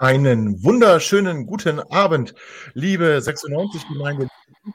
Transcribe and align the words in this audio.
Einen 0.00 0.62
wunderschönen 0.62 1.44
guten 1.44 1.80
Abend, 1.80 2.32
liebe 2.72 3.18
96-Gemeinde. 3.18 4.28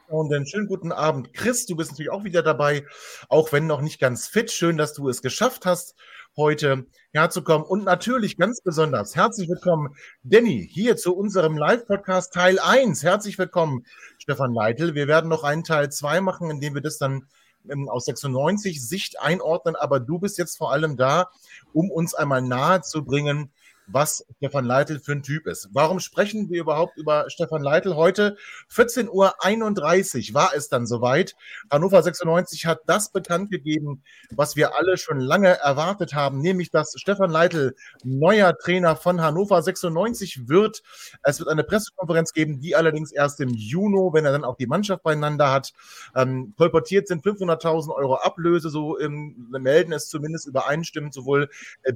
Und 0.08 0.50
schönen 0.50 0.66
guten 0.66 0.92
Abend, 0.92 1.32
Chris. 1.32 1.64
Du 1.64 1.76
bist 1.76 1.92
natürlich 1.92 2.12
auch 2.12 2.24
wieder 2.24 2.42
dabei, 2.42 2.84
auch 3.30 3.50
wenn 3.50 3.66
noch 3.66 3.80
nicht 3.80 3.98
ganz 3.98 4.26
fit. 4.26 4.50
Schön, 4.50 4.76
dass 4.76 4.92
du 4.92 5.08
es 5.08 5.22
geschafft 5.22 5.64
hast, 5.64 5.94
heute 6.36 6.84
herzukommen. 7.12 7.66
Und 7.66 7.84
natürlich 7.84 8.36
ganz 8.36 8.60
besonders 8.60 9.16
herzlich 9.16 9.48
willkommen, 9.48 9.96
Danny, 10.24 10.68
hier 10.70 10.98
zu 10.98 11.16
unserem 11.16 11.56
Live-Podcast 11.56 12.34
Teil 12.34 12.58
1. 12.58 13.02
Herzlich 13.02 13.38
willkommen, 13.38 13.86
Stefan 14.18 14.52
Leitl. 14.52 14.94
Wir 14.94 15.08
werden 15.08 15.30
noch 15.30 15.42
einen 15.42 15.64
Teil 15.64 15.90
2 15.90 16.20
machen, 16.20 16.50
in 16.50 16.60
dem 16.60 16.74
wir 16.74 16.82
das 16.82 16.98
dann 16.98 17.28
ähm, 17.70 17.88
aus 17.88 18.04
96 18.04 18.86
Sicht 18.86 19.18
einordnen. 19.18 19.74
Aber 19.74 20.00
du 20.00 20.18
bist 20.18 20.36
jetzt 20.36 20.58
vor 20.58 20.70
allem 20.70 20.98
da, 20.98 21.30
um 21.72 21.90
uns 21.90 22.14
einmal 22.14 22.42
nahe 22.42 22.82
zu 22.82 23.06
bringen, 23.06 23.50
was 23.86 24.26
Stefan 24.36 24.64
Leitl 24.64 24.98
für 24.98 25.12
ein 25.12 25.22
Typ 25.22 25.46
ist. 25.46 25.68
Warum 25.72 26.00
sprechen 26.00 26.50
wir 26.50 26.60
überhaupt 26.60 26.96
über 26.96 27.28
Stefan 27.28 27.62
Leitl 27.62 27.94
heute? 27.94 28.36
14.31 28.72 30.30
Uhr 30.30 30.34
war 30.34 30.52
es 30.54 30.68
dann 30.68 30.86
soweit. 30.86 31.34
Hannover 31.70 32.02
96 32.02 32.66
hat 32.66 32.80
das 32.86 33.10
bekannt 33.10 33.50
gegeben, 33.50 34.02
was 34.30 34.56
wir 34.56 34.76
alle 34.78 34.96
schon 34.96 35.18
lange 35.18 35.58
erwartet 35.58 36.14
haben, 36.14 36.40
nämlich 36.40 36.70
dass 36.70 36.94
Stefan 36.96 37.30
Leitl 37.30 37.74
neuer 38.02 38.56
Trainer 38.56 38.96
von 38.96 39.20
Hannover 39.20 39.62
96 39.62 40.48
wird. 40.48 40.82
Es 41.22 41.38
wird 41.38 41.48
eine 41.48 41.64
Pressekonferenz 41.64 42.32
geben, 42.32 42.60
die 42.60 42.76
allerdings 42.76 43.12
erst 43.12 43.40
im 43.40 43.50
Juni, 43.50 43.84
wenn 44.12 44.24
er 44.24 44.32
dann 44.32 44.44
auch 44.44 44.56
die 44.56 44.66
Mannschaft 44.66 45.02
beieinander 45.02 45.52
hat. 45.52 45.72
Ähm, 46.16 46.54
kolportiert 46.56 47.06
sind 47.06 47.24
500.000 47.24 47.94
Euro 47.94 48.16
Ablöse, 48.16 48.70
so 48.70 48.96
im, 48.96 49.48
melden 49.50 49.92
es 49.92 50.08
zumindest 50.08 50.46
übereinstimmend 50.46 51.14
sowohl 51.14 51.48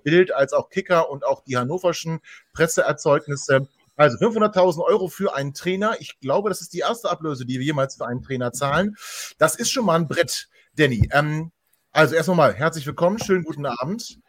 Bild 0.04 0.34
als 0.34 0.52
auch 0.52 0.70
Kicker 0.70 1.10
und 1.10 1.24
auch 1.24 1.42
die 1.44 1.56
Hannover 1.56 1.77
hannoverschen 1.78 2.20
Presseerzeugnisse. 2.52 3.68
Also 3.96 4.16
500.000 4.18 4.84
Euro 4.84 5.08
für 5.08 5.34
einen 5.34 5.54
Trainer. 5.54 5.96
Ich 5.98 6.20
glaube, 6.20 6.50
das 6.50 6.60
ist 6.60 6.72
die 6.72 6.78
erste 6.80 7.10
Ablöse, 7.10 7.44
die 7.44 7.58
wir 7.58 7.66
jemals 7.66 7.96
für 7.96 8.06
einen 8.06 8.22
Trainer 8.22 8.52
zahlen. 8.52 8.96
Das 9.38 9.56
ist 9.56 9.72
schon 9.72 9.84
mal 9.84 9.96
ein 9.96 10.06
Brett, 10.06 10.48
Danny. 10.76 11.08
Ähm, 11.12 11.50
also 11.90 12.14
erst 12.14 12.28
nochmal 12.28 12.54
herzlich 12.54 12.86
willkommen, 12.86 13.18
schönen 13.18 13.42
guten 13.42 13.66
Abend. 13.66 14.20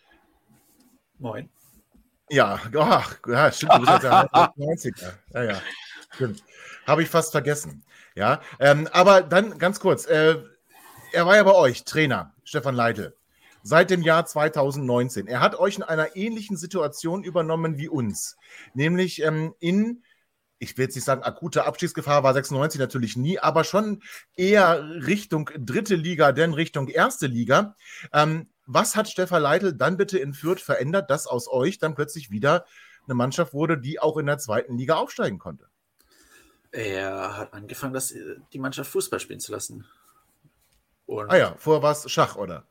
Moin. 1.19 1.49
Ja, 2.31 2.59
oh, 2.73 3.29
ja 3.31 3.51
stimmt, 3.51 3.73
du 3.73 3.79
bist 3.79 3.91
jetzt 3.91 4.03
ja 4.03 4.23
90er. 4.57 5.13
Ja, 5.33 5.43
ja, 5.43 5.61
stimmt. 6.15 6.43
Habe 6.87 7.03
ich 7.03 7.09
fast 7.09 7.31
vergessen. 7.31 7.83
Ja, 8.15 8.41
ähm, 8.59 8.87
aber 8.91 9.21
dann 9.21 9.59
ganz 9.59 9.79
kurz. 9.79 10.05
Äh, 10.05 10.37
er 11.11 11.25
war 11.25 11.35
ja 11.35 11.43
bei 11.43 11.53
euch 11.53 11.85
Trainer, 11.85 12.33
Stefan 12.43 12.75
Leitl 12.75 13.18
seit 13.69 13.91
dem 13.91 14.01
Jahr 14.01 14.25
2019. 14.25 15.27
Er 15.27 15.39
hat 15.39 15.57
euch 15.57 15.77
in 15.77 15.83
einer 15.83 16.15
ähnlichen 16.15 16.57
Situation 16.57 17.23
übernommen 17.23 17.77
wie 17.77 17.87
uns, 17.87 18.35
nämlich 18.73 19.21
ähm, 19.21 19.53
in 19.59 20.03
ich 20.61 20.77
will 20.77 20.85
jetzt 20.85 20.95
nicht 20.95 21.05
sagen, 21.05 21.23
akute 21.23 21.63
Abstiegsgefahr 21.63 22.21
war 22.23 22.33
96 22.33 22.81
natürlich 22.81 23.15
nie, 23.15 23.39
aber 23.39 23.63
schon 23.63 24.03
eher 24.35 24.83
Richtung 25.07 25.49
dritte 25.57 25.95
Liga, 25.95 26.33
denn 26.33 26.53
Richtung 26.53 26.89
erste 26.89 27.27
Liga. 27.27 27.77
Ähm, 28.11 28.49
was 28.65 28.97
hat 28.97 29.07
Stefan 29.07 29.41
Leitl 29.41 29.73
dann 29.73 29.95
bitte 29.95 30.19
in 30.19 30.33
Fürth 30.33 30.59
verändert, 30.59 31.09
dass 31.09 31.27
aus 31.27 31.47
euch 31.47 31.79
dann 31.79 31.95
plötzlich 31.95 32.29
wieder 32.29 32.65
eine 33.05 33.15
Mannschaft 33.15 33.53
wurde, 33.53 33.77
die 33.77 34.01
auch 34.01 34.17
in 34.17 34.25
der 34.25 34.37
zweiten 34.37 34.77
Liga 34.77 34.95
aufsteigen 34.95 35.39
konnte? 35.39 35.65
Er 36.71 37.37
hat 37.37 37.53
angefangen, 37.53 37.93
das, 37.93 38.13
die 38.51 38.59
Mannschaft 38.59 38.91
Fußball 38.91 39.21
spielen 39.21 39.39
zu 39.39 39.53
lassen. 39.53 39.85
Und 41.05 41.31
ah 41.31 41.37
ja, 41.37 41.55
vorher 41.57 41.81
war 41.81 41.93
es 41.93 42.11
Schach, 42.11 42.35
oder? 42.35 42.65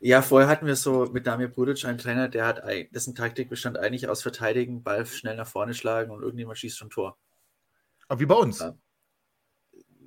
Ja, 0.00 0.22
vorher 0.22 0.48
hatten 0.48 0.66
wir 0.66 0.76
so 0.76 1.06
mit 1.06 1.26
Damir 1.26 1.48
Budic 1.48 1.84
einen 1.84 1.98
Trainer, 1.98 2.28
der 2.28 2.46
hat, 2.46 2.62
dessen 2.92 3.14
Taktik 3.14 3.48
bestand 3.48 3.78
eigentlich 3.78 4.08
aus 4.08 4.22
Verteidigen, 4.22 4.82
Ball 4.82 5.06
schnell 5.06 5.36
nach 5.36 5.46
vorne 5.46 5.74
schlagen 5.74 6.10
und 6.10 6.22
irgendjemand 6.22 6.58
schießt 6.58 6.78
schon 6.78 6.90
Tor. 6.90 7.18
Aber 8.08 8.20
wie 8.20 8.26
bei 8.26 8.34
uns. 8.34 8.64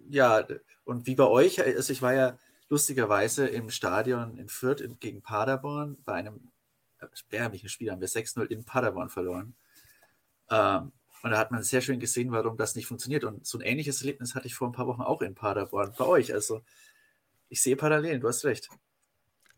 Ja, 0.09 0.45
und 0.85 1.05
wie 1.05 1.15
bei 1.15 1.25
euch, 1.25 1.61
also 1.63 1.93
ich 1.93 2.01
war 2.01 2.13
ja 2.13 2.37
lustigerweise 2.69 3.47
im 3.47 3.69
Stadion 3.69 4.37
in 4.37 4.47
Fürth 4.47 4.83
gegen 4.99 5.21
Paderborn 5.21 5.97
bei 6.03 6.13
einem 6.13 6.51
erbärmlichen 6.99 7.69
Spiel 7.69 7.91
haben 7.91 8.01
wir 8.01 8.07
6-0 8.07 8.45
in 8.47 8.63
Paderborn 8.65 9.09
verloren. 9.09 9.55
Ähm, 10.49 10.91
und 11.21 11.31
da 11.31 11.37
hat 11.37 11.51
man 11.51 11.63
sehr 11.63 11.81
schön 11.81 11.99
gesehen, 11.99 12.31
warum 12.31 12.57
das 12.57 12.75
nicht 12.75 12.85
funktioniert. 12.85 13.23
Und 13.23 13.45
so 13.45 13.57
ein 13.57 13.61
ähnliches 13.61 14.01
Erlebnis 14.01 14.35
hatte 14.35 14.47
ich 14.47 14.55
vor 14.55 14.69
ein 14.69 14.73
paar 14.73 14.87
Wochen 14.87 15.01
auch 15.01 15.21
in 15.21 15.35
Paderborn 15.35 15.93
bei 15.97 16.05
euch. 16.05 16.33
Also 16.33 16.61
ich 17.49 17.61
sehe 17.61 17.75
Parallelen, 17.75 18.21
du 18.21 18.27
hast 18.27 18.45
recht. 18.45 18.69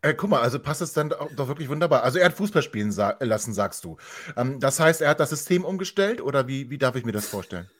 Äh, 0.02 0.14
guck 0.14 0.30
mal, 0.30 0.40
also 0.40 0.58
passt 0.58 0.82
es 0.82 0.92
dann 0.92 1.08
doch 1.08 1.48
wirklich 1.48 1.68
wunderbar. 1.68 2.02
Also 2.02 2.18
er 2.18 2.26
hat 2.26 2.34
Fußball 2.34 2.62
spielen 2.62 2.90
sa 2.90 3.16
lassen, 3.20 3.54
sagst 3.54 3.84
du. 3.84 3.96
Ähm, 4.36 4.58
das 4.58 4.80
heißt, 4.80 5.00
er 5.00 5.10
hat 5.10 5.20
das 5.20 5.30
System 5.30 5.64
umgestellt 5.64 6.20
oder 6.20 6.48
wie, 6.48 6.70
wie 6.70 6.78
darf 6.78 6.96
ich 6.96 7.04
mir 7.04 7.12
das 7.12 7.28
vorstellen? 7.28 7.70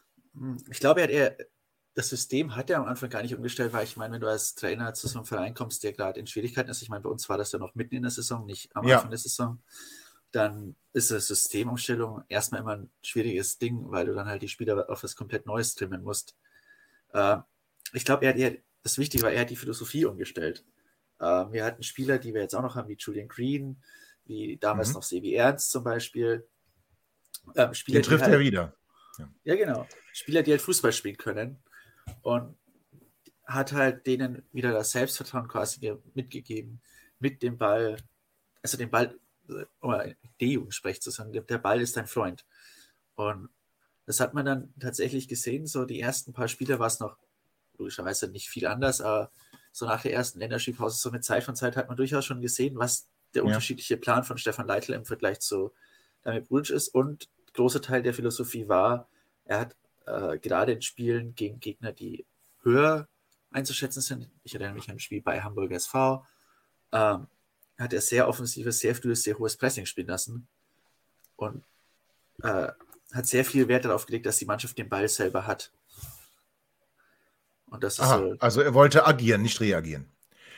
Ich 0.71 0.79
glaube, 0.79 1.01
er 1.01 1.05
hat 1.05 1.11
eher, 1.11 1.37
das 1.95 2.09
System 2.09 2.55
hat 2.55 2.71
er 2.71 2.79
am 2.79 2.87
Anfang 2.87 3.11
gar 3.11 3.23
nicht 3.23 3.35
umgestellt, 3.35 3.73
weil 3.73 3.85
ich 3.85 3.97
meine, 3.97 4.15
wenn 4.15 4.21
du 4.21 4.29
als 4.29 4.55
Trainer 4.55 4.95
zu 4.95 5.09
so 5.09 5.19
einem 5.19 5.27
Verein 5.27 5.53
kommst, 5.53 5.83
der 5.83 5.93
gerade 5.93 6.19
in 6.21 6.27
Schwierigkeiten 6.27 6.71
ist, 6.71 6.81
ich 6.81 6.89
meine, 6.89 7.03
bei 7.03 7.11
uns 7.11 7.29
war 7.29 7.39
das 7.39 7.53
ja 7.53 7.59
noch 7.59 7.75
mitten 7.75 7.97
in 7.97 8.03
der 8.03 8.11
Saison, 8.13 8.47
nicht 8.47 8.75
am 8.75 8.87
ja. 8.87 8.97
Anfang 8.97 9.11
der 9.11 9.19
Saison, 9.19 9.61
dann 10.31 10.77
ist 10.93 11.11
eine 11.11 11.21
Systemumstellung 11.21 12.23
erstmal 12.29 12.61
immer 12.61 12.77
ein 12.77 12.91
schwieriges 13.03 13.59
Ding, 13.59 13.91
weil 13.91 14.07
du 14.07 14.15
dann 14.15 14.29
halt 14.29 14.43
die 14.43 14.49
Spieler 14.49 14.89
auf 14.89 15.03
was 15.03 15.17
komplett 15.17 15.47
Neues 15.47 15.75
trimmen 15.75 16.03
musst. 16.03 16.37
Äh, 17.13 17.39
ich 17.93 18.05
glaube, 18.05 18.25
er 18.25 18.31
hat 18.31 18.39
eher, 18.39 18.57
das 18.83 18.97
Wichtige 18.97 19.25
war, 19.25 19.33
er 19.33 19.43
hat 19.43 19.51
die 19.51 19.57
Philosophie 19.57 20.05
umgestellt. 20.05 20.65
Ähm, 21.23 21.53
wir 21.53 21.65
hatten 21.65 21.83
Spieler, 21.83 22.19
die 22.19 22.35
wir 22.35 22.43
jetzt 22.43 22.55
auch 22.55 22.63
noch 22.63 22.75
haben, 22.75 22.89
wie 22.89 22.97
Julian 22.99 23.29
Green, 23.29 23.81
wie 24.25 24.57
damals 24.57 24.89
mhm. 24.89 24.95
noch 24.95 25.03
Sebi 25.05 25.35
Ernst 25.35 25.71
zum 25.71 25.85
Beispiel. 25.85 26.47
Ähm, 27.55 27.73
Spieler, 27.73 28.01
Den 28.01 28.03
trifft 28.03 28.25
halt, 28.25 28.35
er 28.35 28.41
wieder. 28.41 28.77
Ja. 29.19 29.31
ja, 29.45 29.57
genau. 29.57 29.87
Spieler, 30.13 30.43
die 30.43 30.51
halt 30.51 30.61
Fußball 30.61 30.93
spielen 30.93 31.17
können. 31.17 31.63
Und 32.23 32.57
hat 33.45 33.73
halt 33.73 34.07
denen 34.07 34.43
wieder 34.53 34.73
das 34.73 34.93
Selbstvertrauen 34.93 35.49
quasi 35.49 35.95
mitgegeben, 36.15 36.81
mit 37.19 37.43
dem 37.43 37.59
Ball, 37.59 37.97
also 38.63 38.77
den 38.77 38.91
Ball, 38.91 39.19
um 39.81 39.95
D-Jugendsprech 40.41 41.01
zu 41.01 41.11
sagen, 41.11 41.33
der 41.33 41.59
Ball 41.59 41.81
ist 41.81 41.97
dein 41.97 42.07
Freund. 42.07 42.45
Und 43.15 43.51
das 44.07 44.21
hat 44.21 44.35
man 44.35 44.47
dann 44.47 44.75
tatsächlich 44.81 45.29
gesehen. 45.29 45.67
So 45.67 45.85
die 45.85 46.01
ersten 46.01 46.33
paar 46.33 46.49
Spiele 46.49 46.79
war 46.79 46.87
es 46.87 47.01
noch 47.01 47.19
logischerweise 47.79 48.29
nicht 48.29 48.49
viel 48.49 48.67
anders, 48.67 49.01
aber 49.01 49.31
so 49.73 49.87
nach 49.87 50.03
der 50.03 50.13
ersten 50.13 50.39
Länderspielpause, 50.39 50.99
so 50.99 51.11
mit 51.11 51.25
Zeit 51.25 51.45
von 51.45 51.57
Zeit 51.57 51.77
hat 51.77 51.89
man 51.89 51.97
durchaus 51.97 52.25
schon 52.25 52.41
gesehen, 52.41 52.79
was 52.79 53.09
der 53.35 53.43
ja. 53.43 53.47
unterschiedliche 53.47 53.97
Plan 53.97 54.23
von 54.23 54.39
Stefan 54.39 54.67
Leitl 54.67 54.93
im 54.93 55.05
Vergleich 55.05 55.41
zu 55.41 55.73
Damir 56.23 56.43
Brulic 56.43 56.71
ist. 56.71 56.89
Und 56.89 57.29
großer 57.55 57.81
Teil 57.81 58.03
der 58.03 58.15
Philosophie 58.15 58.69
war, 58.69 59.09
er 59.45 59.61
hat 59.61 59.77
äh, 60.07 60.39
gerade 60.39 60.73
in 60.73 60.83
Spielen 60.83 61.35
gegen 61.35 61.59
Gegner, 61.59 61.93
die 61.93 62.27
höher 62.63 63.09
einzuschätzen 63.51 64.01
sind, 64.01 64.31
ich 64.45 64.55
erinnere 64.55 64.75
mich 64.75 64.89
an 64.89 64.97
ein 64.97 65.01
Spiel 65.01 65.21
bei 65.21 65.41
Hamburg 65.43 65.73
SV, 65.73 66.25
ähm, 66.93 67.27
hat 67.79 67.93
er 67.93 68.01
sehr 68.01 68.29
offensives, 68.29 68.81
sehr 68.81 68.95
frühes, 68.95 69.23
sehr 69.23 69.39
hohes 69.39 69.57
Pressing 69.57 69.87
spielen 69.87 70.07
lassen 70.09 70.47
und 71.37 71.65
äh, 72.43 72.69
hat 73.13 73.27
sehr 73.27 73.45
viel 73.45 73.69
Wert 73.69 73.85
darauf 73.85 74.07
gelegt, 74.07 74.27
dass 74.27 74.39
die 74.39 74.47
Mannschaft 74.47 74.79
den 74.79 74.89
Ball 74.89 75.09
selber 75.09 75.47
hat. 75.47 75.71
Und 77.73 77.83
das 77.83 77.99
Aha, 77.99 78.19
so, 78.19 78.35
also 78.39 78.61
er 78.61 78.75
wollte 78.75 79.07
agieren, 79.07 79.41
nicht 79.41 79.59
reagieren. 79.61 80.07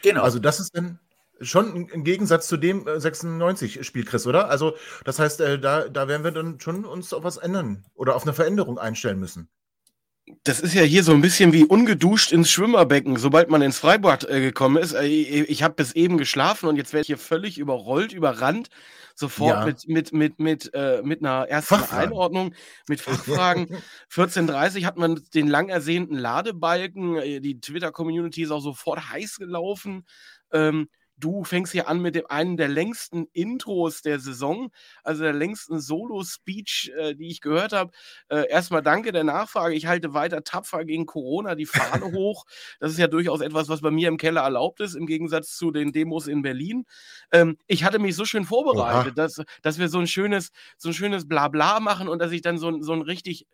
Genau. 0.03 0.23
Also 0.23 0.41
das 0.41 0.59
ist 0.59 0.77
dann 0.77 0.99
schon 1.41 1.89
im 1.89 2.03
Gegensatz 2.03 2.49
zu 2.49 2.57
dem 2.57 2.85
96-Spiel, 2.85 4.03
äh, 4.03 4.05
Chris, 4.05 4.27
oder? 4.27 4.51
Also 4.51 4.77
das 5.05 5.21
heißt, 5.21 5.41
äh, 5.41 5.59
da, 5.61 5.89
da 5.89 6.09
werden 6.09 6.25
wir 6.25 6.33
dann 6.33 6.59
schon 6.59 6.85
uns 6.85 7.13
auf 7.13 7.23
was 7.23 7.37
ändern 7.37 7.85
oder 7.95 8.17
auf 8.17 8.25
eine 8.25 8.33
Veränderung 8.33 8.79
einstellen 8.79 9.21
müssen. 9.21 9.49
Das 10.45 10.61
ist 10.61 10.75
ja 10.75 10.83
hier 10.83 11.03
so 11.03 11.13
ein 11.13 11.23
bisschen 11.23 11.55
wie 11.55 11.65
ungeduscht 11.65 12.31
ins 12.31 12.51
Schwimmerbecken, 12.51 13.17
sobald 13.17 13.49
man 13.49 13.63
ins 13.63 13.79
Freibad 13.79 14.29
äh, 14.29 14.41
gekommen 14.41 14.77
ist. 14.77 14.93
Äh, 14.93 15.07
ich 15.07 15.63
habe 15.63 15.75
bis 15.75 15.93
eben 15.93 16.19
geschlafen 16.19 16.69
und 16.69 16.77
jetzt 16.77 16.93
werde 16.93 17.01
ich 17.01 17.07
hier 17.07 17.19
völlig 17.19 17.59
überrollt, 17.59 18.13
überrannt 18.13 18.69
sofort 19.15 19.59
ja. 19.59 19.65
mit, 19.65 19.89
mit, 19.89 20.13
mit, 20.13 20.41
mit, 20.41 20.75
äh, 20.75 21.01
mit 21.03 21.21
einer 21.25 21.49
ersten 21.49 21.77
Fachfragen. 21.77 22.11
Einordnung, 22.11 22.55
mit 22.89 23.01
Fachfragen. 23.01 23.69
14.30 24.13 24.85
hat 24.85 24.99
man 24.99 25.23
den 25.35 25.47
lang 25.47 25.69
ersehnten 25.69 26.17
Ladebalken. 26.17 27.17
Äh, 27.17 27.41
die 27.41 27.61
Twitter-Community 27.61 28.43
ist 28.43 28.51
auch 28.51 28.61
sofort 28.61 29.11
heiß 29.11 29.37
gelaufen. 29.37 30.05
Ähm, 30.53 30.89
Du 31.17 31.45
fängst 31.45 31.73
hier 31.73 31.89
an 31.89 32.01
mit 32.01 32.17
dem 32.17 32.27
einen 32.29 32.57
der 32.57 32.69
längsten 32.69 33.27
Intros 33.33 34.03
der 34.03 34.19
Saison, 34.19 34.71
also 35.05 35.23
der 35.23 35.33
längsten 35.33 35.81
Solo-Speech, 35.81 36.93
äh, 36.97 37.15
die 37.15 37.29
ich 37.29 37.41
gehört 37.41 37.73
habe. 37.73 37.93
Äh, 38.29 38.49
erstmal 38.49 38.83
danke 38.83 39.13
der 39.13 39.25
Nachfrage. 39.25 39.75
Ich 39.75 39.87
halte 39.87 40.13
weiter 40.13 40.43
tapfer 40.43 40.85
gegen 40.85 41.07
Corona 41.07 41.55
die 41.55 41.67
Fahne 41.67 42.05
hoch. 42.13 42.45
Das 42.81 42.91
ist 42.91 42.99
ja 42.99 43.07
durchaus 43.07 43.41
etwas, 43.41 43.69
was 43.69 43.81
bei 43.81 43.91
mir 43.93 44.09
im 44.09 44.17
Keller 44.17 44.43
erlaubt 44.43 44.81
ist, 44.81 44.95
im 44.95 45.07
Gegensatz 45.07 45.57
zu 45.57 45.71
den 45.71 45.93
Demos 45.93 46.27
in 46.27 46.43
Berlin. 46.43 46.85
Ähm, 47.33 47.59
ich 47.67 47.85
hatte 47.85 47.99
mich 48.01 48.17
so 48.17 48.25
schön 48.25 48.45
vorbereitet, 48.45 49.17
dass, 49.17 49.41
dass 49.63 49.79
wir 49.79 49.89
so 49.89 49.99
ein 49.99 50.09
schönes, 50.09 50.51
so 50.79 50.89
ein 50.89 50.95
schönes 50.95 51.29
Blabla 51.29 51.79
machen 51.81 52.09
und 52.09 52.19
dass 52.19 52.33
ich 52.33 52.43
dann 52.43 52.59
so, 52.59 52.81
so 52.83 52.93
ein 52.93 53.03
richtig 53.03 53.47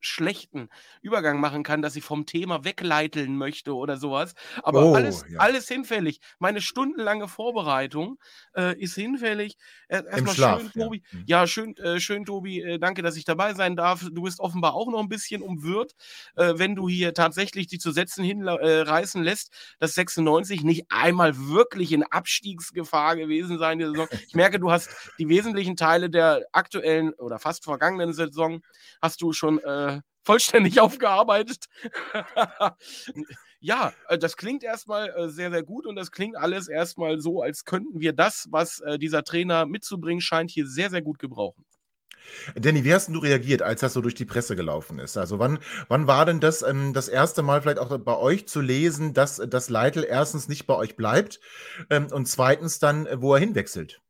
schlechten 0.00 0.68
Übergang 1.00 1.40
machen 1.40 1.62
kann, 1.62 1.82
dass 1.82 1.96
ich 1.96 2.04
vom 2.04 2.26
Thema 2.26 2.64
wegleiteln 2.64 3.36
möchte 3.36 3.74
oder 3.74 3.96
sowas. 3.96 4.34
Aber 4.62 4.84
oh, 4.84 4.94
alles, 4.94 5.24
ja. 5.28 5.38
alles 5.38 5.68
hinfällig. 5.68 6.20
Meine 6.38 6.60
stundenlange 6.60 7.28
Vorbereitung 7.28 8.18
äh, 8.54 8.78
ist 8.78 8.94
hinfällig. 8.94 9.56
Erstmal 9.88 10.34
schön, 10.34 10.72
Tobi. 10.72 11.02
Ja, 11.10 11.18
mhm. 11.18 11.24
ja 11.26 11.46
schön, 11.46 11.76
äh, 11.76 12.00
schön, 12.00 12.24
Tobi. 12.24 12.60
Äh, 12.60 12.78
danke, 12.78 13.02
dass 13.02 13.16
ich 13.16 13.24
dabei 13.24 13.54
sein 13.54 13.76
darf. 13.76 14.06
Du 14.12 14.22
bist 14.22 14.40
offenbar 14.40 14.74
auch 14.74 14.90
noch 14.90 15.00
ein 15.00 15.08
bisschen 15.08 15.42
umwirrt, 15.42 15.94
äh, 16.36 16.54
wenn 16.56 16.74
du 16.74 16.88
hier 16.88 17.14
tatsächlich 17.14 17.66
die 17.66 17.78
zu 17.78 17.90
Sätzen 17.90 18.24
hinreißen 18.24 19.22
äh, 19.22 19.24
lässt, 19.24 19.52
dass 19.78 19.94
96 19.94 20.62
nicht 20.62 20.86
einmal 20.88 21.36
wirklich 21.48 21.92
in 21.92 22.02
Abstiegsgefahr 22.04 23.16
gewesen 23.16 23.58
sein 23.58 23.78
diese 23.78 23.92
Saison. 23.92 24.08
Ich 24.26 24.34
merke, 24.34 24.58
du 24.58 24.70
hast 24.70 24.90
die 25.18 25.28
wesentlichen 25.28 25.76
Teile 25.76 26.10
der 26.10 26.46
aktuellen 26.52 27.12
oder 27.14 27.38
fast 27.38 27.64
vergangenen 27.64 28.12
Saison 28.12 28.62
hast 29.00 29.22
du 29.22 29.32
schon 29.32 29.58
äh, 29.60 29.95
vollständig 30.26 30.80
aufgearbeitet. 30.80 31.66
ja, 33.60 33.94
äh, 34.08 34.18
das 34.18 34.36
klingt 34.36 34.62
erstmal 34.62 35.08
äh, 35.10 35.28
sehr, 35.28 35.50
sehr 35.50 35.62
gut 35.62 35.86
und 35.86 35.96
das 35.96 36.10
klingt 36.10 36.36
alles 36.36 36.68
erstmal 36.68 37.20
so, 37.20 37.40
als 37.40 37.64
könnten 37.64 38.00
wir 38.00 38.12
das, 38.12 38.48
was 38.50 38.80
äh, 38.80 38.98
dieser 38.98 39.22
Trainer 39.22 39.64
mitzubringen 39.64 40.20
scheint, 40.20 40.50
hier 40.50 40.66
sehr, 40.66 40.90
sehr 40.90 41.02
gut 41.02 41.18
gebrauchen. 41.18 41.64
Danny, 42.56 42.82
wie 42.82 42.92
hast 42.92 43.08
du 43.08 43.20
reagiert, 43.20 43.62
als 43.62 43.82
das 43.82 43.92
so 43.92 44.00
durch 44.00 44.14
die 44.14 44.24
Presse 44.24 44.56
gelaufen 44.56 44.98
ist? 44.98 45.16
Also 45.16 45.38
wann, 45.38 45.60
wann 45.86 46.08
war 46.08 46.26
denn 46.26 46.40
das 46.40 46.62
ähm, 46.62 46.92
das 46.92 47.06
erste 47.06 47.42
Mal 47.42 47.62
vielleicht 47.62 47.78
auch 47.78 47.96
bei 47.98 48.16
euch 48.16 48.48
zu 48.48 48.60
lesen, 48.60 49.14
dass 49.14 49.36
das 49.36 49.70
Leitl 49.70 50.04
erstens 50.04 50.48
nicht 50.48 50.66
bei 50.66 50.74
euch 50.74 50.96
bleibt 50.96 51.38
ähm, 51.88 52.08
und 52.10 52.26
zweitens 52.26 52.80
dann, 52.80 53.06
wo 53.14 53.34
er 53.34 53.40
hinwechselt? 53.40 54.00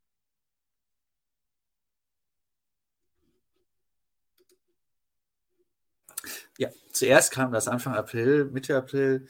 Ja, 6.58 6.70
zuerst 6.93 7.32
kam 7.32 7.53
das 7.53 7.69
Anfang 7.69 7.94
April, 7.94 8.47
Mitte 8.47 8.76
April. 8.76 9.29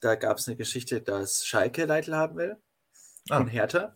Da 0.00 0.14
gab 0.14 0.38
es 0.38 0.46
eine 0.46 0.56
Geschichte, 0.56 1.00
dass 1.00 1.46
Schalke 1.46 1.86
Leitl 1.86 2.14
haben 2.14 2.36
will. 2.36 2.56
Ah. 3.30 3.38
Und 3.38 3.48
Hertha. 3.48 3.94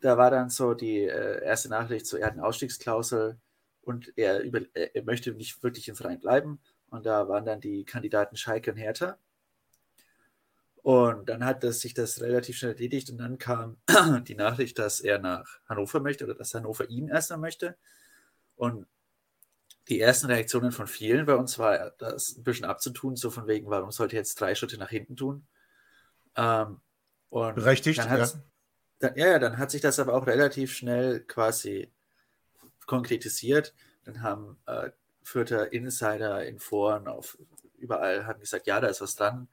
Da 0.00 0.16
war 0.16 0.30
dann 0.30 0.48
so 0.48 0.74
die 0.74 1.02
äh, 1.02 1.44
erste 1.44 1.68
Nachricht, 1.68 2.06
so 2.06 2.16
er 2.16 2.28
hat 2.28 2.34
eine 2.34 2.44
Ausstiegsklausel 2.44 3.38
und 3.82 4.12
er, 4.16 4.40
über, 4.42 4.60
er 4.74 5.02
möchte 5.02 5.32
nicht 5.32 5.62
wirklich 5.62 5.88
im 5.88 5.96
Verein 5.96 6.20
bleiben. 6.20 6.60
Und 6.90 7.04
da 7.04 7.28
waren 7.28 7.44
dann 7.44 7.60
die 7.60 7.84
Kandidaten 7.84 8.36
Schalke 8.36 8.72
und 8.72 8.76
Hertha. 8.78 9.18
Und 10.82 11.28
dann 11.28 11.44
hat 11.44 11.64
das, 11.64 11.80
sich 11.80 11.94
das 11.94 12.20
relativ 12.20 12.56
schnell 12.56 12.72
erledigt 12.72 13.10
und 13.10 13.18
dann 13.18 13.38
kam 13.38 13.76
die 14.26 14.36
Nachricht, 14.36 14.78
dass 14.78 15.00
er 15.00 15.18
nach 15.18 15.60
Hannover 15.68 16.00
möchte 16.00 16.24
oder 16.24 16.34
dass 16.34 16.54
Hannover 16.54 16.88
ihn 16.88 17.08
erstmal 17.08 17.40
möchte. 17.40 17.76
Und 18.56 18.86
die 19.88 20.00
ersten 20.00 20.26
Reaktionen 20.26 20.72
von 20.72 20.86
vielen 20.86 21.26
bei 21.26 21.34
uns 21.34 21.58
war, 21.58 21.92
das 21.98 22.36
ein 22.36 22.42
bisschen 22.42 22.66
abzutun, 22.66 23.16
so 23.16 23.30
von 23.30 23.46
wegen, 23.46 23.70
warum 23.70 23.90
sollte 23.90 24.16
jetzt 24.16 24.40
drei 24.40 24.54
Schritte 24.54 24.78
nach 24.78 24.90
hinten 24.90 25.16
tun? 25.16 25.46
Ähm, 26.36 26.80
und 27.30 27.54
Berechtigt, 27.54 27.98
dann 27.98 28.18
ja. 28.18 28.28
Dann, 29.00 29.16
ja, 29.16 29.26
ja, 29.28 29.38
dann 29.38 29.58
hat 29.58 29.70
sich 29.70 29.80
das 29.80 29.98
aber 29.98 30.14
auch 30.14 30.26
relativ 30.26 30.74
schnell 30.74 31.20
quasi 31.20 31.92
konkretisiert. 32.86 33.74
Dann 34.04 34.22
haben 34.22 34.58
äh, 34.66 34.90
Fürther 35.22 35.72
Insider 35.72 36.44
in 36.44 36.58
Foren 36.58 37.06
auf 37.06 37.38
überall 37.76 38.26
haben 38.26 38.40
gesagt, 38.40 38.66
ja, 38.66 38.80
da 38.80 38.88
ist 38.88 39.00
was 39.00 39.14
dran, 39.14 39.48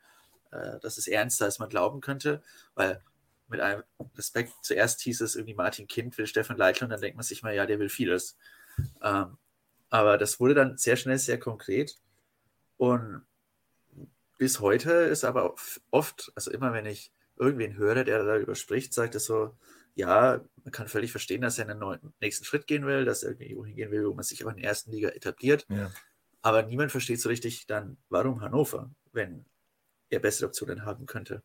äh, 0.51 0.79
das 0.81 0.97
ist 0.97 1.07
ernster, 1.07 1.45
als 1.45 1.59
man 1.59 1.69
glauben 1.69 2.01
könnte, 2.01 2.41
weil 2.73 3.01
mit 3.47 3.59
einem 3.59 3.83
Respekt 4.15 4.51
zuerst 4.63 5.01
hieß 5.01 5.21
es 5.21 5.35
irgendwie 5.35 5.53
Martin 5.53 5.87
Kind 5.87 6.17
will 6.17 6.25
Stefan 6.25 6.57
Leitl 6.57 6.85
und 6.85 6.89
dann 6.89 7.01
denkt 7.01 7.15
man 7.15 7.23
sich 7.23 7.43
mal, 7.43 7.53
ja, 7.53 7.65
der 7.65 7.77
will 7.77 7.89
vieles. 7.89 8.37
Ähm, 9.03 9.37
aber 9.95 10.17
das 10.17 10.41
wurde 10.41 10.53
dann 10.55 10.77
sehr 10.77 10.97
schnell 10.97 11.17
sehr 11.17 11.39
konkret. 11.39 11.97
Und 12.75 13.25
bis 14.37 14.59
heute 14.59 14.91
ist 14.91 15.23
aber 15.23 15.55
oft, 15.89 16.33
also 16.35 16.51
immer 16.51 16.73
wenn 16.73 16.85
ich 16.85 17.13
irgendwen 17.37 17.77
höre, 17.77 18.03
der 18.03 18.25
darüber 18.25 18.55
spricht, 18.55 18.93
sagt 18.93 19.15
es 19.15 19.25
so, 19.25 19.55
ja, 19.93 20.41
man 20.65 20.71
kann 20.73 20.89
völlig 20.89 21.11
verstehen, 21.11 21.39
dass 21.39 21.57
er 21.57 21.69
einen 21.69 22.13
nächsten 22.19 22.43
Schritt 22.43 22.67
gehen 22.67 22.85
will, 22.85 23.05
dass 23.05 23.23
er 23.23 23.29
irgendwie 23.31 23.55
wohin 23.55 23.75
gehen 23.77 23.91
will, 23.91 24.05
wo 24.05 24.13
man 24.13 24.25
sich 24.25 24.43
auch 24.43 24.49
in 24.49 24.57
der 24.57 24.65
ersten 24.65 24.91
Liga 24.91 25.07
etabliert. 25.09 25.65
Ja. 25.69 25.89
Aber 26.41 26.63
niemand 26.63 26.91
versteht 26.91 27.21
so 27.21 27.29
richtig 27.29 27.65
dann, 27.65 27.95
warum 28.09 28.41
Hannover, 28.41 28.91
wenn 29.13 29.45
er 30.09 30.19
bessere 30.19 30.47
Optionen 30.47 30.85
haben 30.85 31.05
könnte. 31.05 31.41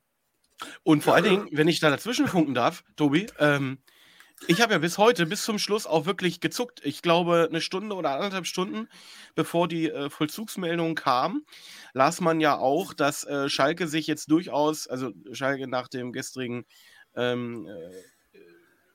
Und 0.82 1.04
vor 1.04 1.14
allen 1.14 1.24
Dingen, 1.24 1.48
wenn 1.52 1.68
ich 1.68 1.78
da 1.78 1.88
dazwischen 1.88 2.26
funken 2.26 2.54
darf, 2.54 2.82
Tobi, 2.96 3.28
ähm, 3.38 3.78
ich 4.46 4.60
habe 4.60 4.72
ja 4.72 4.78
bis 4.78 4.98
heute, 4.98 5.26
bis 5.26 5.44
zum 5.44 5.58
Schluss 5.58 5.86
auch 5.86 6.06
wirklich 6.06 6.40
gezuckt. 6.40 6.80
Ich 6.84 7.02
glaube, 7.02 7.48
eine 7.48 7.60
Stunde 7.60 7.94
oder 7.94 8.10
anderthalb 8.10 8.46
Stunden, 8.46 8.88
bevor 9.34 9.68
die 9.68 9.90
äh, 9.90 10.10
Vollzugsmeldung 10.10 10.94
kam, 10.94 11.44
las 11.92 12.20
man 12.20 12.40
ja 12.40 12.56
auch, 12.56 12.94
dass 12.94 13.24
äh, 13.24 13.48
Schalke 13.48 13.86
sich 13.86 14.06
jetzt 14.06 14.30
durchaus, 14.30 14.86
also 14.86 15.12
Schalke 15.32 15.68
nach 15.68 15.88
dem 15.88 16.12
gestrigen 16.12 16.64
ähm, 17.14 17.66
äh, 17.66 18.02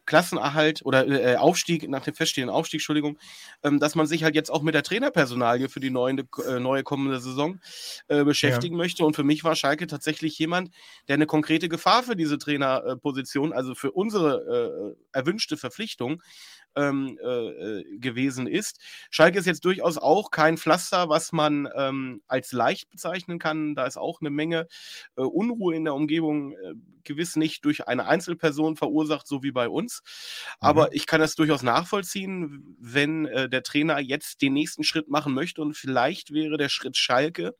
Klassenerhalt 0.05 0.85
oder 0.85 1.07
äh, 1.07 1.35
Aufstieg, 1.37 1.89
nach 1.89 2.03
dem 2.03 2.13
feststehenden 2.13 2.55
Aufstieg, 2.55 2.79
Entschuldigung, 2.79 3.17
ähm, 3.63 3.79
dass 3.79 3.95
man 3.95 4.07
sich 4.07 4.23
halt 4.23 4.35
jetzt 4.35 4.49
auch 4.49 4.61
mit 4.61 4.75
der 4.75 4.83
Trainerpersonalie 4.83 5.69
für 5.69 5.79
die 5.79 5.89
neue, 5.89 6.25
äh, 6.47 6.59
neue 6.59 6.83
kommende 6.83 7.19
Saison 7.19 7.59
äh, 8.07 8.23
beschäftigen 8.23 8.75
ja. 8.75 8.83
möchte. 8.83 9.05
Und 9.05 9.15
für 9.15 9.23
mich 9.23 9.43
war 9.43 9.55
Schalke 9.55 9.87
tatsächlich 9.87 10.37
jemand, 10.37 10.71
der 11.07 11.15
eine 11.15 11.25
konkrete 11.25 11.69
Gefahr 11.69 12.03
für 12.03 12.15
diese 12.15 12.37
Trainerposition, 12.37 13.53
also 13.53 13.75
für 13.75 13.91
unsere 13.91 14.95
äh, 15.13 15.17
erwünschte 15.17 15.57
Verpflichtung, 15.57 16.21
ähm, 16.75 17.17
äh, 17.23 17.27
äh, 17.27 17.97
gewesen 17.99 18.47
ist. 18.47 18.79
Schalke 19.09 19.39
ist 19.39 19.45
jetzt 19.45 19.65
durchaus 19.65 19.97
auch 19.97 20.31
kein 20.31 20.57
Pflaster, 20.57 21.09
was 21.09 21.31
man 21.31 21.69
ähm, 21.75 22.21
als 22.27 22.51
leicht 22.51 22.89
bezeichnen 22.89 23.39
kann. 23.39 23.75
Da 23.75 23.85
ist 23.85 23.97
auch 23.97 24.21
eine 24.21 24.29
Menge 24.29 24.67
äh, 25.15 25.21
Unruhe 25.21 25.75
in 25.75 25.85
der 25.85 25.95
Umgebung, 25.95 26.51
äh, 26.53 26.73
gewiss 27.03 27.35
nicht 27.35 27.65
durch 27.65 27.87
eine 27.87 28.05
Einzelperson 28.07 28.75
verursacht, 28.75 29.27
so 29.27 29.43
wie 29.43 29.51
bei 29.51 29.69
uns. 29.69 29.94
Aber 30.59 30.87
mhm. 30.87 30.93
ich 30.93 31.07
kann 31.07 31.21
das 31.21 31.35
durchaus 31.35 31.63
nachvollziehen, 31.63 32.75
wenn 32.79 33.25
äh, 33.25 33.49
der 33.49 33.63
Trainer 33.63 33.99
jetzt 33.99 34.41
den 34.41 34.53
nächsten 34.53 34.83
Schritt 34.83 35.09
machen 35.09 35.33
möchte 35.33 35.61
und 35.61 35.75
vielleicht 35.75 36.31
wäre 36.33 36.57
der 36.57 36.69
Schritt 36.69 36.97
Schalke 36.97 37.55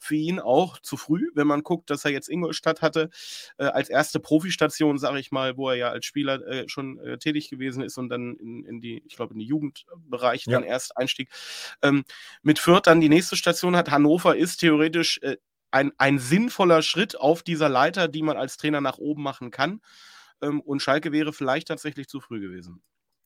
für 0.00 0.16
ihn 0.16 0.40
auch 0.40 0.78
zu 0.78 0.96
früh, 0.96 1.28
wenn 1.34 1.46
man 1.46 1.62
guckt, 1.62 1.90
dass 1.90 2.04
er 2.04 2.10
jetzt 2.10 2.28
Ingolstadt 2.28 2.80
hatte, 2.80 3.10
äh, 3.58 3.64
als 3.64 3.90
erste 3.90 4.18
Profistation, 4.18 4.98
sage 4.98 5.20
ich 5.20 5.30
mal, 5.30 5.56
wo 5.56 5.68
er 5.68 5.76
ja 5.76 5.90
als 5.90 6.06
Spieler 6.06 6.44
äh, 6.46 6.68
schon 6.68 6.98
äh, 7.00 7.18
tätig 7.18 7.50
gewesen 7.50 7.82
ist 7.82 7.98
und 7.98 8.08
dann 8.08 8.34
in, 8.36 8.64
in 8.64 8.80
die, 8.80 9.02
ich 9.06 9.16
glaube, 9.16 9.34
in 9.34 9.40
die 9.40 9.46
Jugendbereich 9.46 10.46
ja. 10.46 10.52
dann 10.52 10.64
erst 10.64 10.96
einstieg. 10.96 11.28
Ähm, 11.82 12.04
mit 12.42 12.58
Fürth 12.58 12.86
dann 12.86 13.00
die 13.00 13.10
nächste 13.10 13.36
Station 13.36 13.76
hat. 13.76 13.90
Hannover 13.90 14.36
ist 14.36 14.58
theoretisch 14.58 15.18
äh, 15.22 15.36
ein, 15.70 15.92
ein 15.98 16.18
sinnvoller 16.18 16.82
Schritt 16.82 17.20
auf 17.20 17.42
dieser 17.42 17.68
Leiter, 17.68 18.08
die 18.08 18.22
man 18.22 18.36
als 18.36 18.56
Trainer 18.56 18.80
nach 18.80 18.98
oben 18.98 19.22
machen 19.22 19.50
kann. 19.50 19.80
Ähm, 20.42 20.60
und 20.60 20.80
Schalke 20.82 21.12
wäre 21.12 21.32
vielleicht 21.32 21.68
tatsächlich 21.68 22.08
zu 22.08 22.20
früh 22.20 22.40
gewesen. 22.40 22.82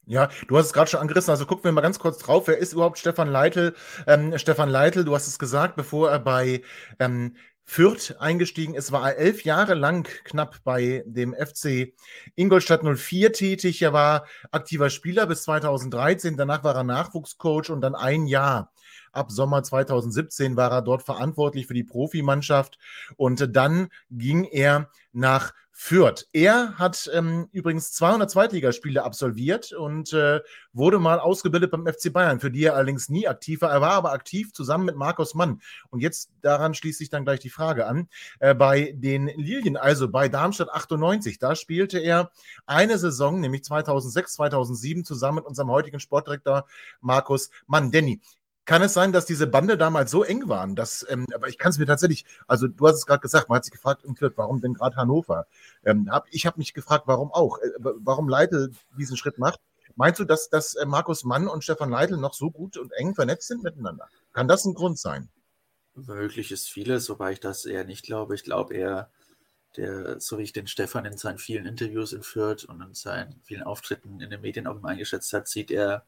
Ja, 0.06 0.28
du 0.48 0.58
hast 0.58 0.66
es 0.66 0.72
gerade 0.74 0.90
schon 0.90 1.00
angerissen, 1.00 1.30
also 1.30 1.46
gucken 1.46 1.64
wir 1.64 1.72
mal 1.72 1.80
ganz 1.80 1.98
kurz 1.98 2.18
drauf. 2.18 2.46
Wer 2.46 2.58
ist 2.58 2.74
überhaupt 2.74 2.98
Stefan 2.98 3.28
Leitl? 3.28 3.74
Ähm, 4.06 4.36
Stefan 4.36 4.68
Leitl, 4.68 5.04
du 5.04 5.14
hast 5.14 5.26
es 5.26 5.38
gesagt, 5.38 5.76
bevor 5.76 6.10
er 6.10 6.18
bei 6.18 6.60
ähm, 6.98 7.36
Fürth 7.66 8.14
eingestiegen 8.18 8.74
ist, 8.74 8.92
war 8.92 9.10
er 9.10 9.16
elf 9.16 9.44
Jahre 9.44 9.72
lang 9.72 10.06
knapp 10.24 10.62
bei 10.64 11.02
dem 11.06 11.34
FC 11.34 11.94
Ingolstadt 12.34 12.82
04 12.82 13.32
tätig. 13.32 13.80
Er 13.80 13.94
war 13.94 14.26
aktiver 14.50 14.90
Spieler 14.90 15.26
bis 15.26 15.44
2013, 15.44 16.36
danach 16.36 16.62
war 16.62 16.74
er 16.74 16.84
Nachwuchscoach 16.84 17.70
und 17.70 17.80
dann 17.80 17.94
ein 17.94 18.26
Jahr. 18.26 18.70
Ab 19.12 19.30
Sommer 19.30 19.62
2017 19.62 20.56
war 20.56 20.70
er 20.70 20.82
dort 20.82 21.02
verantwortlich 21.02 21.66
für 21.66 21.74
die 21.74 21.84
Profimannschaft 21.84 22.78
und 23.16 23.56
dann 23.56 23.88
ging 24.10 24.44
er 24.44 24.90
nach 25.12 25.54
Fürth. 25.76 26.28
Er 26.32 26.78
hat 26.78 27.10
ähm, 27.12 27.48
übrigens 27.50 27.92
200 27.92 28.30
Zweitligaspiele 28.30 29.02
absolviert 29.02 29.72
und 29.72 30.12
äh, 30.12 30.40
wurde 30.72 31.00
mal 31.00 31.18
ausgebildet 31.18 31.72
beim 31.72 31.84
FC 31.84 32.12
Bayern, 32.12 32.38
für 32.38 32.52
die 32.52 32.62
er 32.62 32.76
allerdings 32.76 33.08
nie 33.08 33.26
aktiv 33.26 33.60
war. 33.60 33.72
Er 33.72 33.80
war 33.80 33.90
aber 33.90 34.12
aktiv 34.12 34.52
zusammen 34.52 34.84
mit 34.84 34.94
Markus 34.94 35.34
Mann. 35.34 35.60
Und 35.90 35.98
jetzt 35.98 36.30
daran 36.42 36.74
schließt 36.74 37.00
sich 37.00 37.10
dann 37.10 37.24
gleich 37.24 37.40
die 37.40 37.50
Frage 37.50 37.88
an. 37.88 38.08
Äh, 38.38 38.54
bei 38.54 38.94
den 38.96 39.26
Lilien, 39.26 39.76
also 39.76 40.08
bei 40.08 40.28
Darmstadt 40.28 40.70
98, 40.70 41.40
da 41.40 41.56
spielte 41.56 41.98
er 41.98 42.30
eine 42.66 42.96
Saison, 42.96 43.40
nämlich 43.40 43.64
2006, 43.64 44.34
2007, 44.34 45.04
zusammen 45.04 45.36
mit 45.38 45.44
unserem 45.44 45.70
heutigen 45.70 45.98
Sportdirektor 45.98 46.66
Markus 47.00 47.50
Mann. 47.66 47.90
Danny, 47.90 48.20
kann 48.64 48.82
es 48.82 48.94
sein, 48.94 49.12
dass 49.12 49.26
diese 49.26 49.46
Bande 49.46 49.76
damals 49.76 50.10
so 50.10 50.22
eng 50.22 50.48
waren, 50.48 50.74
dass, 50.74 51.06
ähm, 51.08 51.26
aber 51.34 51.48
ich 51.48 51.58
kann 51.58 51.70
es 51.70 51.78
mir 51.78 51.86
tatsächlich, 51.86 52.24
also 52.46 52.66
du 52.66 52.86
hast 52.86 52.96
es 52.96 53.06
gerade 53.06 53.20
gesagt, 53.20 53.48
man 53.48 53.56
hat 53.56 53.64
sich 53.64 53.72
gefragt, 53.72 54.02
warum 54.36 54.60
denn 54.60 54.74
gerade 54.74 54.96
Hannover? 54.96 55.46
Ähm, 55.84 56.10
hab, 56.10 56.26
ich 56.30 56.46
habe 56.46 56.58
mich 56.58 56.74
gefragt, 56.74 57.04
warum 57.06 57.32
auch? 57.32 57.58
Äh, 57.58 57.70
warum 57.80 58.28
Leitl 58.28 58.72
diesen 58.98 59.16
Schritt 59.16 59.38
macht? 59.38 59.60
Meinst 59.96 60.18
du, 60.18 60.24
dass, 60.24 60.48
dass 60.48 60.74
äh, 60.74 60.86
Markus 60.86 61.24
Mann 61.24 61.46
und 61.46 61.62
Stefan 61.62 61.90
Leitl 61.90 62.16
noch 62.16 62.34
so 62.34 62.50
gut 62.50 62.76
und 62.76 62.92
eng 62.92 63.14
vernetzt 63.14 63.48
sind 63.48 63.62
miteinander? 63.62 64.08
Kann 64.32 64.48
das 64.48 64.64
ein 64.64 64.74
Grund 64.74 64.98
sein? 64.98 65.28
Möglich 65.94 66.50
ist 66.50 66.68
vieles, 66.68 67.08
wobei 67.08 67.32
ich 67.32 67.40
das 67.40 67.66
eher 67.66 67.84
nicht 67.84 68.04
glaube. 68.04 68.34
Ich 68.34 68.42
glaube 68.42 68.74
eher, 68.74 69.10
der, 69.76 70.20
so 70.20 70.38
wie 70.38 70.42
ich 70.42 70.52
den 70.52 70.66
Stefan 70.66 71.04
in 71.04 71.16
seinen 71.16 71.38
vielen 71.38 71.66
Interviews 71.66 72.12
in 72.12 72.22
Fürth 72.22 72.64
und 72.64 72.80
in 72.80 72.94
seinen 72.94 73.40
vielen 73.44 73.62
Auftritten 73.62 74.20
in 74.20 74.30
den 74.30 74.40
Medien 74.40 74.66
auch 74.66 74.76
immer 74.76 74.88
eingeschätzt 74.88 75.32
hat, 75.32 75.48
sieht 75.48 75.70
er, 75.70 76.04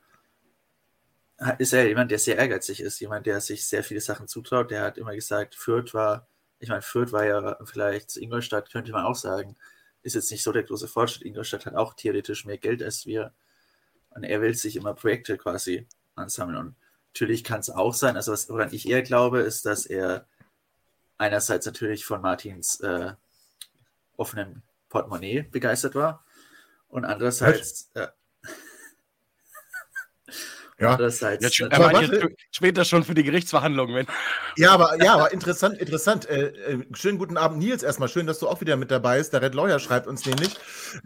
ist 1.59 1.73
er 1.73 1.87
jemand, 1.87 2.11
der 2.11 2.19
sehr 2.19 2.37
ehrgeizig 2.37 2.81
ist, 2.81 3.01
jemand, 3.01 3.27
der 3.27 3.41
sich 3.41 3.67
sehr 3.67 3.85
viele 3.85 4.01
Sachen 4.01 4.29
zutraut. 4.29 4.71
Der 4.71 4.83
hat 4.83 4.99
immer 4.99 5.15
gesagt, 5.15 5.55
Fürth 5.55 5.93
war, 5.93 6.27
ich 6.59 6.69
meine, 6.69 6.83
Fürth 6.83 7.13
war 7.13 7.25
ja 7.25 7.59
vielleicht 7.65 8.17
Ingolstadt, 8.17 8.73
könnte 8.73 8.93
man 8.93 9.05
auch 9.05 9.15
sagen, 9.15 9.57
ist 10.03 10.15
jetzt 10.15 10.31
nicht 10.31 10.43
so 10.43 10.53
der 10.53 10.63
große 10.63 10.89
Fortschritt. 10.89 11.27
Ingolstadt 11.27 11.67
hat 11.67 11.75
auch 11.75 11.95
theoretisch 11.95 12.45
mehr 12.47 12.59
Geld 12.59 12.83
als 12.83 13.07
wir. 13.07 13.33
Und 14.11 14.25
er 14.25 14.41
will 14.41 14.55
sich 14.55 14.77
immer 14.77 14.95
Projekte 14.95 15.37
quasi 15.37 15.87
ansammeln. 16.15 16.57
Und 16.57 16.77
natürlich 17.09 17.45
kann 17.45 17.61
es 17.61 17.71
auch 17.71 17.93
sein, 17.93 18.17
also 18.17 18.33
was, 18.33 18.49
woran 18.49 18.73
ich 18.73 18.89
eher 18.89 19.03
glaube, 19.03 19.41
ist, 19.41 19.67
dass 19.67 19.85
er 19.85 20.27
einerseits 21.19 21.67
natürlich 21.67 22.05
von 22.05 22.23
Martins 22.23 22.81
äh, 22.81 23.13
offenem 24.17 24.63
Portemonnaie 24.89 25.43
begeistert 25.43 25.95
war 25.95 26.25
und 26.89 27.05
andererseits 27.05 27.91
äh, 27.95 28.09
ja. 30.79 30.91
Andererseits, 30.91 31.43
Jetzt 31.43 31.57
schon, 31.57 31.73
aber 31.73 31.93
warte, 31.93 32.29
später 32.51 32.85
schon 32.85 33.03
für 33.03 33.15
die 33.15 33.23
Gerichtsverhandlungen. 33.23 33.95
Wenn. 33.95 34.07
Ja, 34.57 34.73
aber, 34.73 35.03
ja, 35.03 35.15
aber 35.15 35.33
interessant, 35.33 35.79
interessant. 35.79 36.29
Äh, 36.29 36.49
äh, 36.49 36.85
schönen 36.93 37.19
guten 37.19 37.37
Abend, 37.37 37.59
Nils. 37.59 37.83
Erstmal 37.83 38.09
schön, 38.09 38.27
dass 38.27 38.39
du 38.41 38.49
auch 38.49 38.61
wieder 38.61 38.77
mit 38.77 38.91
dabei 38.91 39.19
bist. 39.19 39.33
Der 39.33 39.41
Red 39.41 39.55
Lawyer 39.55 39.79
schreibt 39.79 40.07
uns 40.07 40.27
nämlich, 40.27 40.55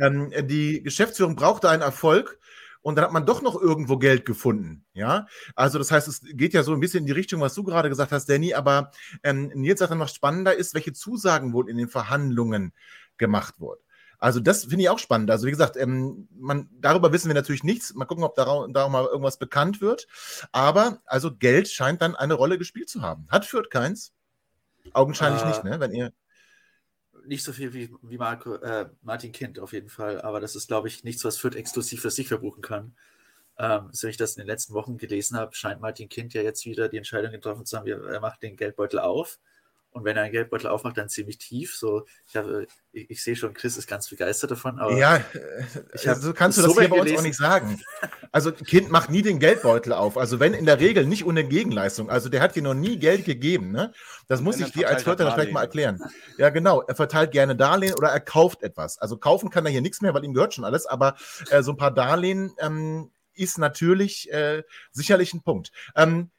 ähm, 0.00 0.33
die 0.49 0.83
Geschäftsführung 0.83 1.37
brauchte 1.37 1.69
einen 1.69 1.83
Erfolg 1.83 2.41
und 2.83 2.97
dann 2.97 3.05
hat 3.05 3.12
man 3.12 3.27
doch 3.27 3.43
noch 3.43 3.61
irgendwo 3.61 3.99
Geld 3.99 4.25
gefunden. 4.25 4.85
Ja, 4.93 5.27
also 5.55 5.79
das 5.79 5.91
heißt, 5.93 6.09
es 6.09 6.23
geht 6.33 6.53
ja 6.55 6.62
so 6.62 6.73
ein 6.73 6.81
bisschen 6.81 7.00
in 7.00 7.07
die 7.07 7.12
Richtung, 7.12 7.41
was 7.41 7.55
du 7.55 7.62
gerade 7.62 7.89
gesagt 7.89 8.11
hast, 8.11 8.29
Danny. 8.29 8.55
Aber 8.55 8.91
ähm, 9.23 9.53
Nils 9.55 9.79
sagt 9.79 9.93
dann 9.93 9.99
noch 9.99 10.09
spannender 10.09 10.55
ist, 10.55 10.75
welche 10.75 10.93
Zusagen 10.93 11.53
wohl 11.53 11.69
in 11.69 11.77
den 11.77 11.89
Verhandlungen 11.89 12.73
gemacht 13.19 13.55
wurden. 13.59 13.83
Also 14.21 14.39
das 14.39 14.65
finde 14.65 14.83
ich 14.83 14.91
auch 14.91 14.99
spannend. 14.99 15.31
Also 15.31 15.47
wie 15.47 15.50
gesagt, 15.50 15.77
ähm, 15.77 16.29
man, 16.31 16.69
darüber 16.79 17.12
wissen 17.12 17.29
wir 17.29 17.35
natürlich 17.35 17.65
nichts. 17.65 17.95
Mal 17.95 18.05
gucken, 18.05 18.23
ob 18.23 18.35
darum, 18.35 18.73
darum 18.73 18.93
mal 18.93 19.07
irgendwas 19.07 19.39
bekannt 19.39 19.81
wird. 19.81 20.07
Aber 20.53 21.00
also 21.07 21.35
Geld 21.35 21.69
scheint 21.69 22.03
dann 22.03 22.15
eine 22.15 22.35
Rolle 22.35 22.59
gespielt 22.59 22.91
zu 22.91 23.00
haben. 23.00 23.27
Hat 23.31 23.47
Fürth 23.47 23.71
keins? 23.71 24.12
Augenscheinlich 24.93 25.43
äh, 25.43 25.49
nicht, 25.49 25.65
ne? 25.65 25.81
Wenn 25.81 25.93
ihr 25.93 26.12
nicht 27.27 27.45
so 27.45 27.53
viel 27.53 27.73
wie, 27.73 27.95
wie 28.03 28.19
Marco, 28.19 28.55
äh, 28.57 28.89
Martin 29.03 29.33
Kind 29.33 29.59
auf 29.59 29.73
jeden 29.73 29.89
Fall, 29.89 30.21
aber 30.21 30.41
das 30.41 30.57
ist, 30.57 30.69
glaube 30.69 30.89
ich, 30.89 31.05
nichts, 31.05 31.25
was 31.25 31.37
Fürth 31.37 31.57
exklusiv 31.57 32.00
für 32.03 32.11
sich 32.11 32.29
verbuchen 32.29 32.62
kann. 32.62 32.95
Ähm, 33.59 33.89
so 33.93 34.07
wie 34.07 34.11
ich 34.11 34.17
das 34.17 34.37
in 34.37 34.43
den 34.43 34.47
letzten 34.47 34.75
Wochen 34.75 34.97
gelesen 34.97 35.37
habe, 35.37 35.55
scheint 35.55 35.81
Martin 35.81 36.09
Kind 36.09 36.35
ja 36.35 36.43
jetzt 36.43 36.65
wieder 36.65 36.89
die 36.89 36.97
Entscheidung 36.97 37.31
getroffen 37.31 37.67
zu 37.67 37.77
haben, 37.77 37.87
er 37.87 38.21
macht 38.21 38.43
den 38.43 38.57
Geldbeutel 38.57 38.99
auf. 38.99 39.39
Und 39.92 40.04
wenn 40.04 40.16
er 40.16 40.23
einen 40.23 40.32
Geldbeutel 40.32 40.68
aufmacht, 40.68 40.97
dann 40.97 41.09
ziemlich 41.09 41.38
tief. 41.38 41.75
So, 41.75 42.06
ich, 42.28 42.37
habe, 42.37 42.66
ich, 42.92 43.11
ich 43.11 43.25
sehe 43.25 43.35
schon, 43.35 43.54
Chris 43.54 43.76
ist 43.76 43.88
ganz 43.88 44.09
begeistert 44.09 44.52
davon. 44.52 44.78
Aber 44.78 44.97
ja, 44.97 45.20
ich 45.94 46.06
hab, 46.06 46.18
so 46.18 46.32
kannst 46.32 46.59
du 46.59 46.62
das 46.62 46.75
so 46.75 46.80
hier 46.80 46.88
bei 46.88 47.00
uns 47.00 47.12
auch 47.12 47.23
nicht 47.23 47.37
sagen. 47.37 47.80
Also, 48.30 48.52
Kind 48.52 48.90
macht 48.90 49.11
nie 49.11 49.23
den 49.23 49.40
Geldbeutel 49.40 49.92
auf. 49.92 50.16
Also, 50.16 50.38
wenn 50.38 50.54
in 50.54 50.64
der 50.64 50.78
Regel 50.78 51.06
nicht 51.06 51.26
ohne 51.26 51.42
Gegenleistung. 51.42 52.09
Also, 52.09 52.28
der 52.28 52.40
hat 52.40 52.54
dir 52.54 52.62
noch 52.62 52.75
nie 52.75 52.99
Geld 52.99 53.25
gegeben. 53.25 53.73
Ne? 53.73 53.92
Das 54.28 54.40
muss 54.40 54.61
ich 54.61 54.70
dir 54.70 54.88
als 54.88 55.02
Förderer 55.02 55.32
vielleicht 55.32 55.52
mal 55.52 55.62
erklären. 55.62 56.00
Ja, 56.38 56.50
genau. 56.50 56.82
Er 56.82 56.94
verteilt 56.94 57.32
gerne 57.32 57.56
Darlehen 57.56 57.94
oder 57.94 58.11
er 58.11 58.20
kauft 58.20 58.62
etwas. 58.62 58.99
Also, 58.99 59.16
kaufen 59.16 59.50
kann 59.50 59.66
er 59.66 59.73
hier 59.73 59.82
nichts 59.82 60.00
mehr, 60.02 60.14
weil 60.14 60.25
ihm 60.25 60.35
gehört 60.35 60.54
schon 60.54 60.64
alles. 60.64 60.87
Aber 60.87 61.16
äh, 61.50 61.64
so 61.64 61.73
ein 61.73 61.76
paar 61.76 61.92
Darlehen 61.92 62.52
ähm, 62.59 63.11
ist 63.35 63.59
natürlich 63.59 64.30
äh, 64.32 64.62
sicherlich 64.92 65.35
ein 65.35 65.42
Punkt. 65.42 65.73
Ähm, 65.97 66.30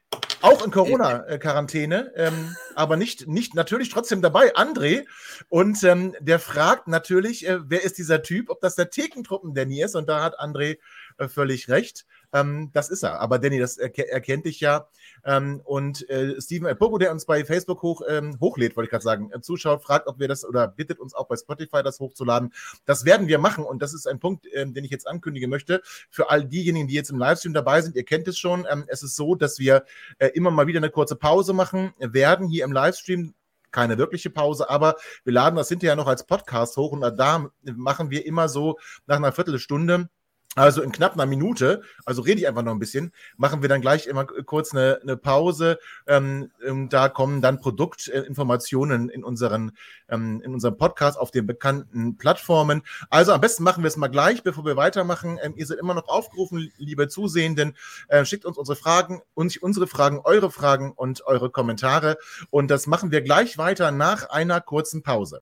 auch 0.41 0.65
in 0.65 0.71
Corona-Quarantäne, 0.71 2.11
ähm, 2.15 2.55
aber 2.75 2.97
nicht, 2.97 3.27
nicht 3.27 3.53
natürlich 3.53 3.89
trotzdem 3.89 4.21
dabei, 4.21 4.55
André. 4.55 5.05
Und 5.49 5.83
ähm, 5.83 6.15
der 6.19 6.39
fragt 6.39 6.87
natürlich, 6.87 7.47
äh, 7.47 7.59
wer 7.63 7.83
ist 7.83 7.97
dieser 7.97 8.23
Typ, 8.23 8.49
ob 8.49 8.59
das 8.61 8.75
der 8.75 8.89
Thekentruppen-Danny 8.89 9.81
ist. 9.81 9.95
Und 9.95 10.09
da 10.09 10.23
hat 10.23 10.39
André 10.39 10.77
äh, 11.17 11.27
völlig 11.27 11.69
recht. 11.69 12.05
Ähm, 12.33 12.69
das 12.73 12.89
ist 12.89 13.03
er. 13.03 13.19
Aber 13.19 13.39
Danny, 13.39 13.59
das 13.59 13.77
erkennt 13.77 14.09
er 14.09 14.37
dich 14.37 14.59
ja. 14.59 14.87
Ähm, 15.23 15.61
und 15.63 16.09
äh, 16.09 16.39
Steven 16.41 16.67
Epogo, 16.67 16.97
der 16.97 17.11
uns 17.11 17.25
bei 17.25 17.45
Facebook 17.45 17.81
hoch, 17.81 18.01
ähm, 18.07 18.37
hochlädt, 18.39 18.75
wollte 18.75 18.85
ich 18.85 18.91
gerade 18.91 19.03
sagen, 19.03 19.31
äh, 19.33 19.41
zuschaut, 19.41 19.83
fragt, 19.83 20.07
ob 20.07 20.19
wir 20.19 20.27
das 20.27 20.45
oder 20.45 20.67
bittet 20.67 20.99
uns 20.99 21.13
auch 21.13 21.27
bei 21.27 21.35
Spotify 21.35 21.83
das 21.83 21.99
hochzuladen. 21.99 22.53
Das 22.85 23.05
werden 23.05 23.27
wir 23.27 23.39
machen 23.39 23.63
und 23.63 23.81
das 23.81 23.93
ist 23.93 24.07
ein 24.07 24.19
Punkt, 24.19 24.45
ähm, 24.53 24.73
den 24.73 24.83
ich 24.83 24.91
jetzt 24.91 25.07
ankündigen 25.07 25.49
möchte. 25.49 25.81
Für 26.09 26.29
all 26.29 26.45
diejenigen, 26.45 26.87
die 26.87 26.93
jetzt 26.93 27.11
im 27.11 27.19
Livestream 27.19 27.53
dabei 27.53 27.81
sind, 27.81 27.95
ihr 27.95 28.05
kennt 28.05 28.27
es 28.27 28.39
schon. 28.39 28.65
Ähm, 28.69 28.85
es 28.87 29.03
ist 29.03 29.15
so, 29.15 29.35
dass 29.35 29.59
wir 29.59 29.85
äh, 30.19 30.27
immer 30.27 30.51
mal 30.51 30.67
wieder 30.67 30.79
eine 30.79 30.89
kurze 30.89 31.15
Pause 31.15 31.53
machen 31.53 31.93
werden 31.99 32.47
hier 32.47 32.63
im 32.63 32.71
Livestream 32.71 33.33
keine 33.71 33.97
wirkliche 33.97 34.29
Pause, 34.29 34.69
aber 34.69 34.97
wir 35.23 35.31
laden 35.31 35.55
das 35.55 35.69
hinterher 35.69 35.95
noch 35.95 36.07
als 36.07 36.25
Podcast 36.25 36.75
hoch 36.75 36.91
und 36.91 37.01
da 37.01 37.49
machen 37.63 38.09
wir 38.09 38.25
immer 38.25 38.49
so 38.49 38.77
nach 39.07 39.15
einer 39.15 39.31
Viertelstunde 39.31 40.09
also 40.55 40.81
in 40.81 40.91
knapp 40.91 41.13
einer 41.13 41.25
Minute, 41.25 41.81
also 42.05 42.21
rede 42.21 42.41
ich 42.41 42.47
einfach 42.47 42.63
noch 42.63 42.73
ein 42.73 42.79
bisschen, 42.79 43.13
machen 43.37 43.61
wir 43.61 43.69
dann 43.69 43.79
gleich 43.79 44.05
immer 44.05 44.25
kurz 44.25 44.73
eine, 44.73 44.99
eine 45.01 45.15
Pause. 45.15 45.79
Ähm, 46.07 46.51
da 46.89 47.07
kommen 47.07 47.41
dann 47.41 47.61
Produktinformationen 47.61 49.07
in 49.07 49.23
unseren 49.23 49.71
ähm, 50.09 50.41
in 50.43 50.53
unserem 50.53 50.75
Podcast 50.75 51.17
auf 51.17 51.31
den 51.31 51.47
bekannten 51.47 52.17
Plattformen. 52.17 52.81
Also 53.09 53.31
am 53.31 53.39
besten 53.39 53.63
machen 53.63 53.81
wir 53.83 53.87
es 53.87 53.95
mal 53.95 54.09
gleich, 54.09 54.43
bevor 54.43 54.65
wir 54.65 54.75
weitermachen. 54.75 55.39
Ähm, 55.41 55.53
ihr 55.55 55.65
seid 55.65 55.79
immer 55.79 55.93
noch 55.93 56.09
aufgerufen, 56.09 56.69
liebe 56.77 57.07
Zusehenden, 57.07 57.77
äh, 58.09 58.25
schickt 58.25 58.43
uns 58.43 58.57
unsere 58.57 58.75
Fragen, 58.75 59.21
uns 59.33 59.55
unsere 59.55 59.87
Fragen, 59.87 60.19
eure 60.21 60.51
Fragen 60.51 60.91
und 60.91 61.25
eure 61.25 61.49
Kommentare. 61.49 62.17
Und 62.49 62.69
das 62.69 62.87
machen 62.87 63.11
wir 63.11 63.21
gleich 63.21 63.57
weiter 63.57 63.91
nach 63.91 64.29
einer 64.29 64.59
kurzen 64.59 65.01
Pause. 65.01 65.41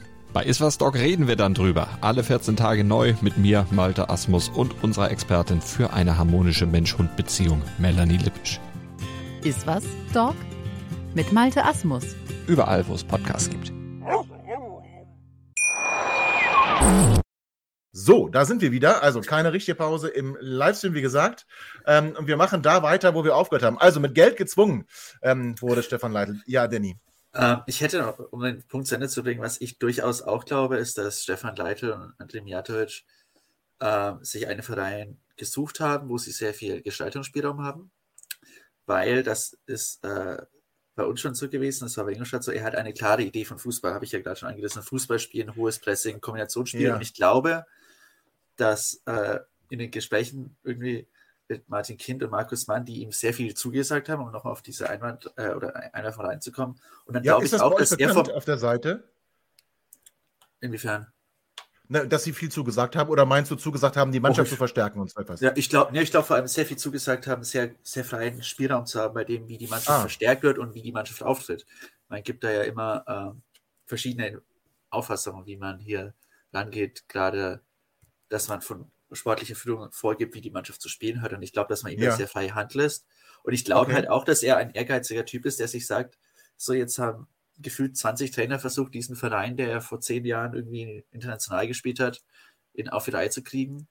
Bei 0.33 0.45
Iswas 0.45 0.77
Dog 0.77 0.95
reden 0.95 1.27
wir 1.27 1.35
dann 1.35 1.53
drüber. 1.53 1.89
Alle 1.99 2.23
14 2.23 2.55
Tage 2.55 2.85
neu 2.85 3.15
mit 3.19 3.37
mir, 3.37 3.67
Malte 3.69 4.09
Asmus 4.09 4.47
und 4.47 4.81
unserer 4.81 5.11
Expertin 5.11 5.59
für 5.59 5.91
eine 5.91 6.17
harmonische 6.17 6.65
Mensch-Hund-Beziehung, 6.65 7.61
Melanie 7.79 8.15
Lippisch. 8.15 8.61
Iswas 9.43 9.83
Dog 10.13 10.35
mit 11.15 11.33
Malte 11.33 11.65
Asmus. 11.65 12.15
Überall, 12.47 12.87
wo 12.87 12.93
es 12.93 13.03
Podcasts 13.03 13.49
gibt. 13.49 13.73
So, 17.91 18.29
da 18.29 18.45
sind 18.45 18.61
wir 18.61 18.71
wieder. 18.71 19.03
Also 19.03 19.19
keine 19.19 19.51
richtige 19.51 19.75
Pause 19.75 20.07
im 20.07 20.37
Livestream, 20.39 20.93
wie 20.93 21.01
gesagt. 21.01 21.45
Ähm, 21.85 22.15
und 22.17 22.27
wir 22.27 22.37
machen 22.37 22.61
da 22.61 22.83
weiter, 22.83 23.13
wo 23.15 23.25
wir 23.25 23.35
aufgehört 23.35 23.63
haben. 23.63 23.77
Also 23.77 23.99
mit 23.99 24.15
Geld 24.15 24.37
gezwungen 24.37 24.85
ähm, 25.21 25.55
wurde 25.59 25.83
Stefan 25.83 26.13
Leitl. 26.13 26.39
Ja, 26.45 26.69
Danny. 26.69 26.95
Ähm, 27.33 27.61
ich 27.65 27.81
hätte 27.81 27.99
noch, 27.99 28.19
um 28.31 28.41
den 28.41 28.63
Punkt 28.63 28.87
zu 28.87 28.95
Ende 28.95 29.07
zu 29.07 29.23
bringen, 29.23 29.41
was 29.41 29.61
ich 29.61 29.79
durchaus 29.79 30.21
auch 30.21 30.45
glaube, 30.45 30.77
ist, 30.77 30.97
dass 30.97 31.23
Stefan 31.23 31.55
Leitl 31.55 31.91
und 31.91 32.13
Andrej 32.17 32.41
Mijatovic 32.41 33.03
äh, 33.79 34.13
sich 34.21 34.47
einen 34.47 34.63
Verein 34.63 35.17
gesucht 35.37 35.79
haben, 35.79 36.09
wo 36.09 36.17
sie 36.17 36.31
sehr 36.31 36.53
viel 36.53 36.81
Gestaltungsspielraum 36.81 37.63
haben, 37.63 37.91
weil 38.85 39.23
das 39.23 39.57
ist 39.65 40.03
äh, 40.03 40.37
bei 40.95 41.05
uns 41.05 41.21
schon 41.21 41.35
so 41.35 41.49
gewesen, 41.49 41.85
das 41.85 41.97
war 41.97 42.05
bei 42.05 42.11
Ingolstadt 42.11 42.43
so, 42.43 42.51
er 42.51 42.63
hat 42.63 42.75
eine 42.75 42.93
klare 42.93 43.23
Idee 43.23 43.45
von 43.45 43.57
Fußball, 43.57 43.93
habe 43.93 44.05
ich 44.05 44.11
ja 44.11 44.19
gerade 44.19 44.39
schon 44.39 44.49
angerissen, 44.49 44.83
Fußball 44.83 45.19
spielen, 45.19 45.55
hohes 45.55 45.79
Pressing, 45.79 46.19
Kombinationsspiel 46.19 46.81
ja. 46.81 46.95
und 46.95 47.01
ich 47.01 47.13
glaube, 47.13 47.65
dass 48.57 49.01
äh, 49.05 49.39
in 49.69 49.79
den 49.79 49.89
Gesprächen 49.89 50.57
irgendwie 50.63 51.07
mit 51.51 51.69
Martin 51.69 51.97
Kind 51.97 52.23
und 52.23 52.31
Markus 52.31 52.67
Mann, 52.67 52.85
die 52.85 53.01
ihm 53.01 53.11
sehr 53.11 53.33
viel 53.33 53.53
zugesagt 53.53 54.07
haben, 54.07 54.23
um 54.23 54.31
noch 54.31 54.45
auf 54.45 54.61
diese 54.61 54.89
Einwand 54.89 55.29
äh, 55.35 55.49
oder 55.49 56.13
von 56.13 56.25
reinzukommen. 56.25 56.79
Und 57.05 57.13
dann 57.13 57.23
ja, 57.23 57.33
glaube 57.33 57.45
ich 57.45 57.59
auch, 57.59 57.77
dass 57.77 57.91
er 57.91 58.13
vom, 58.13 58.29
auf 58.29 58.45
der 58.45 58.57
Seite. 58.57 59.03
Inwiefern? 60.61 61.11
Ne, 61.89 62.07
dass 62.07 62.23
sie 62.23 62.31
viel 62.31 62.49
zugesagt 62.49 62.95
haben 62.95 63.09
oder 63.09 63.25
meinst 63.25 63.51
du 63.51 63.55
zugesagt 63.57 63.97
haben, 63.97 64.13
die 64.13 64.21
Mannschaft 64.21 64.47
oh, 64.47 64.51
zu 64.51 64.55
verstärken 64.55 65.01
und 65.01 65.11
so 65.11 65.19
etwas? 65.19 65.41
Ja, 65.41 65.51
ich 65.55 65.69
glaube 65.69 65.91
ne, 65.91 66.05
glaub 66.05 66.25
vor 66.25 66.37
allem 66.37 66.47
sehr 66.47 66.65
viel 66.65 66.77
zugesagt 66.77 67.27
haben, 67.27 67.43
sehr, 67.43 67.75
sehr 67.83 68.05
freien 68.05 68.41
Spielraum 68.41 68.85
zu 68.85 69.01
haben, 69.01 69.13
bei 69.13 69.25
dem, 69.25 69.49
wie 69.49 69.57
die 69.57 69.67
Mannschaft 69.67 69.97
ah. 69.97 70.01
verstärkt 70.01 70.43
wird 70.43 70.57
und 70.57 70.73
wie 70.73 70.81
die 70.81 70.93
Mannschaft 70.93 71.21
auftritt. 71.21 71.65
Man 72.07 72.23
gibt 72.23 72.45
da 72.45 72.49
ja 72.49 72.61
immer 72.61 73.03
äh, 73.35 73.37
verschiedene 73.85 74.41
Auffassungen, 74.89 75.45
wie 75.45 75.57
man 75.57 75.79
hier 75.79 76.13
rangeht, 76.53 77.09
gerade, 77.09 77.59
dass 78.29 78.47
man 78.47 78.61
von 78.61 78.89
sportlicher 79.15 79.55
Führung 79.55 79.91
vorgibt, 79.91 80.35
wie 80.35 80.41
die 80.41 80.51
Mannschaft 80.51 80.81
zu 80.81 80.89
spielen 80.89 81.21
hat. 81.21 81.33
Und 81.33 81.41
ich 81.41 81.53
glaube, 81.53 81.69
dass 81.69 81.83
man 81.83 81.91
ihm 81.91 82.01
ja. 82.01 82.15
sehr 82.15 82.27
freie 82.27 82.55
Hand 82.55 82.73
lässt. 82.73 83.05
Und 83.43 83.53
ich 83.53 83.65
glaube 83.65 83.87
okay. 83.87 83.95
halt 83.95 84.09
auch, 84.09 84.23
dass 84.23 84.43
er 84.43 84.57
ein 84.57 84.71
ehrgeiziger 84.71 85.25
Typ 85.25 85.45
ist, 85.45 85.59
der 85.59 85.67
sich 85.67 85.87
sagt, 85.87 86.17
so 86.57 86.73
jetzt 86.73 86.99
haben 86.99 87.27
gefühlt 87.59 87.97
20 87.97 88.31
Trainer 88.31 88.59
versucht, 88.59 88.93
diesen 88.93 89.15
Verein, 89.15 89.57
der 89.57 89.81
vor 89.81 89.99
zehn 89.99 90.25
Jahren 90.25 90.53
irgendwie 90.53 91.05
international 91.11 91.67
gespielt 91.67 91.99
hat, 91.99 92.23
in 92.73 92.89
auf 92.89 93.05
die 93.05 93.11
Reihe 93.11 93.29
zu 93.29 93.43
kriegen. 93.43 93.87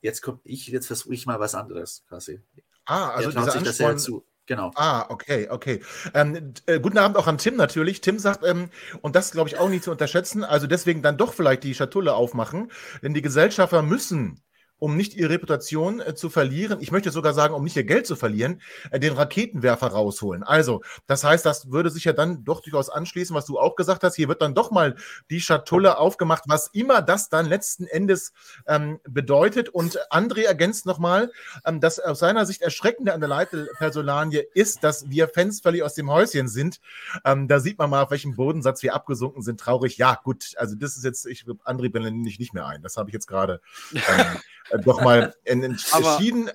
Jetzt 0.00 0.20
komme 0.20 0.40
ich, 0.44 0.66
jetzt 0.68 0.86
versuche 0.86 1.14
ich 1.14 1.26
mal 1.26 1.40
was 1.40 1.54
anderes 1.54 2.04
quasi. 2.08 2.40
Ah, 2.84 3.10
also 3.10 3.30
er 3.30 3.34
traut 3.34 3.52
sich 3.52 3.62
das 3.62 3.78
ja 3.78 3.96
zu. 3.96 4.24
Genau. 4.46 4.72
Ah, 4.74 5.06
okay, 5.08 5.48
okay. 5.48 5.80
Ähm, 6.12 6.52
äh, 6.66 6.78
guten 6.78 6.98
Abend 6.98 7.16
auch 7.16 7.26
an 7.26 7.38
Tim 7.38 7.56
natürlich. 7.56 8.02
Tim 8.02 8.18
sagt, 8.18 8.44
ähm, 8.44 8.68
und 9.00 9.16
das 9.16 9.30
glaube 9.30 9.48
ich 9.48 9.56
auch 9.56 9.70
nicht 9.70 9.84
zu 9.84 9.90
unterschätzen, 9.90 10.44
also 10.44 10.66
deswegen 10.66 11.00
dann 11.00 11.16
doch 11.16 11.32
vielleicht 11.32 11.64
die 11.64 11.74
Schatulle 11.74 12.14
aufmachen, 12.14 12.70
denn 13.02 13.14
die 13.14 13.22
Gesellschafter 13.22 13.80
müssen 13.80 14.43
um 14.78 14.96
nicht 14.96 15.14
ihre 15.14 15.30
Reputation 15.30 16.00
äh, 16.00 16.14
zu 16.14 16.30
verlieren, 16.30 16.78
ich 16.80 16.90
möchte 16.90 17.10
sogar 17.10 17.34
sagen, 17.34 17.54
um 17.54 17.64
nicht 17.64 17.76
ihr 17.76 17.84
Geld 17.84 18.06
zu 18.06 18.16
verlieren, 18.16 18.60
äh, 18.90 18.98
den 18.98 19.14
Raketenwerfer 19.14 19.88
rausholen. 19.88 20.42
Also, 20.42 20.82
das 21.06 21.24
heißt, 21.24 21.46
das 21.46 21.70
würde 21.70 21.90
sich 21.90 22.04
ja 22.04 22.12
dann 22.12 22.44
doch 22.44 22.60
durchaus 22.60 22.90
anschließen, 22.90 23.34
was 23.34 23.46
du 23.46 23.58
auch 23.58 23.76
gesagt 23.76 24.02
hast. 24.02 24.16
Hier 24.16 24.28
wird 24.28 24.42
dann 24.42 24.54
doch 24.54 24.70
mal 24.70 24.96
die 25.30 25.40
Schatulle 25.40 25.98
aufgemacht, 25.98 26.44
was 26.46 26.68
immer 26.68 27.02
das 27.02 27.28
dann 27.28 27.46
letzten 27.46 27.86
Endes 27.86 28.32
ähm, 28.66 29.00
bedeutet. 29.08 29.68
Und 29.68 29.98
André 30.10 30.44
ergänzt 30.44 30.86
nochmal, 30.86 31.30
ähm, 31.64 31.80
dass 31.80 31.98
aus 31.98 32.18
seiner 32.18 32.46
Sicht 32.46 32.62
erschreckende 32.62 33.14
an 33.14 33.20
der 33.20 33.28
Leitpersonanie 33.28 34.42
ist, 34.54 34.84
dass 34.84 35.08
wir 35.08 35.28
Fans 35.28 35.60
völlig 35.60 35.82
aus 35.82 35.94
dem 35.94 36.10
Häuschen 36.10 36.48
sind. 36.48 36.80
Ähm, 37.24 37.48
da 37.48 37.60
sieht 37.60 37.78
man 37.78 37.90
mal, 37.90 38.02
auf 38.02 38.10
welchem 38.10 38.34
Bodensatz 38.36 38.82
wir 38.82 38.94
abgesunken 38.94 39.42
sind. 39.42 39.60
Traurig. 39.60 39.96
Ja, 39.98 40.20
gut. 40.22 40.52
Also, 40.56 40.74
das 40.74 40.96
ist 40.96 41.04
jetzt, 41.04 41.26
ich 41.26 41.44
André 41.64 41.90
blende 41.90 42.28
ich 42.28 42.38
nicht 42.38 42.54
mehr 42.54 42.66
ein. 42.66 42.82
Das 42.82 42.96
habe 42.96 43.08
ich 43.10 43.14
jetzt 43.14 43.26
gerade. 43.26 43.60
Ähm, 43.94 44.00
äh, 44.06 44.24
doch 44.84 45.02
mal 45.02 45.34
entschieden. 45.44 46.50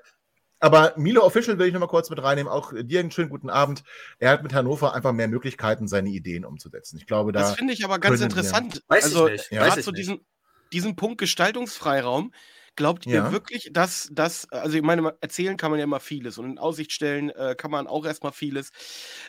Aber 0.60 0.94
Milo 0.98 1.24
Official 1.24 1.58
will 1.58 1.68
ich 1.68 1.74
noch 1.74 1.80
mal 1.80 1.88
kurz 1.88 2.10
mit 2.10 2.22
reinnehmen. 2.22 2.51
Auch 2.51 2.74
dir 2.75 3.00
einen 3.00 3.12
schönen 3.12 3.30
guten 3.30 3.50
Abend. 3.50 3.84
Er 4.20 4.32
hat 4.32 4.44
mit 4.44 4.54
Hannover 4.54 4.94
einfach 4.94 5.13
mehr 5.13 5.30
Möglichkeiten, 5.30 5.88
seine 5.88 6.10
Ideen 6.10 6.44
umzusetzen. 6.44 6.98
Ich 6.98 7.08
glaube, 7.08 7.32
da. 7.32 7.39
Das 7.39 7.56
finde 7.56 7.74
ich 7.74 7.86
aber 7.86 8.00
ganz 8.00 8.20
interessant. 8.20 8.84
Weiß 8.88 9.06
also, 9.06 9.30
gerade 9.50 9.82
zu 9.82 9.92
diesem, 9.92 10.20
diesem 10.74 10.96
Punkt 10.96 11.18
Gestaltungsfreiraum. 11.18 12.34
Glaubt 12.75 13.06
ihr 13.06 13.16
ja. 13.16 13.32
wirklich, 13.32 13.72
dass 13.74 14.10
das, 14.12 14.50
also 14.51 14.78
ich 14.78 14.84
meine, 14.84 15.13
erzählen 15.20 15.58
kann 15.58 15.72
man 15.72 15.80
ja 15.80 15.84
immer 15.84 16.00
vieles 16.00 16.38
und 16.38 16.46
in 16.46 16.58
Aussicht 16.58 16.94
stellen 16.94 17.30
äh, 17.32 17.56
kann 17.58 17.72
man 17.72 17.88
auch 17.88 18.06
erstmal 18.06 18.32
vieles. 18.32 18.72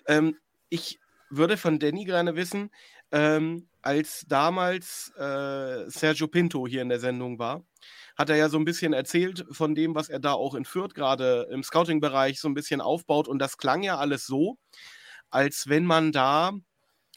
Ähm, 0.07 0.37
ich 0.69 1.01
würde 1.31 1.57
von 1.57 1.79
Danny 1.79 2.05
gerne 2.05 2.37
wissen, 2.37 2.71
ähm, 3.13 3.69
als 3.83 4.25
damals 4.29 5.13
äh, 5.17 5.89
Sergio 5.89 6.29
Pinto 6.29 6.67
hier 6.67 6.83
in 6.83 6.89
der 6.89 7.01
Sendung 7.01 7.39
war, 7.39 7.65
hat 8.17 8.31
er 8.31 8.37
ja 8.37 8.49
so 8.49 8.59
ein 8.59 8.65
bisschen 8.65 8.93
erzählt 8.93 9.47
von 9.51 9.75
dem, 9.75 9.95
was 9.95 10.09
er 10.09 10.21
da 10.21 10.33
auch 10.33 10.55
in 10.55 10.65
Fürth 10.65 10.95
gerade 10.95 11.49
im 11.51 11.63
Scouting-Bereich 11.63 12.41
so 12.41 12.49
ein 12.49 12.55
bisschen 12.55 12.81
aufbaut. 12.81 13.29
Und 13.29 13.39
das 13.39 13.57
klang 13.57 13.83
ja 13.83 13.99
alles 13.99 14.27
so, 14.27 14.59
als 15.31 15.69
wenn 15.69 15.87
man 15.87 16.13
da 16.13 16.53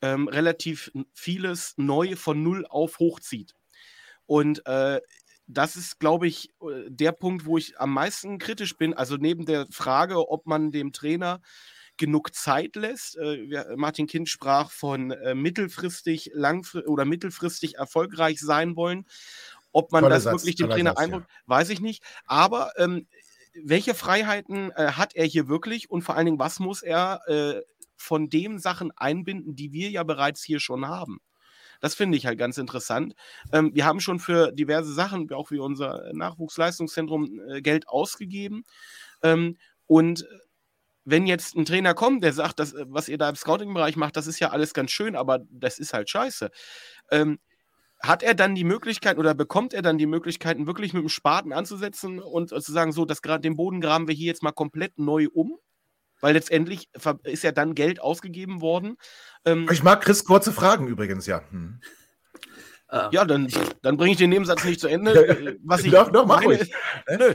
ähm, 0.01 0.27
relativ 0.27 0.91
vieles 1.13 1.73
neu 1.77 2.15
von 2.15 2.41
Null 2.41 2.65
auf 2.67 2.99
hochzieht. 2.99 3.53
Und 4.25 4.65
äh, 4.65 5.01
das 5.47 5.75
ist, 5.75 5.99
glaube 5.99 6.27
ich, 6.27 6.49
äh, 6.61 6.89
der 6.89 7.11
Punkt, 7.11 7.45
wo 7.45 7.57
ich 7.57 7.79
am 7.79 7.93
meisten 7.93 8.37
kritisch 8.37 8.77
bin. 8.77 8.93
Also 8.93 9.17
neben 9.17 9.45
der 9.45 9.67
Frage, 9.71 10.29
ob 10.29 10.45
man 10.45 10.71
dem 10.71 10.93
Trainer 10.93 11.41
genug 11.97 12.33
Zeit 12.33 12.75
lässt. 12.75 13.17
Äh, 13.17 13.75
Martin 13.75 14.07
Kind 14.07 14.29
sprach 14.29 14.71
von 14.71 15.11
äh, 15.11 15.35
mittelfristig, 15.35 16.31
langfristig 16.33 16.89
oder 16.89 17.05
mittelfristig 17.05 17.75
erfolgreich 17.75 18.39
sein 18.39 18.75
wollen. 18.75 19.05
Ob 19.71 19.91
man 19.91 20.01
Tolle 20.01 20.15
das 20.15 20.23
Satz, 20.23 20.41
wirklich 20.41 20.55
dem 20.55 20.69
Trainer 20.69 20.97
einbringt, 20.97 21.25
ja. 21.27 21.35
weiß 21.47 21.69
ich 21.69 21.81
nicht. 21.81 22.03
Aber 22.25 22.71
ähm, 22.77 23.07
welche 23.53 23.93
Freiheiten 23.93 24.71
äh, 24.71 24.91
hat 24.93 25.15
er 25.15 25.25
hier 25.25 25.47
wirklich 25.47 25.89
und 25.89 26.03
vor 26.03 26.15
allen 26.15 26.25
Dingen, 26.25 26.39
was 26.39 26.59
muss 26.59 26.81
er 26.81 27.21
äh, 27.27 27.61
von 27.95 28.29
den 28.29 28.59
Sachen 28.59 28.91
einbinden, 28.95 29.55
die 29.55 29.71
wir 29.71 29.89
ja 29.89 30.03
bereits 30.03 30.43
hier 30.43 30.59
schon 30.59 30.87
haben? 30.87 31.19
Das 31.79 31.95
finde 31.95 32.17
ich 32.17 32.25
halt 32.25 32.39
ganz 32.39 32.57
interessant. 32.57 33.13
Ähm, 33.51 33.71
wir 33.73 33.85
haben 33.85 33.99
schon 33.99 34.19
für 34.19 34.51
diverse 34.53 34.93
Sachen, 34.93 35.31
auch 35.33 35.51
wie 35.51 35.59
unser 35.59 36.11
Nachwuchsleistungszentrum, 36.13 37.41
äh, 37.49 37.61
Geld 37.61 37.89
ausgegeben. 37.89 38.63
Ähm, 39.21 39.57
und 39.85 40.25
wenn 41.05 41.27
jetzt 41.27 41.55
ein 41.55 41.65
Trainer 41.65 41.93
kommt, 41.93 42.23
der 42.23 42.33
sagt, 42.33 42.59
das, 42.59 42.73
was 42.87 43.09
ihr 43.09 43.17
da 43.17 43.29
im 43.29 43.35
Scouting-Bereich 43.35 43.95
macht, 43.95 44.15
das 44.15 44.27
ist 44.27 44.39
ja 44.39 44.49
alles 44.49 44.73
ganz 44.73 44.91
schön, 44.91 45.15
aber 45.15 45.39
das 45.49 45.79
ist 45.79 45.93
halt 45.93 46.09
scheiße. 46.09 46.49
Ähm, 47.11 47.39
hat 48.01 48.21
er 48.21 48.33
dann 48.33 48.55
die 48.55 48.65
Möglichkeit 48.65 49.17
oder 49.17 49.33
bekommt 49.33 49.73
er 49.73 49.81
dann 49.81 49.97
die 49.97 50.05
Möglichkeiten, 50.05 50.67
wirklich 50.67 50.93
mit 50.93 51.03
dem 51.03 51.09
Spaten 51.09 51.53
anzusetzen 51.53 52.19
und 52.19 52.49
zu 52.49 52.71
sagen, 52.71 52.91
so, 52.91 53.05
das, 53.05 53.21
den 53.21 53.55
Boden 53.55 53.79
graben 53.79 54.07
wir 54.07 54.15
hier 54.15 54.27
jetzt 54.27 54.43
mal 54.43 54.51
komplett 54.51 54.97
neu 54.97 55.27
um? 55.33 55.57
Weil 56.19 56.33
letztendlich 56.33 56.89
ist 57.23 57.43
ja 57.43 57.51
dann 57.51 57.75
Geld 57.75 58.01
ausgegeben 58.01 58.61
worden. 58.61 58.95
Ähm, 59.45 59.67
ich 59.71 59.83
mag 59.83 60.01
Chris 60.01 60.23
kurze 60.23 60.53
Fragen 60.53 60.87
übrigens, 60.87 61.25
ja. 61.27 61.41
Hm. 61.49 61.81
Ja, 63.11 63.25
dann, 63.25 63.47
dann 63.81 63.97
bringe 63.97 64.11
ich 64.11 64.17
den 64.17 64.29
Nebensatz 64.29 64.63
nicht 64.63 64.79
zu 64.79 64.87
Ende. 64.87 65.13
Äh, 65.23 65.57
was 65.63 65.83
ich 65.83 65.91
doch, 65.91 66.11
doch, 66.11 66.27
mach 66.27 66.43
ruhig. 66.43 66.71
Nö. 67.09 67.33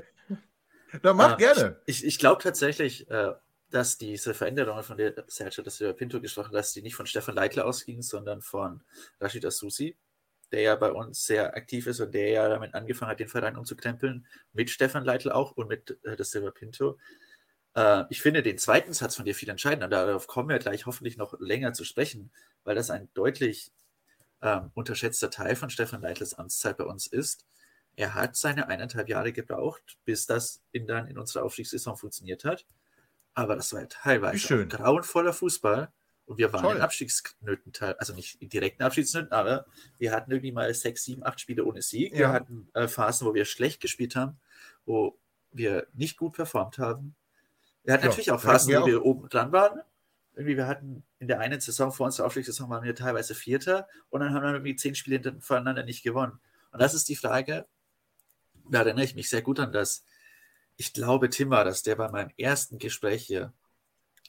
Doch, 1.03 1.15
mach 1.15 1.35
äh, 1.35 1.37
gerne. 1.37 1.81
Ich, 1.87 2.05
ich 2.05 2.19
glaube 2.19 2.43
tatsächlich, 2.43 3.11
äh, 3.11 3.33
dass 3.71 3.99
diese 3.99 4.35
Veränderungen, 4.35 4.83
von 4.83 4.97
der 4.97 5.25
Sergio 5.27 5.63
das 5.63 5.81
über 5.81 5.93
Pinto 5.93 6.21
gesprochen 6.21 6.49
hat, 6.49 6.55
dass 6.55 6.73
die 6.73 6.83
nicht 6.83 6.95
von 6.95 7.07
Stefan 7.07 7.35
Leitler 7.35 7.67
ausgingen, 7.67 8.03
sondern 8.03 8.43
von 8.43 8.83
Rashid 9.21 9.45
Asusi 9.45 9.97
der 10.53 10.63
ja 10.63 10.77
bei 10.77 10.93
uns 10.93 11.27
sehr 11.27 11.55
aktiv 11.57 11.87
ist 11.87 12.01
und 12.01 12.13
der 12.13 12.31
ja 12.31 12.49
damit 12.49 12.75
angefangen 12.75 13.11
hat, 13.11 13.21
den 13.21 13.29
Verein 13.29 13.57
umzukrempeln, 13.57 14.27
mit 14.53 14.71
Stefan 14.71 15.05
Leitl 15.05 15.31
auch 15.31 15.53
und 15.53 15.69
mit 15.69 15.99
äh, 16.05 16.17
das 16.17 16.31
Silver 16.31 16.53
Pinto. 16.53 16.99
Äh, 17.75 18.05
ich 18.11 18.23
finde 18.23 18.43
den 18.43 18.59
zweiten 18.59 18.93
Satz 18.93 19.17
von 19.17 19.25
dir 19.25 19.35
viel 19.35 19.51
entscheidender. 19.51 19.89
Darauf 19.89 20.27
kommen 20.27 20.49
wir 20.49 20.59
gleich 20.59 20.87
hoffentlich 20.87 21.17
noch 21.17 21.39
länger 21.41 21.73
zu 21.75 21.85
sprechen, 21.85 22.31
weil 22.65 22.75
das 22.75 22.91
ein 22.91 23.09
deutlich 23.15 23.73
ähm, 24.43 24.71
unterschätzter 24.75 25.31
Teil 25.31 25.57
von 25.57 25.71
Stefan 25.71 26.03
Leitls 26.03 26.35
Amtszeit 26.35 26.77
bei 26.77 26.85
uns 26.85 27.07
ist. 27.07 27.47
Er 27.97 28.15
hat 28.15 28.37
seine 28.37 28.69
eineinhalb 28.69 29.09
Jahre 29.09 29.33
gebraucht, 29.33 29.99
bis 30.05 30.27
das 30.27 30.63
in, 30.71 30.87
dann 30.87 31.09
in 31.09 31.19
unserer 31.19 31.45
Aufstiegssaison 31.45 31.97
funktioniert 31.97 32.45
hat. 32.45 32.65
Aber 33.39 33.55
das 33.55 33.73
war 33.73 33.89
teilweise 33.89 34.67
grauenvoller 34.67 35.33
Fußball 35.33 35.93
und 36.27 36.39
wir 36.39 36.53
waren 36.53 36.63
Toll. 36.63 36.75
in 36.75 36.83
Abstiegsnöten, 36.83 37.73
also 37.97 38.13
nicht 38.13 38.43
in 38.43 38.49
direkten 38.49 38.83
Abstiegsnöten, 38.83 39.31
aber 39.31 39.65
wir 39.97 40.11
hatten 40.11 40.33
irgendwie 40.33 40.51
mal 40.51 40.75
sechs, 40.75 41.05
sieben, 41.05 41.25
acht 41.25 41.39
Spiele 41.39 41.65
ohne 41.65 41.81
Sieg. 41.81 42.15
Ja. 42.15 42.19
Wir 42.19 42.29
hatten 42.33 42.69
äh, 42.75 42.89
Phasen, 42.89 43.29
wo 43.29 43.35
wir 43.35 43.45
schlecht 43.45 43.81
gespielt 43.81 44.17
haben, 44.17 44.41
wo 44.87 45.17
wir 45.53 45.87
nicht 45.95 46.17
gut 46.17 46.33
performt 46.33 46.79
haben. 46.79 47.15
Wir 47.85 47.95
hatten 47.95 48.03
ja, 48.03 48.09
natürlich 48.09 48.33
auch 48.33 48.41
Phasen, 48.41 48.75
wo 48.75 48.87
wir 48.87 49.05
oben 49.05 49.29
dran 49.29 49.53
waren. 49.53 49.83
Irgendwie, 50.35 50.57
wir 50.57 50.67
hatten 50.67 51.05
in 51.21 51.29
der 51.29 51.39
einen 51.39 51.61
Saison 51.61 51.93
vor 51.93 52.07
unserer 52.07 52.27
Aufstiegssaison 52.27 52.69
waren 52.69 52.83
wir 52.83 52.97
teilweise 52.97 53.37
Vierter 53.37 53.87
und 54.11 54.19
dann 54.19 54.35
haben 54.35 54.43
wir 54.43 54.51
irgendwie 54.51 54.75
zehn 54.75 54.97
Spiele 54.97 55.37
voneinander 55.39 55.85
nicht 55.85 56.03
gewonnen. 56.03 56.41
Und 56.73 56.83
das 56.83 56.93
ist 56.93 57.09
die 57.09 57.17
Frage, 57.17 57.67
da 58.69 58.81
erinnere 58.81 59.05
ich 59.05 59.15
mich 59.15 59.29
sehr 59.29 59.43
gut 59.43 59.61
an 59.61 59.71
das. 59.71 60.05
Ich 60.79 60.95
glaube, 60.95 61.29
Tim 61.29 61.51
war 61.51 61.65
das, 61.65 61.83
der 61.83 61.97
bei 61.97 62.11
meinem 62.11 62.31
ersten 62.39 62.79
Gespräch 62.79 63.27
hier 63.27 63.53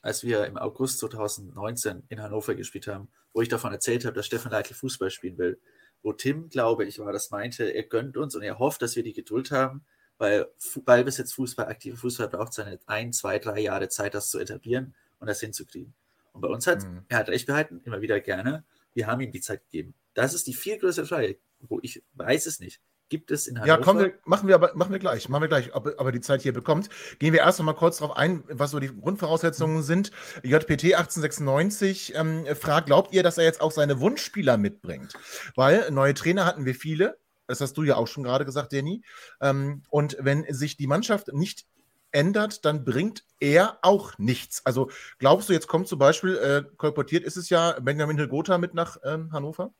als 0.01 0.23
wir 0.23 0.45
im 0.45 0.57
August 0.57 0.99
2019 0.99 2.03
in 2.09 2.21
Hannover 2.21 2.55
gespielt 2.55 2.87
haben, 2.87 3.09
wo 3.33 3.41
ich 3.41 3.49
davon 3.49 3.71
erzählt 3.71 4.05
habe, 4.05 4.15
dass 4.15 4.25
Stefan 4.25 4.51
Leitl 4.51 4.73
Fußball 4.73 5.11
spielen 5.11 5.37
will. 5.37 5.59
Wo 6.01 6.13
Tim, 6.13 6.49
glaube 6.49 6.85
ich, 6.85 6.99
war 6.99 7.11
das 7.11 7.31
meinte, 7.31 7.65
er 7.65 7.83
gönnt 7.83 8.15
uns 8.15 8.35
und 8.35 8.41
er 8.41 8.59
hofft, 8.59 8.81
dass 8.81 8.95
wir 8.95 9.03
die 9.03 9.13
Geduld 9.13 9.51
haben, 9.51 9.83
weil 10.17 10.47
Ballbesitz 10.85 11.33
Fußball, 11.33 11.67
aktive 11.67 11.97
Fußball 11.97 12.29
braucht 12.29 12.53
seine 12.53 12.79
ein, 12.85 13.11
zwei, 13.11 13.39
drei 13.39 13.59
Jahre 13.59 13.89
Zeit, 13.89 14.13
das 14.13 14.29
zu 14.29 14.39
etablieren 14.39 14.95
und 15.19 15.27
das 15.27 15.41
hinzukriegen. 15.41 15.93
Und 16.31 16.41
bei 16.41 16.47
uns 16.47 16.67
hat, 16.67 16.83
mhm. 16.83 17.03
er 17.09 17.17
hat 17.17 17.29
recht 17.29 17.47
behalten, 17.47 17.81
immer 17.83 18.01
wieder 18.01 18.19
gerne. 18.21 18.63
Wir 18.93 19.07
haben 19.07 19.21
ihm 19.21 19.31
die 19.31 19.41
Zeit 19.41 19.63
gegeben. 19.65 19.93
Das 20.13 20.33
ist 20.33 20.47
die 20.47 20.53
viel 20.53 20.77
größere 20.77 21.05
Frage, 21.05 21.37
wo 21.59 21.79
ich 21.81 22.01
weiß 22.13 22.45
es 22.45 22.59
nicht. 22.59 22.81
Gibt 23.09 23.31
es 23.31 23.47
in 23.47 23.59
Hannover? 23.59 23.67
Ja, 23.67 23.83
kommen 23.83 23.99
wir, 23.99 24.13
machen 24.25 24.47
wir 24.47 24.55
aber 24.55 24.71
machen 24.75 24.91
wir 24.91 24.99
gleich, 24.99 25.29
machen 25.29 25.41
wir 25.41 25.47
gleich, 25.47 25.73
ob, 25.73 25.99
aber 25.99 26.11
die 26.11 26.21
Zeit 26.21 26.43
hier 26.43 26.53
bekommt. 26.53 26.89
Gehen 27.17 27.33
wir 27.33 27.39
erst 27.39 27.59
noch 27.59 27.65
mal 27.65 27.73
kurz 27.73 27.97
darauf 27.97 28.15
ein, 28.15 28.43
was 28.47 28.71
so 28.71 28.79
die 28.79 28.87
Grundvoraussetzungen 28.87 29.81
sind. 29.81 30.11
JPT 30.43 30.95
1896 30.95 32.13
ähm, 32.15 32.45
fragt, 32.55 32.85
glaubt 32.85 33.13
ihr, 33.13 33.23
dass 33.23 33.37
er 33.37 33.43
jetzt 33.43 33.61
auch 33.61 33.71
seine 33.71 33.99
Wunschspieler 33.99 34.57
mitbringt? 34.57 35.13
Weil 35.55 35.89
neue 35.91 36.13
Trainer 36.13 36.45
hatten 36.45 36.65
wir 36.65 36.75
viele, 36.75 37.17
das 37.47 37.61
hast 37.61 37.73
du 37.73 37.83
ja 37.83 37.95
auch 37.95 38.07
schon 38.07 38.23
gerade 38.23 38.45
gesagt, 38.45 38.73
Danny. 38.73 39.03
Ähm, 39.41 39.83
und 39.89 40.15
wenn 40.19 40.45
sich 40.53 40.77
die 40.77 40.87
Mannschaft 40.87 41.33
nicht 41.33 41.65
ändert, 42.11 42.63
dann 42.65 42.85
bringt 42.85 43.23
er 43.39 43.79
auch 43.81 44.17
nichts. 44.17 44.65
Also 44.65 44.89
glaubst 45.17 45.49
du, 45.49 45.53
jetzt 45.53 45.67
kommt 45.67 45.87
zum 45.87 45.99
Beispiel, 45.99 46.37
äh, 46.37 46.63
kolportiert 46.77 47.23
ist 47.23 47.37
es 47.37 47.49
ja 47.49 47.79
Benjamin 47.79 48.17
Hilgota 48.17 48.57
mit 48.57 48.73
nach 48.73 48.97
ähm, 49.03 49.31
Hannover? 49.31 49.73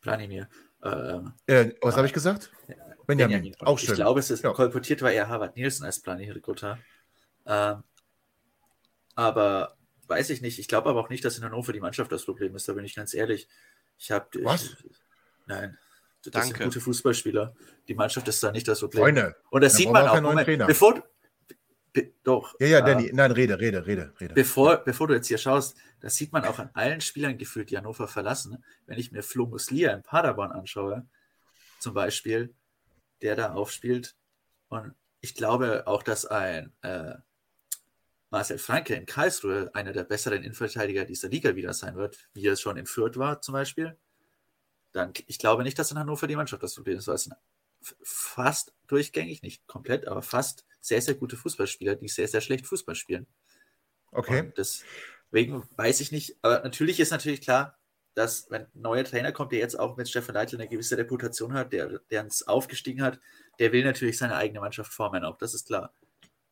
Planimir. 0.00 0.42
Ähm, 0.42 0.71
äh, 0.82 1.74
was 1.80 1.96
habe 1.96 2.06
ich 2.06 2.12
gesagt? 2.12 2.50
Benjamin. 3.06 3.42
Benjamin. 3.42 3.54
Auch 3.60 3.78
schön. 3.78 3.90
Ich 3.90 3.94
glaube, 3.96 4.20
es 4.20 4.30
ist 4.30 4.44
ja. 4.44 4.52
kolportiert 4.52 5.02
war 5.02 5.10
eher 5.10 5.28
Harvard 5.28 5.56
Nielsen 5.56 5.84
als 5.84 6.02
Hirgota. 6.04 6.78
Ähm, 7.46 7.82
aber 9.14 9.76
weiß 10.06 10.30
ich 10.30 10.40
nicht. 10.40 10.58
Ich 10.58 10.68
glaube 10.68 10.90
aber 10.90 11.00
auch 11.00 11.08
nicht, 11.08 11.24
dass 11.24 11.38
in 11.38 11.44
Hannover 11.44 11.72
die 11.72 11.80
Mannschaft 11.80 12.10
das 12.12 12.24
Problem 12.24 12.54
ist, 12.56 12.68
da 12.68 12.72
bin 12.72 12.84
ich 12.84 12.94
ganz 12.94 13.14
ehrlich. 13.14 13.48
Ich 13.98 14.10
habe. 14.10 14.26
Was? 14.42 14.76
Nein. 15.46 15.78
Das 16.24 16.32
Danke. 16.32 16.48
sind 16.48 16.64
gute 16.64 16.80
Fußballspieler. 16.80 17.54
Die 17.88 17.94
Mannschaft 17.94 18.28
ist 18.28 18.42
da 18.42 18.52
nicht 18.52 18.68
das 18.68 18.80
Problem. 18.80 19.02
Freunde, 19.02 19.36
Und 19.50 19.62
das 19.62 19.74
sieht 19.74 19.90
man 19.90 20.06
auch. 20.06 20.20
Moment, 20.20 20.46
Trainer. 20.46 20.66
bevor, 20.66 21.02
be, 21.92 22.12
doch. 22.22 22.54
Ja, 22.60 22.66
ja, 22.66 22.78
äh, 22.78 22.84
Danny, 22.84 23.10
nein, 23.12 23.30
rede, 23.32 23.58
rede, 23.58 23.86
rede, 23.86 24.12
rede. 24.20 24.34
Bevor, 24.34 24.78
bevor 24.78 25.08
du 25.08 25.14
jetzt 25.14 25.28
hier 25.28 25.38
schaust, 25.38 25.76
das 26.00 26.16
sieht 26.16 26.32
man 26.32 26.44
auch 26.44 26.58
an 26.58 26.70
allen 26.74 27.00
Spielern 27.00 27.38
gefühlt, 27.38 27.70
die 27.70 27.76
Hannover 27.76 28.08
verlassen. 28.08 28.64
Wenn 28.86 28.98
ich 28.98 29.12
mir 29.12 29.22
Flo 29.22 29.46
Muslia 29.46 29.92
in 29.92 30.02
Paderborn 30.02 30.52
anschaue, 30.52 31.06
zum 31.78 31.94
Beispiel, 31.94 32.54
der 33.22 33.36
da 33.36 33.52
aufspielt. 33.52 34.16
Und 34.68 34.94
ich 35.20 35.34
glaube 35.34 35.86
auch, 35.86 36.02
dass 36.02 36.26
ein 36.26 36.72
äh, 36.82 37.14
Marcel 38.30 38.58
Franke 38.58 38.94
in 38.94 39.06
Karlsruhe 39.06 39.70
einer 39.74 39.92
der 39.92 40.04
besseren 40.04 40.42
Innenverteidiger 40.42 41.04
dieser 41.04 41.28
Liga 41.28 41.54
wieder 41.54 41.74
sein 41.74 41.96
wird, 41.96 42.28
wie 42.32 42.46
er 42.46 42.54
es 42.54 42.60
schon 42.60 42.76
in 42.76 42.86
Fürth 42.86 43.18
war, 43.18 43.40
zum 43.42 43.52
Beispiel. 43.52 43.98
Dann, 44.92 45.12
ich 45.26 45.38
glaube 45.38 45.62
nicht, 45.62 45.78
dass 45.78 45.90
in 45.90 45.98
Hannover 45.98 46.26
die 46.26 46.36
Mannschaft 46.36 46.62
das 46.62 46.74
Problem 46.74 46.98
ist, 46.98 47.08
weil 47.08 47.14
es 47.14 47.28
fast 48.02 48.74
durchgängig, 48.86 49.42
nicht 49.42 49.66
komplett, 49.66 50.06
aber 50.06 50.22
fast 50.22 50.64
sehr, 50.82 51.00
sehr 51.00 51.14
gute 51.14 51.36
Fußballspieler, 51.38 51.94
die 51.94 52.08
sehr, 52.08 52.28
sehr 52.28 52.42
schlecht 52.42 52.66
Fußball 52.66 52.94
spielen. 52.94 53.26
Okay. 54.10 54.40
Und 54.40 54.58
deswegen 54.58 55.62
weiß 55.76 56.00
ich 56.00 56.12
nicht, 56.12 56.36
aber 56.42 56.60
natürlich 56.62 57.00
ist 57.00 57.10
natürlich 57.12 57.40
klar, 57.40 57.78
dass 58.14 58.50
wenn 58.50 58.62
ein 58.62 58.70
neuer 58.74 59.04
Trainer 59.04 59.32
kommt, 59.32 59.52
der 59.52 59.60
jetzt 59.60 59.78
auch 59.78 59.96
mit 59.96 60.06
Stefan 60.08 60.34
Leitl 60.34 60.56
eine 60.56 60.68
gewisse 60.68 60.98
Reputation 60.98 61.54
hat, 61.54 61.72
der, 61.72 62.00
der 62.10 62.24
uns 62.24 62.46
aufgestiegen 62.46 63.00
hat, 63.00 63.18
der 63.58 63.72
will 63.72 63.84
natürlich 63.84 64.18
seine 64.18 64.36
eigene 64.36 64.60
Mannschaft 64.60 64.92
formen, 64.92 65.24
auch 65.24 65.38
das 65.38 65.54
ist 65.54 65.68
klar. 65.68 65.94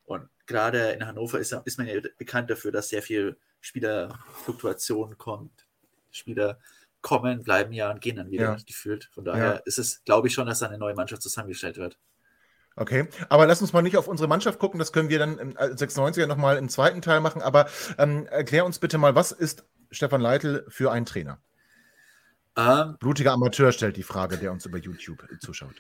Und 0.05 0.29
gerade 0.47 0.93
in 0.93 1.07
Hannover 1.07 1.39
ist, 1.39 1.53
ist 1.53 1.77
man 1.79 1.87
ja 1.87 2.01
bekannt 2.17 2.49
dafür, 2.51 2.73
dass 2.73 2.89
sehr 2.89 3.03
viel 3.03 3.37
Spielerfluktuation 3.61 5.19
kommt. 5.19 5.67
Spieler 6.11 6.59
kommen, 7.03 7.43
bleiben 7.45 7.73
ja 7.73 7.91
und 7.91 8.01
gehen 8.01 8.17
dann 8.17 8.31
wieder 8.31 8.45
Ja. 8.45 8.57
gefühlt. 8.67 9.11
Von 9.13 9.25
daher 9.25 9.45
Ja. 9.55 9.63
ist 9.65 9.79
es, 9.79 10.03
glaube 10.05 10.29
ich, 10.29 10.35
schon, 10.35 10.47
dass 10.47 10.61
da 10.61 10.67
eine 10.67 10.79
neue 10.79 10.95
Mannschaft 10.95 11.23
zusammengestellt 11.23 11.77
wird. 11.77 11.99
Okay, 12.81 13.09
aber 13.29 13.47
lass 13.47 13.61
uns 13.61 13.75
mal 13.75 13.83
nicht 13.83 13.99
auf 13.99 14.09
unsere 14.09 14.27
Mannschaft 14.27 14.59
gucken, 14.59 14.79
das 14.79 14.91
können 14.91 15.11
wir 15.11 15.19
dann 15.19 15.37
im 15.37 15.55
äh, 15.59 15.75
96er 15.75 16.27
nochmal 16.27 16.57
im 16.57 16.71
zweiten 16.71 17.03
Teil 17.03 17.21
machen, 17.21 17.43
aber 17.43 17.69
ähm, 17.99 18.27
erklär 18.29 18.65
uns 18.65 18.79
bitte 18.79 18.97
mal, 18.97 19.15
was 19.15 19.33
ist 19.33 19.67
Stefan 19.91 20.23
Leitl 20.23 20.65
für 20.71 20.91
ein 20.91 21.05
Trainer? 21.05 21.43
Ähm, 22.57 22.97
Blutiger 22.99 23.33
Amateur 23.33 23.71
stellt 23.73 23.99
die 23.99 24.03
Frage, 24.03 24.39
der 24.39 24.51
uns 24.51 24.65
über 24.65 24.79
YouTube 24.79 25.23
äh, 25.31 25.39
zuschaut. 25.41 25.75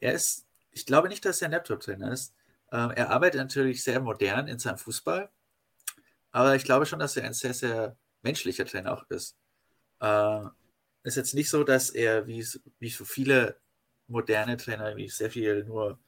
Er 0.00 0.14
ist, 0.14 0.46
ich 0.70 0.86
glaube 0.86 1.10
nicht, 1.10 1.22
dass 1.26 1.42
er 1.42 1.48
ein 1.48 1.52
Laptop-Trainer 1.52 2.10
ist. 2.10 2.34
Ähm, 2.72 2.92
er 2.92 3.10
arbeitet 3.10 3.38
natürlich 3.38 3.84
sehr 3.84 4.00
modern 4.00 4.48
in 4.48 4.58
seinem 4.58 4.78
Fußball, 4.78 5.28
aber 6.30 6.56
ich 6.56 6.64
glaube 6.64 6.86
schon, 6.86 6.98
dass 6.98 7.14
er 7.14 7.24
ein 7.24 7.34
sehr, 7.34 7.52
sehr 7.52 7.94
menschlicher 8.22 8.64
Trainer 8.64 8.94
auch 8.94 9.04
ist. 9.10 9.36
Ähm, 10.00 10.48
ist 11.02 11.18
jetzt 11.18 11.34
nicht 11.34 11.50
so, 11.50 11.62
dass 11.62 11.90
er 11.90 12.26
wie, 12.26 12.42
wie 12.78 12.88
so 12.88 13.04
viele 13.04 13.60
moderne 14.06 14.56
Trainer, 14.56 14.96
wie 14.96 15.10
sehr 15.10 15.30
viel 15.30 15.64
nur, 15.64 15.98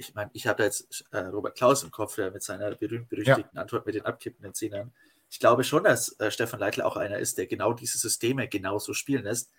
ich 0.00 0.14
meine, 0.14 0.30
ich 0.32 0.46
habe 0.46 0.58
da 0.58 0.64
jetzt 0.64 1.04
äh, 1.12 1.18
Robert 1.18 1.56
Klaus 1.56 1.82
im 1.82 1.90
Kopf, 1.90 2.16
der 2.16 2.30
mit 2.30 2.42
seiner 2.42 2.74
berühmt-berüchtigten 2.74 3.58
Antwort 3.58 3.84
mit 3.84 3.94
den 3.94 4.06
abkippenden 4.06 4.54
Zehnern. 4.54 4.92
Ich 5.30 5.38
glaube 5.38 5.62
schon, 5.62 5.84
dass 5.84 6.18
äh, 6.18 6.30
Stefan 6.30 6.58
Leitl 6.58 6.82
auch 6.82 6.96
einer 6.96 7.18
ist, 7.18 7.38
der 7.38 7.46
genau 7.46 7.74
diese 7.74 7.98
Systeme 7.98 8.48
genauso 8.48 8.94
spielen 8.94 9.24
lässt, 9.24 9.52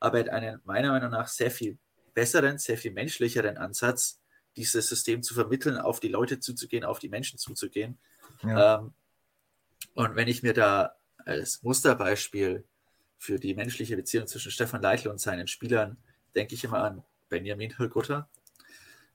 aber 0.00 0.18
er 0.18 0.24
hat 0.24 0.30
einen 0.32 0.60
meiner 0.64 0.90
Meinung 0.90 1.10
nach 1.10 1.28
sehr 1.28 1.50
viel 1.50 1.78
besseren, 2.14 2.58
sehr 2.58 2.78
viel 2.78 2.92
menschlicheren 2.92 3.58
Ansatz, 3.58 4.18
dieses 4.56 4.88
System 4.88 5.22
zu 5.22 5.34
vermitteln, 5.34 5.78
auf 5.78 6.00
die 6.00 6.08
Leute 6.08 6.40
zuzugehen, 6.40 6.84
auf 6.84 6.98
die 6.98 7.08
Menschen 7.08 7.38
zuzugehen. 7.38 7.98
Ja. 8.42 8.78
Ähm, 8.78 8.94
und 9.94 10.16
wenn 10.16 10.28
ich 10.28 10.42
mir 10.42 10.54
da 10.54 10.96
als 11.24 11.62
Musterbeispiel 11.62 12.64
für 13.18 13.38
die 13.38 13.54
menschliche 13.54 13.96
Beziehung 13.96 14.26
zwischen 14.26 14.50
Stefan 14.50 14.82
Leitl 14.82 15.08
und 15.08 15.20
seinen 15.20 15.46
Spielern, 15.46 15.98
denke 16.34 16.54
ich 16.54 16.64
immer 16.64 16.82
an 16.82 17.04
Benjamin 17.28 17.78
Hürgutter, 17.78 18.28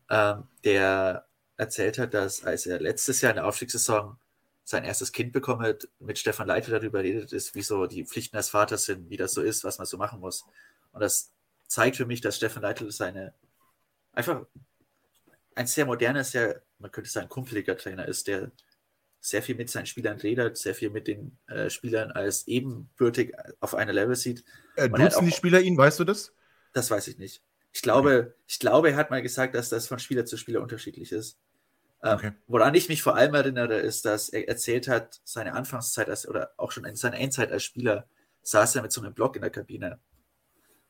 ähm, 0.09 0.47
der 0.63 1.27
erzählt 1.57 1.97
hat, 1.97 2.13
dass 2.13 2.43
als 2.43 2.65
er 2.65 2.79
letztes 2.79 3.21
Jahr 3.21 3.31
in 3.31 3.37
der 3.37 3.45
Aufstiegssaison 3.45 4.17
sein 4.63 4.83
erstes 4.83 5.11
Kind 5.11 5.31
bekommen 5.31 5.61
hat, 5.61 5.87
mit 5.99 6.19
Stefan 6.19 6.47
Leitl 6.47 6.71
darüber 6.71 7.01
redet 7.01 7.31
ist, 7.31 7.55
wie 7.55 7.61
so 7.61 7.87
die 7.87 8.05
Pflichten 8.05 8.35
des 8.35 8.49
Vaters 8.49 8.83
sind, 8.83 9.09
wie 9.09 9.17
das 9.17 9.33
so 9.33 9.41
ist, 9.41 9.63
was 9.63 9.77
man 9.77 9.87
so 9.87 9.97
machen 9.97 10.19
muss. 10.19 10.45
Und 10.91 11.01
das 11.01 11.31
zeigt 11.67 11.95
für 11.95 12.05
mich, 12.05 12.21
dass 12.21 12.35
Stefan 12.35 12.63
Leitl 12.63 12.91
seine 12.91 13.33
einfach 14.13 14.45
ein 15.55 15.67
sehr 15.67 15.85
moderner, 15.85 16.23
sehr, 16.23 16.61
man 16.79 16.91
könnte 16.91 17.09
sagen, 17.09 17.29
kumpeliger 17.29 17.77
Trainer 17.77 18.07
ist, 18.07 18.27
der 18.27 18.51
sehr 19.19 19.41
viel 19.41 19.55
mit 19.55 19.69
seinen 19.69 19.85
Spielern 19.85 20.17
redet, 20.17 20.57
sehr 20.57 20.75
viel 20.75 20.89
mit 20.89 21.07
den 21.07 21.37
äh, 21.47 21.69
Spielern 21.69 22.11
als 22.11 22.47
ebenbürtig 22.47 23.33
auf 23.59 23.73
einer 23.73 23.93
Level 23.93 24.15
sieht. 24.15 24.43
Äh, 24.75 24.89
duzen 24.89 25.25
die 25.25 25.31
Spieler 25.31 25.61
ihn, 25.61 25.77
weißt 25.77 25.99
du 25.99 26.03
das? 26.03 26.33
Das 26.73 26.91
weiß 26.91 27.07
ich 27.07 27.17
nicht. 27.17 27.41
Ich 27.77 27.83
glaube, 27.83 28.33
ich 28.47 28.57
glaube, 28.57 28.89
er 28.89 28.95
hat 28.95 29.11
mal 29.11 29.21
gesagt, 29.21 29.53
dass 29.53 29.69
das 29.69 29.87
von 29.87 29.99
Spieler 29.99 30.25
zu 30.25 30.35
Spieler 30.35 30.61
unterschiedlich 30.63 31.11
ist. 31.11 31.37
Ähm, 32.01 32.15
Okay. 32.15 32.31
Woran 32.47 32.73
ich 32.73 32.89
mich 32.89 33.03
vor 33.03 33.15
allem 33.15 33.35
erinnere, 33.35 33.75
ist, 33.77 34.03
dass 34.03 34.29
er 34.29 34.47
erzählt 34.47 34.87
hat, 34.87 35.21
seine 35.23 35.53
Anfangszeit 35.53 36.09
als, 36.09 36.27
oder 36.27 36.51
auch 36.57 36.71
schon 36.71 36.85
in 36.85 36.95
seiner 36.95 37.19
Endzeit 37.19 37.51
als 37.51 37.63
Spieler 37.63 38.09
saß 38.41 38.77
er 38.77 38.81
mit 38.81 38.91
so 38.91 38.99
einem 38.99 39.13
Block 39.13 39.35
in 39.35 39.43
der 39.43 39.51
Kabine 39.51 39.99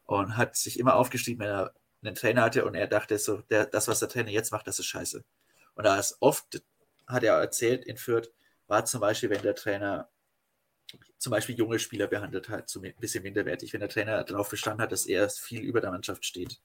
und 0.05 0.37
hat 0.37 0.55
sich 0.55 0.79
immer 0.79 0.95
aufgeschrieben, 0.95 1.41
wenn 1.41 1.51
er 1.51 1.73
einen 2.03 2.15
Trainer 2.15 2.43
hatte 2.43 2.63
und 2.63 2.73
er 2.73 2.87
dachte 2.87 3.17
so, 3.17 3.41
der, 3.41 3.65
das, 3.65 3.89
was 3.89 3.99
der 3.99 4.07
Trainer 4.07 4.31
jetzt 4.31 4.53
macht, 4.53 4.65
das 4.65 4.79
ist 4.79 4.85
scheiße. 4.85 5.25
Und 5.75 5.83
da 5.83 5.99
ist 5.99 6.15
oft, 6.21 6.63
hat 7.05 7.23
er 7.23 7.33
erzählt 7.33 7.83
in 7.83 7.97
Fürth, 7.97 8.31
war 8.67 8.85
zum 8.85 9.01
Beispiel, 9.01 9.29
wenn 9.29 9.41
der 9.41 9.55
Trainer 9.55 10.09
zum 11.17 11.31
Beispiel 11.31 11.55
junge 11.55 11.79
Spieler 11.79 12.07
behandelt 12.07 12.47
hat, 12.47 12.69
so 12.69 12.81
ein 12.81 12.93
bisschen 12.97 13.23
minderwertig, 13.23 13.73
wenn 13.73 13.81
der 13.81 13.89
Trainer 13.89 14.23
darauf 14.23 14.49
bestanden 14.49 14.81
hat, 14.81 14.93
dass 14.93 15.05
er 15.05 15.29
viel 15.29 15.63
über 15.63 15.81
der 15.81 15.91
Mannschaft 15.91 16.23
steht. 16.23 16.61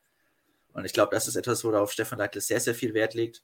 Und 0.73 0.85
ich 0.85 0.93
glaube, 0.93 1.15
das 1.15 1.29
ist 1.29 1.37
etwas, 1.37 1.65
worauf 1.65 1.93
Stefan 1.93 2.19
Leitl 2.19 2.41
sehr, 2.41 2.61
sehr 2.61 2.75
viel 2.75 2.95
Wert 2.95 3.15
legt. 3.15 3.43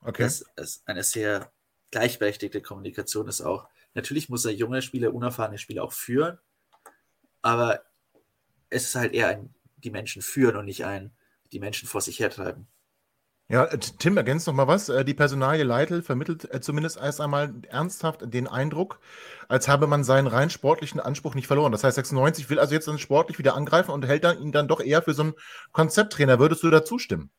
Okay. 0.00 0.22
Dass 0.24 0.44
es 0.56 0.82
eine 0.86 1.04
sehr 1.04 1.52
gleichberechtigte 1.90 2.62
Kommunikation 2.62 3.28
ist 3.28 3.40
auch. 3.40 3.68
Natürlich 3.94 4.28
muss 4.28 4.44
er 4.44 4.52
junge 4.52 4.82
Spieler, 4.82 5.14
unerfahrene 5.14 5.58
Spieler 5.58 5.84
auch 5.84 5.92
führen, 5.92 6.38
aber 7.42 7.84
es 8.70 8.84
ist 8.84 8.94
halt 8.94 9.12
eher 9.12 9.28
ein, 9.28 9.54
die 9.76 9.90
Menschen 9.90 10.22
führen 10.22 10.56
und 10.56 10.64
nicht 10.64 10.84
ein, 10.84 11.12
die 11.52 11.60
Menschen 11.60 11.86
vor 11.86 12.00
sich 12.00 12.18
hertreiben. 12.18 12.66
Ja, 13.52 13.66
äh, 13.66 13.78
Tim, 13.78 14.16
ergänzt 14.16 14.46
noch 14.46 14.54
mal 14.54 14.66
was. 14.66 14.88
Äh, 14.88 15.04
Die 15.04 15.12
Personalie 15.12 15.62
Leitl 15.62 16.00
vermittelt 16.00 16.52
äh, 16.54 16.62
zumindest 16.62 16.96
erst 16.96 17.20
einmal 17.20 17.52
ernsthaft 17.68 18.22
den 18.32 18.48
Eindruck, 18.48 18.98
als 19.46 19.68
habe 19.68 19.86
man 19.86 20.04
seinen 20.04 20.26
rein 20.26 20.48
sportlichen 20.48 21.00
Anspruch 21.00 21.34
nicht 21.34 21.48
verloren. 21.48 21.70
Das 21.70 21.84
heißt, 21.84 21.96
96 21.96 22.48
will 22.48 22.58
also 22.58 22.72
jetzt 22.72 22.88
dann 22.88 22.98
sportlich 22.98 23.38
wieder 23.38 23.54
angreifen 23.54 23.90
und 23.90 24.06
hält 24.06 24.24
dann 24.24 24.40
ihn 24.40 24.52
dann 24.52 24.68
doch 24.68 24.80
eher 24.80 25.02
für 25.02 25.12
so 25.12 25.24
einen 25.24 25.34
Konzepttrainer. 25.72 26.38
Würdest 26.38 26.62
du 26.62 26.70
da 26.70 26.82
zustimmen? 26.82 27.30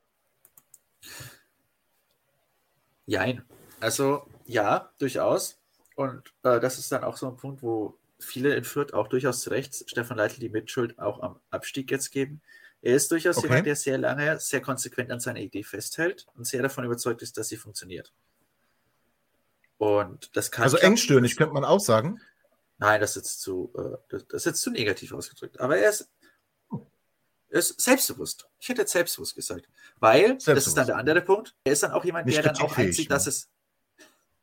Jein. 3.08 3.42
Also 3.80 4.28
ja, 4.46 4.92
durchaus. 5.00 5.58
Und 5.96 6.32
äh, 6.44 6.60
das 6.60 6.78
ist 6.78 6.92
dann 6.92 7.04
auch 7.04 7.18
so 7.18 7.28
ein 7.28 7.38
Punkt, 7.38 7.64
wo 7.64 7.98
viele 8.20 8.54
in 8.54 8.66
Fürth 8.66 8.94
auch 8.94 9.08
durchaus 9.08 9.42
zu 9.42 9.50
Recht 9.50 9.90
Stefan 9.90 10.18
Leitl 10.18 10.40
die 10.40 10.50
Mitschuld 10.50 11.00
auch 11.00 11.24
am 11.24 11.40
Abstieg 11.50 11.90
jetzt 11.90 12.12
geben. 12.12 12.44
Er 12.84 12.96
ist 12.98 13.10
durchaus 13.12 13.38
Okay. 13.38 13.48
jemand, 13.48 13.66
der 13.66 13.78
sehr 13.78 13.98
lange, 13.98 14.40
sehr 14.42 14.60
konsequent 14.60 15.10
an 15.10 15.22
seiner 15.22 15.40
Idee 15.40 15.64
festhält 15.64 16.28
und 16.36 16.46
sehr 16.46 16.62
davon 16.62 16.84
überzeugt 16.84 17.22
ist, 17.22 17.38
dass 17.38 17.48
sie 17.48 17.56
funktioniert. 17.56 18.14
Und 19.78 20.36
das 20.36 20.52
kann 20.52 20.64
Also 20.64 20.78
engstirnig 20.78 21.38
könnte 21.38 21.54
man 21.54 21.64
auch 21.64 21.80
sagen. 21.80 22.20
Nein, 22.80 23.00
das 23.00 23.16
ist 23.16 23.40
zu, 23.40 23.74
äh, 23.78 23.98
das, 24.10 24.24
ist 24.34 24.46
jetzt 24.46 24.62
zu 24.62 24.70
negativ 24.70 25.14
ausgedrückt. 25.14 25.62
Aber 25.62 25.78
er 25.78 25.90
ist, 25.92 26.12
er 27.50 27.60
ist 27.60 27.80
selbstbewusst. 27.80 28.50
Ich 28.60 28.68
hätte 28.68 28.82
jetzt 28.82 28.92
selbstbewusst 28.92 29.36
gesagt. 29.36 29.70
Weil, 30.02 30.34
das 30.34 30.38
ist 30.40 30.44
Selbstbewusst. 30.46 30.78
dann 30.78 30.88
der 30.88 30.98
andere 30.98 31.22
Punkt, 31.22 31.56
er 31.64 31.72
ist 31.72 31.84
dann 31.84 31.92
auch 31.92 32.04
jemand, 32.04 32.26
Nicht 32.26 32.36
der 32.44 32.52
dann 32.52 32.58
auch 32.58 32.78
ne? 32.78 32.92
dass 33.08 33.28
es. 33.28 33.50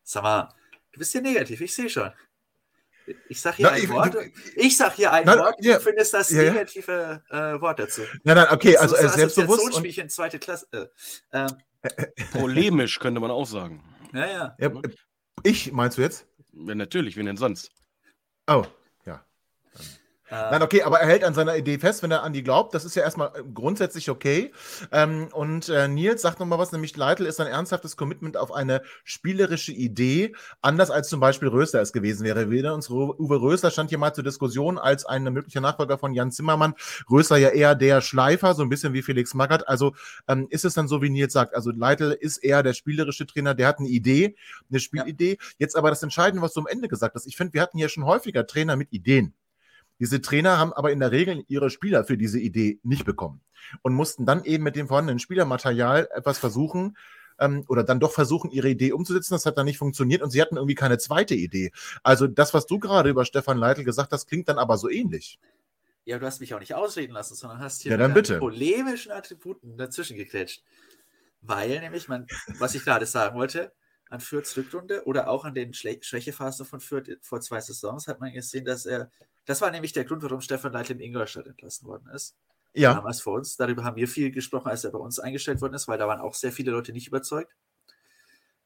Sag 0.03 0.23
mal, 0.23 0.51
du 0.91 0.97
bist 0.97 1.11
hier 1.11 1.21
negativ, 1.21 1.61
ich 1.61 1.75
sehe 1.75 1.89
schon. 1.89 2.11
Ich 3.29 3.41
sag 3.41 3.55
hier 3.55 3.67
Na, 3.67 3.71
ein 3.73 3.83
ich- 3.83 3.89
Wort. 3.89 4.13
du- 4.13 4.31
Ich 4.55 4.77
sag 4.77 4.93
hier 4.95 5.11
ein 5.11 5.25
Nein, 5.25 5.39
Wort, 5.39 5.55
ja. 5.59 5.75
du 5.75 5.81
findest 5.81 6.13
das 6.13 6.29
Ja, 6.29 6.41
ja. 6.43 6.51
negative 6.53 7.23
äh, 7.29 7.61
Wort 7.61 7.79
dazu. 7.79 8.01
Nein, 8.23 8.35
nein, 8.37 8.47
okay, 8.51 8.77
also 8.77 8.95
so, 8.95 9.01
er 9.01 9.09
so 9.09 9.15
selbstbewusst. 9.17 9.49
Und, 9.49 9.55
Assoziationsspielchen 9.69 10.09
zweite 10.09 10.39
Klasse. 10.39 10.67
Äh, 10.71 10.85
ähm, 11.33 11.47
Polemisch 12.33 12.99
könnte 12.99 13.19
man 13.21 13.31
auch 13.31 13.45
sagen. 13.47 13.83
ja, 14.13 14.25
ja. 14.27 14.55
ja, 14.59 14.67
äh, 14.67 14.81
ich, 15.43 15.71
meinst 15.71 15.97
du 15.97 16.01
jetzt? 16.01 16.27
Ja, 16.53 16.75
natürlich, 16.75 17.15
wen 17.17 17.25
denn 17.25 17.37
sonst? 17.37 17.71
Oh. 18.47 18.65
Nein, 20.31 20.61
okay, 20.61 20.83
aber 20.83 21.01
er 21.01 21.07
hält 21.07 21.25
an 21.25 21.33
seiner 21.33 21.57
Idee 21.57 21.77
fest, 21.77 22.03
wenn 22.03 22.11
er 22.11 22.23
an 22.23 22.31
die 22.31 22.41
glaubt. 22.41 22.73
Das 22.73 22.85
ist 22.85 22.95
ja 22.95 23.03
erstmal 23.03 23.33
grundsätzlich 23.53 24.09
okay. 24.09 24.53
Ähm, 24.93 25.27
und 25.33 25.67
äh, 25.67 25.89
Nils 25.89 26.21
sagt 26.21 26.39
nochmal 26.39 26.57
was, 26.57 26.71
nämlich 26.71 26.95
Leitl 26.95 27.25
ist 27.25 27.41
ein 27.41 27.47
ernsthaftes 27.47 27.97
Commitment 27.97 28.37
auf 28.37 28.53
eine 28.53 28.81
spielerische 29.03 29.73
Idee, 29.73 30.33
anders 30.61 30.89
als 30.89 31.09
zum 31.09 31.19
Beispiel 31.19 31.49
Rösler 31.49 31.81
es 31.81 31.91
gewesen 31.91 32.23
wäre. 32.23 32.49
Weder 32.49 32.73
uns 32.73 32.89
Uwe 32.89 33.41
Rösler 33.41 33.71
stand 33.71 33.89
hier 33.89 33.97
mal 33.97 34.13
zur 34.13 34.23
Diskussion 34.23 34.77
als 34.77 35.05
ein 35.05 35.23
möglicher 35.23 35.59
Nachfolger 35.59 35.97
von 35.97 36.13
Jan 36.13 36.31
Zimmermann. 36.31 36.75
Rösler 37.09 37.35
ja 37.35 37.49
eher 37.49 37.75
der 37.75 37.99
Schleifer, 37.99 38.53
so 38.53 38.63
ein 38.63 38.69
bisschen 38.69 38.93
wie 38.93 39.01
Felix 39.01 39.33
Magath. 39.33 39.67
Also 39.67 39.95
ähm, 40.29 40.47
ist 40.49 40.63
es 40.63 40.75
dann 40.75 40.87
so, 40.87 41.01
wie 41.01 41.09
Nils 41.09 41.33
sagt. 41.33 41.55
Also 41.55 41.71
Leitl 41.71 42.11
ist 42.17 42.37
eher 42.37 42.63
der 42.63 42.73
spielerische 42.73 43.25
Trainer, 43.27 43.53
der 43.53 43.67
hat 43.67 43.79
eine 43.79 43.89
Idee, 43.89 44.37
eine 44.69 44.79
Spielidee. 44.79 45.37
Ja. 45.41 45.47
Jetzt 45.57 45.75
aber 45.75 45.89
das 45.89 46.01
Entscheidende, 46.03 46.41
was 46.41 46.53
du 46.53 46.61
am 46.61 46.67
Ende 46.67 46.87
gesagt 46.87 47.15
hast. 47.15 47.25
Ich 47.25 47.35
finde, 47.35 47.53
wir 47.53 47.61
hatten 47.61 47.77
ja 47.77 47.89
schon 47.89 48.05
häufiger 48.05 48.47
Trainer 48.47 48.77
mit 48.77 48.93
Ideen. 48.93 49.33
Diese 50.01 50.19
Trainer 50.19 50.57
haben 50.57 50.73
aber 50.73 50.91
in 50.91 50.99
der 50.99 51.11
Regel 51.11 51.45
ihre 51.47 51.69
Spieler 51.69 52.03
für 52.03 52.17
diese 52.17 52.39
Idee 52.39 52.79
nicht 52.83 53.05
bekommen 53.05 53.39
und 53.83 53.93
mussten 53.93 54.25
dann 54.25 54.43
eben 54.43 54.63
mit 54.63 54.75
dem 54.75 54.87
vorhandenen 54.87 55.19
Spielermaterial 55.19 56.09
etwas 56.13 56.39
versuchen, 56.39 56.97
ähm, 57.39 57.63
oder 57.67 57.83
dann 57.83 57.99
doch 57.99 58.11
versuchen, 58.11 58.51
ihre 58.51 58.69
Idee 58.69 58.93
umzusetzen. 58.93 59.33
Das 59.33 59.45
hat 59.45 59.57
dann 59.57 59.65
nicht 59.65 59.77
funktioniert 59.77 60.21
und 60.21 60.31
sie 60.31 60.41
hatten 60.41 60.55
irgendwie 60.55 60.75
keine 60.75 60.97
zweite 60.97 61.35
Idee. 61.35 61.71
Also 62.03 62.27
das, 62.27 62.53
was 62.53 62.65
du 62.65 62.79
gerade 62.79 63.09
über 63.09 63.25
Stefan 63.25 63.57
Leitl 63.57 63.83
gesagt 63.83 64.11
hast, 64.11 64.27
klingt 64.27 64.49
dann 64.49 64.57
aber 64.57 64.77
so 64.77 64.89
ähnlich. 64.89 65.39
Ja, 66.03 66.17
du 66.17 66.25
hast 66.25 66.41
mich 66.41 66.53
auch 66.55 66.59
nicht 66.59 66.73
ausreden 66.73 67.13
lassen, 67.13 67.35
sondern 67.35 67.59
hast 67.59 67.83
hier 67.83 67.91
ja, 67.91 67.97
dann 67.97 68.13
bitte. 68.13 68.39
polemischen 68.39 69.11
Attributen 69.11 69.77
dazwischen 69.77 70.17
gekretscht. 70.17 70.63
Weil 71.41 71.79
nämlich, 71.79 72.07
man, 72.07 72.25
was 72.59 72.73
ich 72.73 72.83
gerade 72.83 73.05
sagen 73.05 73.37
wollte, 73.37 73.71
an 74.09 74.19
Fürths 74.19 74.57
Rückrunde 74.57 75.05
oder 75.05 75.29
auch 75.29 75.45
an 75.45 75.53
den 75.53 75.73
Schle 75.73 75.99
Schwächephasen 76.01 76.65
von 76.65 76.79
Fürth 76.79 77.17
vor 77.21 77.39
zwei 77.39 77.61
Saisons 77.61 78.07
hat 78.07 78.19
man 78.19 78.33
gesehen, 78.33 78.65
dass 78.65 78.85
er, 78.85 79.09
das 79.45 79.61
war 79.61 79.71
nämlich 79.71 79.93
der 79.93 80.05
Grund, 80.05 80.23
warum 80.23 80.41
Stefan 80.41 80.73
Leitl 80.73 80.93
in 80.93 80.99
Ingolstadt 80.99 81.47
entlassen 81.47 81.87
worden 81.87 82.09
ist. 82.13 82.35
Ja. 82.73 82.93
Damals 82.93 83.21
vor 83.21 83.33
uns. 83.33 83.57
Darüber 83.57 83.83
haben 83.83 83.97
wir 83.97 84.07
viel 84.07 84.31
gesprochen, 84.31 84.69
als 84.69 84.83
er 84.83 84.91
bei 84.91 84.99
uns 84.99 85.19
eingestellt 85.19 85.61
worden 85.61 85.73
ist, 85.73 85.87
weil 85.87 85.97
da 85.97 86.07
waren 86.07 86.21
auch 86.21 86.33
sehr 86.35 86.51
viele 86.51 86.71
Leute 86.71 86.93
nicht 86.93 87.07
überzeugt, 87.07 87.55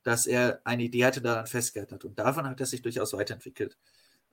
dass 0.03 0.27
er 0.27 0.61
eine 0.63 0.83
Idee 0.83 1.05
hatte, 1.05 1.21
daran 1.21 1.47
festgehalten 1.47 1.95
hat. 1.95 2.05
Und 2.05 2.19
davon 2.19 2.47
hat 2.47 2.59
er 2.59 2.67
sich 2.67 2.81
durchaus 2.81 3.13
weiterentwickelt. 3.13 3.77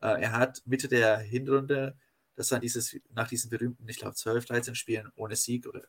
Äh, 0.02 0.22
er 0.22 0.32
hat 0.32 0.62
Mitte 0.66 0.88
der 0.88 1.18
Hinrunde, 1.18 1.96
das 2.36 2.50
war 2.50 2.58
dieses, 2.58 2.96
nach 3.14 3.28
diesen 3.28 3.50
berühmten, 3.50 3.88
ich 3.88 3.98
glaube, 3.98 4.14
12, 4.14 4.44
13 4.44 4.74
Spielen 4.74 5.10
ohne 5.16 5.36
Sieg 5.36 5.66
oder 5.66 5.82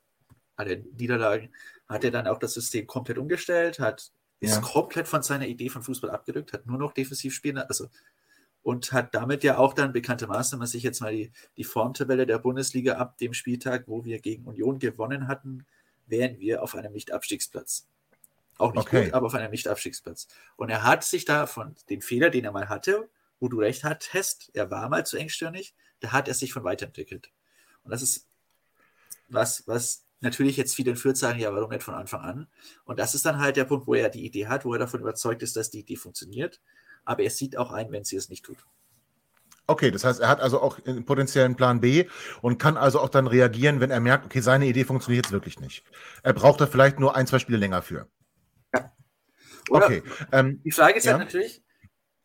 alle 0.56 0.78
Niederlagen, 0.78 1.52
hat 1.90 2.04
er 2.04 2.12
dann 2.12 2.28
auch 2.28 2.40
das 2.40 2.54
System 2.54 2.88
komplett 2.88 3.18
umgestellt, 3.18 3.80
hat 3.80 4.12
ist 4.44 4.56
ja. 4.56 4.62
komplett 4.62 5.08
von 5.08 5.24
seiner 5.24 5.48
Idee 5.48 5.70
von 5.70 5.84
Fußball 5.84 6.10
abgerückt, 6.10 6.52
hat 6.52 6.66
nur 6.66 6.78
noch 6.78 6.92
defensiv 6.92 7.34
spielen, 7.34 7.58
also 7.60 7.88
und 8.64 8.92
hat 8.94 9.14
damit 9.14 9.44
ja 9.44 9.58
auch 9.58 9.74
dann 9.74 9.94
bekanntermaßen, 9.94 10.54
wenn 10.54 10.60
man 10.60 10.68
sich 10.68 10.84
jetzt 10.84 11.02
mal 11.02 11.12
die, 11.12 11.32
die 11.58 11.64
Formtabelle 11.64 12.26
der 12.26 12.40
Bundesliga 12.40 12.94
ab 12.94 13.18
dem 13.18 13.34
Spieltag, 13.34 13.84
wo 13.88 14.06
wir 14.06 14.20
gegen 14.20 14.46
Union 14.46 14.80
gewonnen 14.80 15.28
hatten, 15.28 15.66
wären 16.08 16.40
wir 16.40 16.64
auf 16.64 16.76
einem 16.76 16.94
Nicht-Abstiegsplatz. 16.94 17.88
Auch 18.58 18.74
nicht 18.74 18.88
okay. 18.88 19.06
gut, 19.06 19.14
aber 19.14 19.28
auf 19.28 19.34
einem 19.36 19.52
Nicht-Abstiegsplatz. 19.52 20.28
Und 20.56 20.70
er 20.70 20.84
hat 20.84 21.04
sich 21.04 21.26
da 21.26 21.46
von 21.46 21.76
den 21.90 22.02
Fehler, 22.02 22.30
den 22.30 22.46
er 22.46 22.52
mal 22.52 22.70
hatte, 22.70 23.10
wo 23.40 23.50
du 23.50 23.60
recht 23.60 23.84
hattest, 23.84 24.50
er 24.54 24.72
war 24.72 24.88
mal 24.90 25.06
zu 25.06 25.18
engstirnig, 25.18 25.76
da 26.00 26.12
hat 26.12 26.28
er 26.28 26.34
sich 26.34 26.54
von 26.54 26.64
weiterentwickelt. 26.64 27.32
Und 27.84 27.92
das 27.92 28.02
ist 28.02 28.28
was, 29.28 29.68
was 29.68 30.06
natürlich 30.22 30.56
jetzt 30.56 30.76
viele 30.76 30.92
in 30.92 30.98
Fürth 30.98 31.18
sagen, 31.18 31.40
ja, 31.40 31.54
warum 31.54 31.70
nicht 31.70 31.84
von 31.84 31.96
Anfang 31.96 32.22
an? 32.22 32.48
Und 32.86 33.00
das 33.00 33.14
ist 33.16 33.26
dann 33.26 33.40
halt 33.40 33.58
der 33.58 33.66
Punkt, 33.66 33.88
wo 33.88 33.94
er 33.94 34.10
die 34.10 34.26
Idee 34.26 34.48
hat, 34.48 34.64
wo 34.64 34.74
er 34.74 34.80
davon 34.80 35.02
überzeugt 35.02 35.44
ist, 35.44 35.56
dass 35.56 35.70
die 35.70 35.80
Idee 35.80 35.98
funktioniert. 35.98 36.62
Aber 37.06 37.24
er 37.24 37.30
sieht 37.30 37.58
auch 37.58 37.72
ein, 37.72 37.92
wenn 37.92 38.04
sie 38.04 38.16
es 38.16 38.30
nicht 38.30 38.46
tut. 38.46 38.58
Okay, 39.66 39.92
das 39.92 40.04
heißt, 40.04 40.20
er 40.20 40.28
hat 40.28 40.42
also 40.42 40.62
auch 40.62 40.78
einen 40.86 41.06
potenziellen 41.06 41.56
Plan 41.56 41.80
B 41.80 42.06
und 42.42 42.58
kann 42.58 42.76
also 42.76 43.00
auch 43.00 43.10
dann 43.10 43.28
reagieren, 43.28 43.80
wenn 43.80 43.92
er 43.92 44.02
merkt, 44.02 44.26
okay, 44.26 44.42
seine 44.42 44.66
Idee 44.66 44.84
funktioniert 44.84 45.26
jetzt 45.26 45.32
wirklich 45.32 45.60
nicht. 45.60 45.86
Er 46.22 46.34
braucht 46.34 46.60
da 46.60 46.68
vielleicht 46.68 47.00
nur 47.00 47.16
ein, 47.16 47.28
zwei 47.28 47.40
Spiele 47.40 47.58
länger 47.58 47.82
für. 47.82 48.08
Ja. 48.74 48.92
Oder 49.70 49.86
okay. 49.86 50.04
Ähm, 50.34 50.62
die 50.66 50.72
Frage 50.72 50.98
ist 50.98 51.06
ja? 51.06 51.14
halt 51.14 51.22
natürlich, 51.22 51.64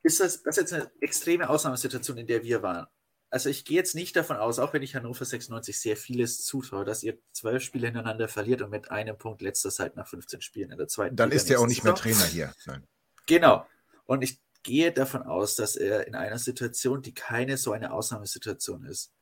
ist 0.03 0.19
das, 0.19 0.43
das 0.43 0.57
ist 0.57 0.63
jetzt 0.63 0.73
eine 0.73 0.91
extreme 1.01 1.49
Ausnahmesituation, 1.49 2.19
in 2.19 2.27
der 2.27 2.43
wir 2.43 2.63
waren? 2.63 2.89
also 3.31 3.49
ich 3.51 3.65
gehe 3.65 3.77
jetzt 3.77 3.95
nicht 3.95 4.17
davon 4.17 4.37
aus, 4.37 4.59
auch 4.59 4.73
wenn 4.73 4.83
ich 4.83 4.95
Hannover 4.95 5.25
96 5.25 5.79
sehr 5.79 5.97
vieles 5.97 6.45
zutraue, 6.45 6.85
dass 6.85 7.03
ihr 7.03 7.19
zwölf 7.33 7.63
Spiele 7.63 7.87
hintereinander 7.87 8.29
verliert 8.29 8.63
und 8.63 8.71
mit 8.71 8.91
einem 8.91 9.19
Punkt 9.19 9.43
letzter 9.43 9.71
Zeit 9.71 9.97
nach 9.97 10.09
15 10.09 10.41
Spielen 10.41 10.71
in 10.71 10.79
der 10.79 10.89
zweiten 10.89 11.17
Dann 11.17 11.31
Liga 11.31 11.37
ist 11.37 11.51
er 11.51 11.61
auch 11.61 11.67
nicht 11.67 11.85
mehr 11.85 11.95
Trainer 11.95 12.25
hier. 12.25 12.55
Nein. 12.67 12.87
Genau. 13.27 13.67
Und 14.07 14.23
ich 14.23 14.41
gehe 14.63 14.93
davon 14.93 15.23
aus, 15.23 15.55
dass 15.55 15.77
er 15.77 16.07
in 16.07 16.15
einer 16.15 16.39
Situation, 16.39 17.03
die 17.03 17.15
keine 17.15 17.57
so 17.57 17.73
eine 17.73 17.93
Ausnahmesituation 17.93 18.85
ist, 18.85 19.13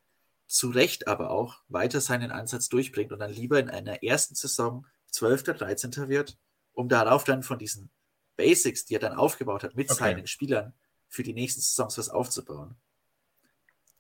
zu 0.46 0.70
Recht 0.70 1.08
aber 1.08 1.30
auch 1.30 1.62
weiter 1.68 2.00
seinen 2.00 2.30
Ansatz 2.30 2.68
durchbringt 2.68 3.12
und 3.12 3.18
dann 3.18 3.32
lieber 3.32 3.58
in 3.58 3.70
einer 3.70 4.02
ersten 4.02 4.34
Saison 4.34 4.86
12., 5.10 5.44
13. 5.44 6.08
wird, 6.08 6.38
um 6.72 6.88
darauf 6.88 7.24
dann 7.24 7.42
von 7.42 7.58
diesen 7.58 7.90
Basics, 8.36 8.84
die 8.84 8.94
er 8.94 9.00
dann 9.00 9.14
aufgebaut 9.14 9.64
hat, 9.64 9.74
mit 9.74 9.90
okay. 9.90 9.98
seinen 9.98 10.26
Spielern 10.26 10.74
für 11.08 11.22
die 11.22 11.32
nächsten 11.32 11.60
Saisons 11.60 11.98
was 11.98 12.10
aufzubauen. 12.10 12.76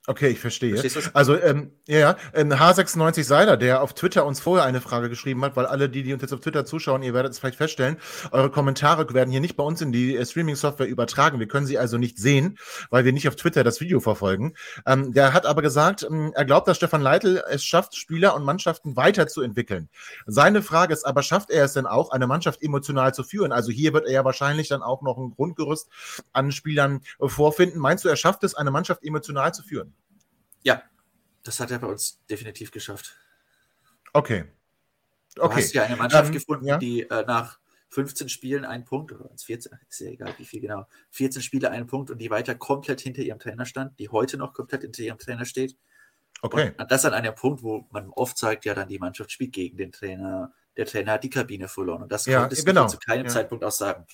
Okay, 0.08 0.28
ich 0.28 0.38
verstehe. 0.38 0.80
Also, 1.14 1.36
ähm, 1.36 1.72
ja, 1.88 2.16
ähm, 2.32 2.52
H96 2.52 3.24
Seiler, 3.24 3.56
der 3.56 3.82
auf 3.82 3.92
Twitter 3.92 4.24
uns 4.24 4.38
vorher 4.38 4.64
eine 4.64 4.80
Frage 4.80 5.08
geschrieben 5.08 5.44
hat, 5.44 5.56
weil 5.56 5.66
alle, 5.66 5.88
die, 5.88 6.04
die 6.04 6.12
uns 6.12 6.22
jetzt 6.22 6.32
auf 6.32 6.38
Twitter 6.38 6.64
zuschauen, 6.64 7.02
ihr 7.02 7.12
werdet 7.12 7.32
es 7.32 7.40
vielleicht 7.40 7.56
feststellen, 7.58 7.96
eure 8.30 8.48
Kommentare 8.48 9.12
werden 9.12 9.32
hier 9.32 9.40
nicht 9.40 9.56
bei 9.56 9.64
uns 9.64 9.80
in 9.80 9.90
die 9.90 10.16
äh, 10.16 10.24
Streaming-Software 10.24 10.86
übertragen. 10.86 11.40
Wir 11.40 11.48
können 11.48 11.66
sie 11.66 11.76
also 11.76 11.98
nicht 11.98 12.18
sehen, 12.18 12.56
weil 12.90 13.04
wir 13.04 13.12
nicht 13.12 13.26
auf 13.26 13.34
Twitter 13.34 13.64
das 13.64 13.80
Video 13.80 13.98
verfolgen. 13.98 14.54
Ähm, 14.86 15.12
der 15.12 15.32
hat 15.32 15.44
aber 15.44 15.60
gesagt, 15.60 16.06
ähm, 16.08 16.32
er 16.36 16.44
glaubt, 16.44 16.68
dass 16.68 16.76
Stefan 16.76 17.02
Leitl 17.02 17.42
es 17.50 17.64
schafft, 17.64 17.96
Spieler 17.96 18.36
und 18.36 18.44
Mannschaften 18.44 18.94
weiterzuentwickeln. 18.96 19.88
Seine 20.26 20.62
Frage 20.62 20.92
ist 20.92 21.04
aber, 21.04 21.24
schafft 21.24 21.50
er 21.50 21.64
es 21.64 21.72
denn 21.72 21.86
auch, 21.86 22.10
eine 22.10 22.28
Mannschaft 22.28 22.62
emotional 22.62 23.12
zu 23.12 23.24
führen? 23.24 23.50
Also 23.50 23.72
hier 23.72 23.92
wird 23.92 24.06
er 24.06 24.12
ja 24.12 24.24
wahrscheinlich 24.24 24.68
dann 24.68 24.82
auch 24.82 25.02
noch 25.02 25.18
ein 25.18 25.32
Grundgerüst 25.32 25.88
an 26.32 26.52
Spielern 26.52 27.00
äh, 27.18 27.26
vorfinden. 27.26 27.80
Meinst 27.80 28.04
du, 28.04 28.08
er 28.08 28.16
schafft 28.16 28.44
es, 28.44 28.54
eine 28.54 28.70
Mannschaft 28.70 29.02
emotional 29.02 29.52
zu 29.52 29.64
führen? 29.64 29.95
Ja, 30.66 30.82
das 31.44 31.60
hat 31.60 31.70
er 31.70 31.78
bei 31.78 31.86
uns 31.86 32.20
definitiv 32.28 32.72
geschafft. 32.72 33.14
Okay. 34.12 34.46
Du 35.36 35.42
okay. 35.42 35.62
hast 35.62 35.72
ja 35.74 35.84
eine 35.84 35.94
Mannschaft 35.94 36.26
ähm, 36.26 36.32
gefunden, 36.32 36.66
ja? 36.66 36.76
die 36.76 37.02
äh, 37.02 37.24
nach 37.24 37.60
15 37.90 38.28
Spielen 38.28 38.64
einen 38.64 38.84
Punkt, 38.84 39.12
oder 39.12 39.30
14, 39.38 39.78
ist 39.88 40.00
ja 40.00 40.08
egal, 40.08 40.34
wie 40.38 40.44
viel 40.44 40.60
genau, 40.60 40.88
14 41.10 41.40
Spiele 41.40 41.70
einen 41.70 41.86
Punkt 41.86 42.10
und 42.10 42.18
die 42.18 42.30
weiter 42.30 42.56
komplett 42.56 43.00
hinter 43.00 43.22
ihrem 43.22 43.38
Trainer 43.38 43.64
stand, 43.64 43.96
die 44.00 44.08
heute 44.08 44.38
noch 44.38 44.54
komplett 44.54 44.82
hinter 44.82 45.02
ihrem 45.02 45.18
Trainer 45.18 45.44
steht. 45.44 45.76
Okay. 46.42 46.72
Und 46.76 46.90
das 46.90 47.04
an 47.04 47.14
einem 47.14 47.36
Punkt, 47.36 47.62
wo 47.62 47.86
man 47.92 48.10
oft 48.10 48.36
sagt, 48.36 48.64
ja, 48.64 48.74
dann 48.74 48.88
die 48.88 48.98
Mannschaft 48.98 49.30
spielt 49.30 49.52
gegen 49.52 49.76
den 49.76 49.92
Trainer, 49.92 50.52
der 50.76 50.86
Trainer 50.86 51.12
hat 51.12 51.22
die 51.22 51.30
Kabine 51.30 51.68
verloren 51.68 52.02
und 52.02 52.10
das 52.10 52.26
ja, 52.26 52.40
konntest 52.40 52.66
genau. 52.66 52.86
du 52.86 52.88
zu 52.88 52.98
keinem 52.98 53.26
ja. 53.26 53.32
Zeitpunkt 53.32 53.62
auch 53.62 53.70
sagen. 53.70 54.04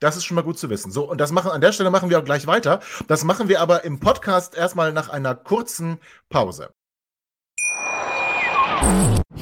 Das 0.00 0.16
ist 0.16 0.24
schon 0.24 0.34
mal 0.34 0.42
gut 0.42 0.58
zu 0.58 0.70
wissen. 0.70 0.90
So, 0.90 1.08
und 1.08 1.20
das 1.20 1.30
machen, 1.30 1.50
an 1.50 1.60
der 1.60 1.72
Stelle 1.72 1.90
machen 1.90 2.08
wir 2.08 2.18
auch 2.18 2.24
gleich 2.24 2.46
weiter. 2.46 2.80
Das 3.06 3.22
machen 3.22 3.48
wir 3.48 3.60
aber 3.60 3.84
im 3.84 4.00
Podcast 4.00 4.54
erstmal 4.54 4.94
nach 4.94 5.10
einer 5.10 5.34
kurzen 5.34 5.98
Pause. 6.30 6.72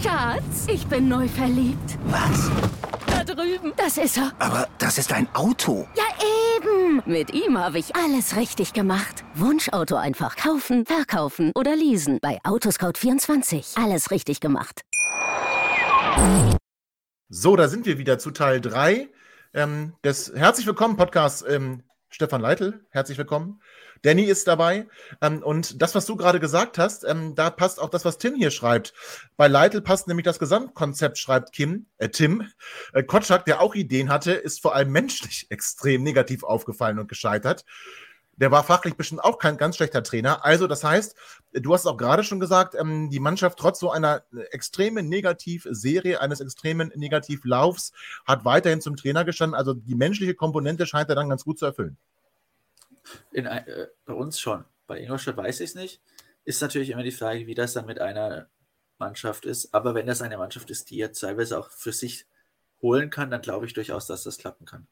Schatz, 0.02 0.66
ich 0.66 0.84
bin 0.88 1.08
neu 1.08 1.28
verliebt. 1.28 1.96
Was? 2.06 2.50
Da 3.06 3.22
drüben. 3.22 3.72
Das 3.76 3.98
ist 3.98 4.16
er. 4.16 4.32
Aber 4.40 4.66
das 4.78 4.98
ist 4.98 5.12
ein 5.12 5.32
Auto. 5.32 5.86
Ja, 5.94 6.04
eben. 6.56 7.02
Mit 7.06 7.32
ihm 7.32 7.56
habe 7.56 7.78
ich 7.78 7.94
alles 7.94 8.34
richtig 8.34 8.72
gemacht. 8.72 9.24
Wunschauto 9.36 9.94
einfach 9.94 10.34
kaufen, 10.34 10.84
verkaufen 10.86 11.52
oder 11.54 11.76
leasen. 11.76 12.18
Bei 12.20 12.40
Autoscout24. 12.42 13.80
Alles 13.80 14.10
richtig 14.10 14.40
gemacht. 14.40 14.80
So, 17.28 17.54
da 17.54 17.68
sind 17.68 17.86
wir 17.86 17.98
wieder 17.98 18.18
zu 18.18 18.32
Teil 18.32 18.60
3 18.60 19.08
ähm, 19.54 19.94
des 20.04 20.32
Herzlich 20.34 20.66
Willkommen 20.66 20.96
Podcasts. 20.96 21.44
Ähm, 21.48 21.82
Stefan 22.10 22.40
Leitl, 22.40 22.80
herzlich 22.90 23.18
willkommen. 23.18 23.60
Danny 24.02 24.24
ist 24.24 24.46
dabei. 24.46 24.86
Ähm, 25.20 25.42
und 25.42 25.82
das, 25.82 25.94
was 25.94 26.06
du 26.06 26.16
gerade 26.16 26.40
gesagt 26.40 26.78
hast, 26.78 27.04
ähm, 27.04 27.34
da 27.34 27.50
passt 27.50 27.80
auch 27.80 27.90
das, 27.90 28.04
was 28.04 28.18
Tim 28.18 28.34
hier 28.34 28.50
schreibt. 28.50 28.94
Bei 29.36 29.48
Leitl 29.48 29.80
passt 29.80 30.08
nämlich 30.08 30.24
das 30.24 30.38
Gesamtkonzept, 30.38 31.18
schreibt 31.18 31.52
Kim, 31.52 31.86
äh, 31.98 32.08
Tim. 32.08 32.48
Äh, 32.92 33.02
Kotschak, 33.02 33.44
der 33.44 33.60
auch 33.60 33.74
Ideen 33.74 34.08
hatte, 34.10 34.32
ist 34.32 34.62
vor 34.62 34.74
allem 34.74 34.92
menschlich 34.92 35.46
extrem 35.50 36.02
negativ 36.02 36.44
aufgefallen 36.44 36.98
und 36.98 37.08
gescheitert. 37.08 37.64
Der 38.40 38.50
war 38.50 38.62
fachlich 38.64 38.94
bestimmt 38.94 39.22
auch 39.22 39.38
kein 39.38 39.56
ganz 39.56 39.76
schlechter 39.76 40.02
Trainer. 40.02 40.44
Also, 40.44 40.66
das 40.66 40.84
heißt, 40.84 41.16
du 41.52 41.74
hast 41.74 41.86
auch 41.86 41.96
gerade 41.96 42.22
schon 42.24 42.40
gesagt, 42.40 42.74
ähm, 42.74 43.10
die 43.10 43.20
Mannschaft 43.20 43.58
trotz 43.58 43.80
so 43.80 43.90
einer 43.90 44.22
extremen 44.50 45.08
Negativserie, 45.08 46.20
eines 46.20 46.40
extremen 46.40 46.92
Negativlaufs, 46.94 47.92
hat 48.24 48.44
weiterhin 48.44 48.80
zum 48.80 48.96
Trainer 48.96 49.24
gestanden. 49.24 49.56
Also, 49.56 49.74
die 49.74 49.94
menschliche 49.94 50.34
Komponente 50.34 50.86
scheint 50.86 51.08
er 51.08 51.16
dann 51.16 51.28
ganz 51.28 51.44
gut 51.44 51.58
zu 51.58 51.66
erfüllen. 51.66 51.96
In, 53.32 53.46
äh, 53.46 53.88
bei 54.04 54.14
uns 54.14 54.38
schon. 54.38 54.64
Bei 54.86 55.00
Ingolstadt 55.00 55.36
weiß 55.36 55.60
ich 55.60 55.70
es 55.70 55.74
nicht. 55.74 56.00
Ist 56.44 56.62
natürlich 56.62 56.90
immer 56.90 57.02
die 57.02 57.10
Frage, 57.10 57.46
wie 57.46 57.54
das 57.54 57.72
dann 57.72 57.86
mit 57.86 58.00
einer 58.00 58.48
Mannschaft 58.98 59.44
ist. 59.44 59.74
Aber 59.74 59.94
wenn 59.94 60.06
das 60.06 60.22
eine 60.22 60.38
Mannschaft 60.38 60.70
ist, 60.70 60.90
die 60.90 61.00
er 61.00 61.12
teilweise 61.12 61.58
auch 61.58 61.70
für 61.70 61.92
sich 61.92 62.26
holen 62.80 63.10
kann, 63.10 63.30
dann 63.30 63.42
glaube 63.42 63.66
ich 63.66 63.74
durchaus, 63.74 64.06
dass 64.06 64.24
das 64.24 64.38
klappen 64.38 64.64
kann. 64.64 64.86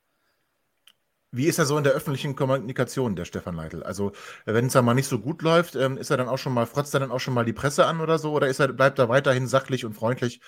Wie 1.36 1.46
ist 1.46 1.58
er 1.58 1.66
so 1.66 1.76
in 1.76 1.84
der 1.84 1.92
öffentlichen 1.92 2.34
Kommunikation, 2.34 3.14
der 3.14 3.26
Stefan 3.26 3.56
Leitl? 3.56 3.82
Also, 3.82 4.12
wenn 4.44 4.66
es 4.66 4.72
da 4.72 4.82
mal 4.82 4.94
nicht 4.94 5.08
so 5.08 5.18
gut 5.18 5.42
läuft, 5.42 5.76
ähm, 5.76 5.98
ist 5.98 6.10
er 6.10 6.16
dann 6.16 6.28
auch 6.28 6.38
schon 6.38 6.54
mal, 6.54 6.66
frotzt 6.66 6.94
er 6.94 7.00
dann 7.00 7.10
auch 7.10 7.20
schon 7.20 7.34
mal 7.34 7.44
die 7.44 7.52
Presse 7.52 7.86
an 7.86 8.00
oder 8.00 8.18
so? 8.18 8.32
Oder 8.32 8.48
ist 8.48 8.58
er, 8.58 8.72
bleibt 8.72 8.98
er 8.98 9.08
weiterhin 9.08 9.46
sachlich 9.46 9.84
und 9.84 9.94
freundlich? 9.94 10.40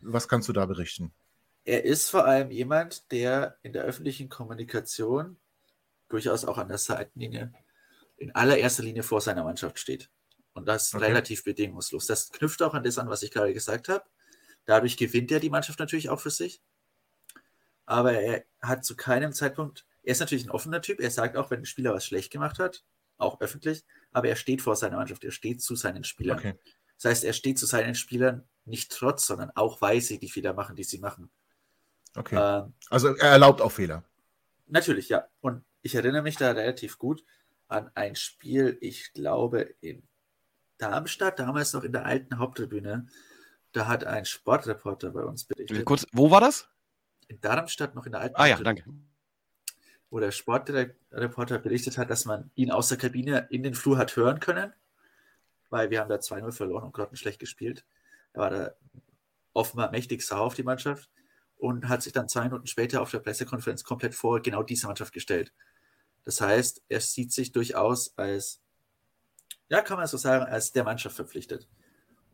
Was 0.00 0.28
kannst 0.28 0.48
du 0.48 0.52
da 0.52 0.66
berichten? 0.66 1.12
Er 1.64 1.84
ist 1.84 2.10
vor 2.10 2.26
allem 2.26 2.50
jemand, 2.52 3.10
der 3.10 3.58
in 3.62 3.72
der 3.72 3.82
öffentlichen 3.82 4.28
Kommunikation 4.28 5.36
durchaus 6.08 6.44
auch 6.44 6.58
an 6.58 6.68
der 6.68 6.78
Seitenlinie 6.78 7.52
in 8.16 8.34
allererster 8.34 8.84
Linie 8.84 9.02
vor 9.02 9.20
seiner 9.20 9.42
Mannschaft 9.42 9.78
steht. 9.78 10.10
Und 10.52 10.66
das 10.66 10.94
okay. 10.94 11.06
relativ 11.06 11.44
bedingungslos. 11.44 12.06
Das 12.06 12.30
knüpft 12.30 12.62
auch 12.62 12.72
an 12.72 12.84
das 12.84 12.98
an, 12.98 13.08
was 13.08 13.22
ich 13.22 13.30
gerade 13.30 13.52
gesagt 13.52 13.88
habe. 13.88 14.04
Dadurch 14.64 14.96
gewinnt 14.96 15.30
er 15.32 15.40
die 15.40 15.50
Mannschaft 15.50 15.78
natürlich 15.78 16.08
auch 16.08 16.20
für 16.20 16.30
sich. 16.30 16.62
Aber 17.84 18.12
er 18.12 18.44
hat 18.60 18.84
zu 18.84 18.96
keinem 18.96 19.32
Zeitpunkt, 19.32 19.86
er 20.06 20.12
ist 20.12 20.20
natürlich 20.20 20.46
ein 20.46 20.50
offener 20.50 20.80
Typ. 20.80 21.00
Er 21.00 21.10
sagt 21.10 21.36
auch, 21.36 21.50
wenn 21.50 21.60
ein 21.60 21.66
Spieler 21.66 21.92
was 21.92 22.06
schlecht 22.06 22.32
gemacht 22.32 22.60
hat, 22.60 22.84
auch 23.18 23.40
öffentlich, 23.40 23.84
aber 24.12 24.28
er 24.28 24.36
steht 24.36 24.62
vor 24.62 24.76
seiner 24.76 24.96
Mannschaft, 24.96 25.24
er 25.24 25.32
steht 25.32 25.60
zu 25.60 25.74
seinen 25.74 26.04
Spielern. 26.04 26.38
Okay. 26.38 26.54
Das 26.96 27.10
heißt, 27.10 27.24
er 27.24 27.32
steht 27.32 27.58
zu 27.58 27.66
seinen 27.66 27.96
Spielern 27.96 28.44
nicht 28.64 28.92
trotz, 28.92 29.26
sondern 29.26 29.50
auch 29.54 29.80
weil 29.82 30.00
sie 30.00 30.18
die 30.18 30.30
Fehler 30.30 30.54
machen, 30.54 30.76
die 30.76 30.84
sie 30.84 30.98
machen. 30.98 31.28
Okay. 32.14 32.36
Ähm, 32.36 32.72
also 32.88 33.08
er 33.16 33.30
erlaubt 33.30 33.60
auch 33.60 33.72
Fehler. 33.72 34.04
Natürlich, 34.68 35.08
ja. 35.08 35.26
Und 35.40 35.64
ich 35.82 35.96
erinnere 35.96 36.22
mich 36.22 36.36
da 36.36 36.52
relativ 36.52 36.98
gut 36.98 37.24
an 37.66 37.90
ein 37.94 38.14
Spiel, 38.14 38.78
ich 38.80 39.12
glaube, 39.12 39.74
in 39.80 40.04
Darmstadt, 40.78 41.40
damals 41.40 41.72
noch 41.72 41.82
in 41.82 41.92
der 41.92 42.06
alten 42.06 42.38
Haupttribüne. 42.38 43.06
Da 43.72 43.88
hat 43.88 44.04
ein 44.04 44.24
Sportreporter 44.24 45.10
bei 45.10 45.24
uns 45.24 45.44
berichtet. 45.44 45.84
Kurz, 45.84 46.06
wo 46.12 46.30
war 46.30 46.40
das? 46.40 46.68
In 47.26 47.40
Darmstadt, 47.40 47.96
noch 47.96 48.06
in 48.06 48.12
der 48.12 48.20
alten 48.20 48.36
Ah 48.36 48.46
ja, 48.46 48.56
danke. 48.58 48.84
Wo 50.10 50.20
der 50.20 50.30
Sportreporter 50.30 51.58
berichtet 51.58 51.98
hat, 51.98 52.10
dass 52.10 52.24
man 52.24 52.50
ihn 52.54 52.70
aus 52.70 52.88
der 52.88 52.98
Kabine 52.98 53.48
in 53.50 53.62
den 53.62 53.74
Flur 53.74 53.98
hat 53.98 54.14
hören 54.16 54.40
können, 54.40 54.72
weil 55.70 55.90
wir 55.90 56.00
haben 56.00 56.08
da 56.08 56.16
2-0 56.16 56.52
verloren 56.52 56.84
und 56.84 56.92
grottenschlecht 56.92 57.40
gespielt. 57.40 57.84
Er 58.32 58.40
war 58.40 58.50
da 58.50 58.70
offenbar 59.52 59.90
mächtig 59.90 60.22
sauer 60.22 60.42
auf 60.42 60.54
die 60.54 60.62
Mannschaft 60.62 61.10
und 61.58 61.88
hat 61.88 62.02
sich 62.02 62.12
dann 62.12 62.28
zwei 62.28 62.44
Minuten 62.44 62.66
später 62.66 63.02
auf 63.02 63.10
der 63.10 63.18
Pressekonferenz 63.18 63.82
komplett 63.82 64.14
vor 64.14 64.40
genau 64.40 64.62
diese 64.62 64.86
Mannschaft 64.86 65.12
gestellt. 65.12 65.52
Das 66.24 66.40
heißt, 66.40 66.82
er 66.88 67.00
sieht 67.00 67.32
sich 67.32 67.52
durchaus 67.52 68.16
als, 68.18 68.60
ja, 69.68 69.80
kann 69.80 69.96
man 69.96 70.06
so 70.06 70.16
sagen, 70.16 70.44
als 70.44 70.72
der 70.72 70.84
Mannschaft 70.84 71.16
verpflichtet. 71.16 71.68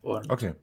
Und 0.01 0.29
okay. 0.29 0.55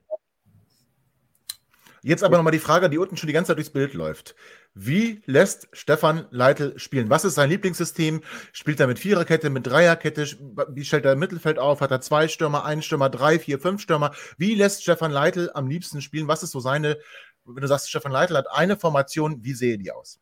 Jetzt 2.03 2.25
aber 2.25 2.37
nochmal 2.37 2.53
die 2.53 2.59
Frage, 2.59 2.89
die 2.89 2.99
unten 2.99 3.17
schon 3.17 3.27
die 3.27 3.33
ganze 3.33 3.49
Zeit 3.49 3.59
durchs 3.59 3.71
Bild 3.71 3.95
läuft. 3.95 4.35
Wie 4.75 5.23
lässt 5.27 5.69
Stefan 5.73 6.27
Leitl 6.31 6.79
spielen? 6.79 7.11
Was 7.11 7.25
ist 7.25 7.35
sein 7.35 7.51
Lieblingssystem? 7.51 8.23
Spielt 8.53 8.81
er 8.81 8.87
mit 8.87 8.99
Viererkette, 8.99 9.51
mit 9.51 9.67
Dreierkette? 9.67 10.27
Wie 10.69 10.85
stellt 10.85 11.05
er 11.05 11.13
im 11.13 11.19
Mittelfeld 11.19 11.59
auf? 11.59 11.81
Hat 11.81 11.91
er 11.91 12.01
zwei 12.01 12.29
Stürmer, 12.29 12.65
einen 12.65 12.83
Stürmer, 12.83 13.11
drei, 13.11 13.39
vier, 13.39 13.59
fünf 13.59 13.83
Stürmer? 13.83 14.15
Wie 14.39 14.55
lässt 14.55 14.83
Stefan 14.83 15.11
Leitl 15.11 15.51
am 15.55 15.67
liebsten 15.67 16.01
spielen? 16.01 16.29
Was 16.29 16.43
ist 16.43 16.53
so 16.53 16.61
seine 16.61 16.99
wenn 17.45 17.63
du 17.63 17.69
sagst, 17.69 17.89
Stefan 17.89 18.13
Leitl 18.13 18.37
hat 18.37 18.51
eine 18.51 18.77
Formation, 18.77 19.43
wie 19.45 19.55
sehe 19.55 19.79
die 19.79 19.91
aus? 19.91 20.21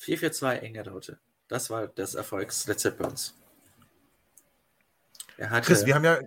4-4-2 0.00 0.58
enge 0.58 0.86
Raute. 0.86 1.18
Das 1.48 1.70
war 1.70 1.88
das 1.88 2.14
Erfolgsrezept 2.14 2.98
bei 2.98 3.06
uns. 3.06 3.34
Er 5.36 5.50
hatte, 5.50 5.66
Chris, 5.66 5.84
wir 5.84 5.94
haben 5.94 6.04
ja, 6.04 6.18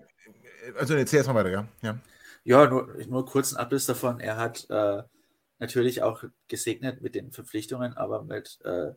also 0.77 0.95
erzähl 0.95 1.17
erstmal 1.17 1.43
weiter, 1.43 1.51
ja. 1.51 1.67
Ja, 1.81 1.99
ja 2.47 2.65
nur, 2.67 2.95
nur 3.07 3.25
kurz 3.25 3.53
einen 3.53 3.59
Abriss 3.59 3.85
davon. 3.85 4.19
Er 4.19 4.37
hat 4.37 4.69
äh, 4.69 5.03
natürlich 5.59 6.01
auch 6.01 6.23
gesegnet 6.47 7.01
mit 7.01 7.13
den 7.13 7.31
Verpflichtungen, 7.31 7.95
aber 7.95 8.23
mit, 8.23 8.59
äh, 8.63 8.93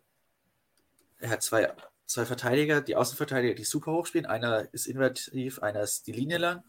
er 1.18 1.30
hat 1.30 1.42
zwei, 1.42 1.72
zwei 2.06 2.24
Verteidiger, 2.26 2.80
die 2.80 2.96
Außenverteidiger, 2.96 3.54
die 3.54 3.64
super 3.64 3.92
hoch 3.92 4.06
spielen. 4.06 4.26
Einer 4.26 4.72
ist 4.72 4.86
invertiv, 4.86 5.58
einer 5.62 5.82
ist 5.82 6.06
die 6.06 6.12
Linie 6.12 6.38
lang. 6.38 6.64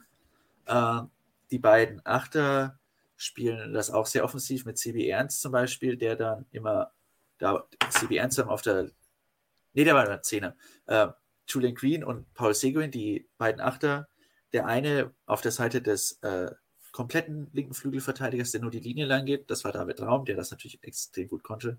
Äh, 0.66 1.02
die 1.52 1.60
beiden 1.60 2.02
Achter 2.04 2.80
spielen 3.16 3.74
das 3.74 3.92
auch 3.92 4.08
sehr 4.08 4.24
offensiv 4.24 4.66
mit 4.66 4.80
CB 4.80 5.08
Ernst 5.08 5.42
zum 5.42 5.52
Beispiel, 5.52 5.98
der 5.98 6.16
dann 6.16 6.46
immer 6.52 6.92
da 7.38 7.68
CB 7.92 8.18
Ernst 8.18 8.40
auf 8.40 8.64
der, 8.64 8.90
nee, 9.74 9.84
der 9.84 9.94
war 9.94 10.06
der 10.06 10.24
Zehner, 10.24 10.56
äh, 10.88 11.10
Julian 11.48 11.76
Green 11.76 12.04
und 12.04 12.34
Paul 12.34 12.56
Seguin, 12.56 12.90
die 12.90 13.28
beiden 13.38 13.62
Achter, 13.62 14.08
der 14.54 14.66
eine 14.66 15.14
auf 15.28 15.42
der 15.42 15.52
Seite 15.52 15.82
des 15.82 16.14
äh, 16.24 16.50
kompletten 16.92 17.50
linken 17.54 17.74
Flügelverteidigers, 17.74 18.52
der 18.52 18.62
nur 18.62 18.72
die 18.72 18.80
Linie 18.80 19.06
lang 19.06 19.26
geht, 19.26 19.50
das 19.50 19.64
war 19.64 19.72
David 19.72 20.02
Raum, 20.02 20.26
der 20.26 20.36
das 20.36 20.52
natürlich 20.52 20.84
extrem 20.84 21.28
gut 21.28 21.44
konnte. 21.44 21.78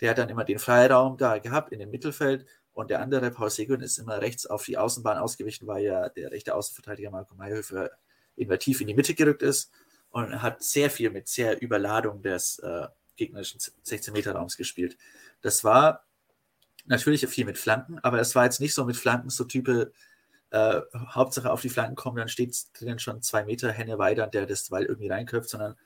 Der 0.00 0.10
hat 0.10 0.18
dann 0.18 0.28
immer 0.28 0.44
den 0.44 0.58
Freiraum 0.58 1.16
da 1.16 1.38
gehabt 1.38 1.72
in 1.72 1.80
dem 1.80 1.90
Mittelfeld 1.90 2.46
und 2.72 2.90
der 2.90 3.00
andere, 3.00 3.30
Paul 3.30 3.50
Seguin, 3.50 3.80
ist 3.80 3.98
immer 3.98 4.20
rechts 4.20 4.46
auf 4.46 4.64
die 4.64 4.78
Außenbahn 4.78 5.18
ausgewichen, 5.18 5.66
weil 5.66 5.84
ja 5.84 6.08
der 6.08 6.30
rechte 6.30 6.54
Außenverteidiger 6.54 7.10
Marco 7.10 7.34
Mayhöfer 7.34 7.90
invertiv 8.36 8.80
in 8.80 8.86
die 8.86 8.94
Mitte 8.94 9.14
gerückt 9.14 9.42
ist 9.42 9.72
und 10.10 10.40
hat 10.40 10.62
sehr 10.62 10.90
viel 10.90 11.10
mit 11.10 11.28
sehr 11.28 11.60
Überladung 11.60 12.22
des 12.22 12.60
äh, 12.60 12.86
gegnerischen 13.16 13.58
16-Meter-Raums 13.58 14.56
gespielt. 14.56 14.96
Das 15.40 15.64
war 15.64 16.04
natürlich 16.86 17.26
viel 17.26 17.44
mit 17.44 17.58
Flanken, 17.58 17.98
aber 17.98 18.20
es 18.20 18.34
war 18.34 18.44
jetzt 18.44 18.60
nicht 18.60 18.74
so 18.74 18.84
mit 18.84 18.96
Flanken, 18.96 19.30
so 19.30 19.44
Type, 19.44 19.92
äh, 20.50 20.80
Hauptsache 20.94 21.50
auf 21.50 21.60
die 21.60 21.68
Flanken 21.68 21.96
kommen, 21.96 22.16
dann 22.16 22.28
steht 22.28 22.56
drin 22.78 22.98
schon 22.98 23.22
zwei 23.22 23.44
Meter 23.44 23.70
Henne 23.70 23.98
weiter, 23.98 24.26
der 24.26 24.46
das 24.46 24.68
Ball 24.70 24.84
irgendwie 24.84 25.08
reinköpft, 25.08 25.50
sondern 25.50 25.76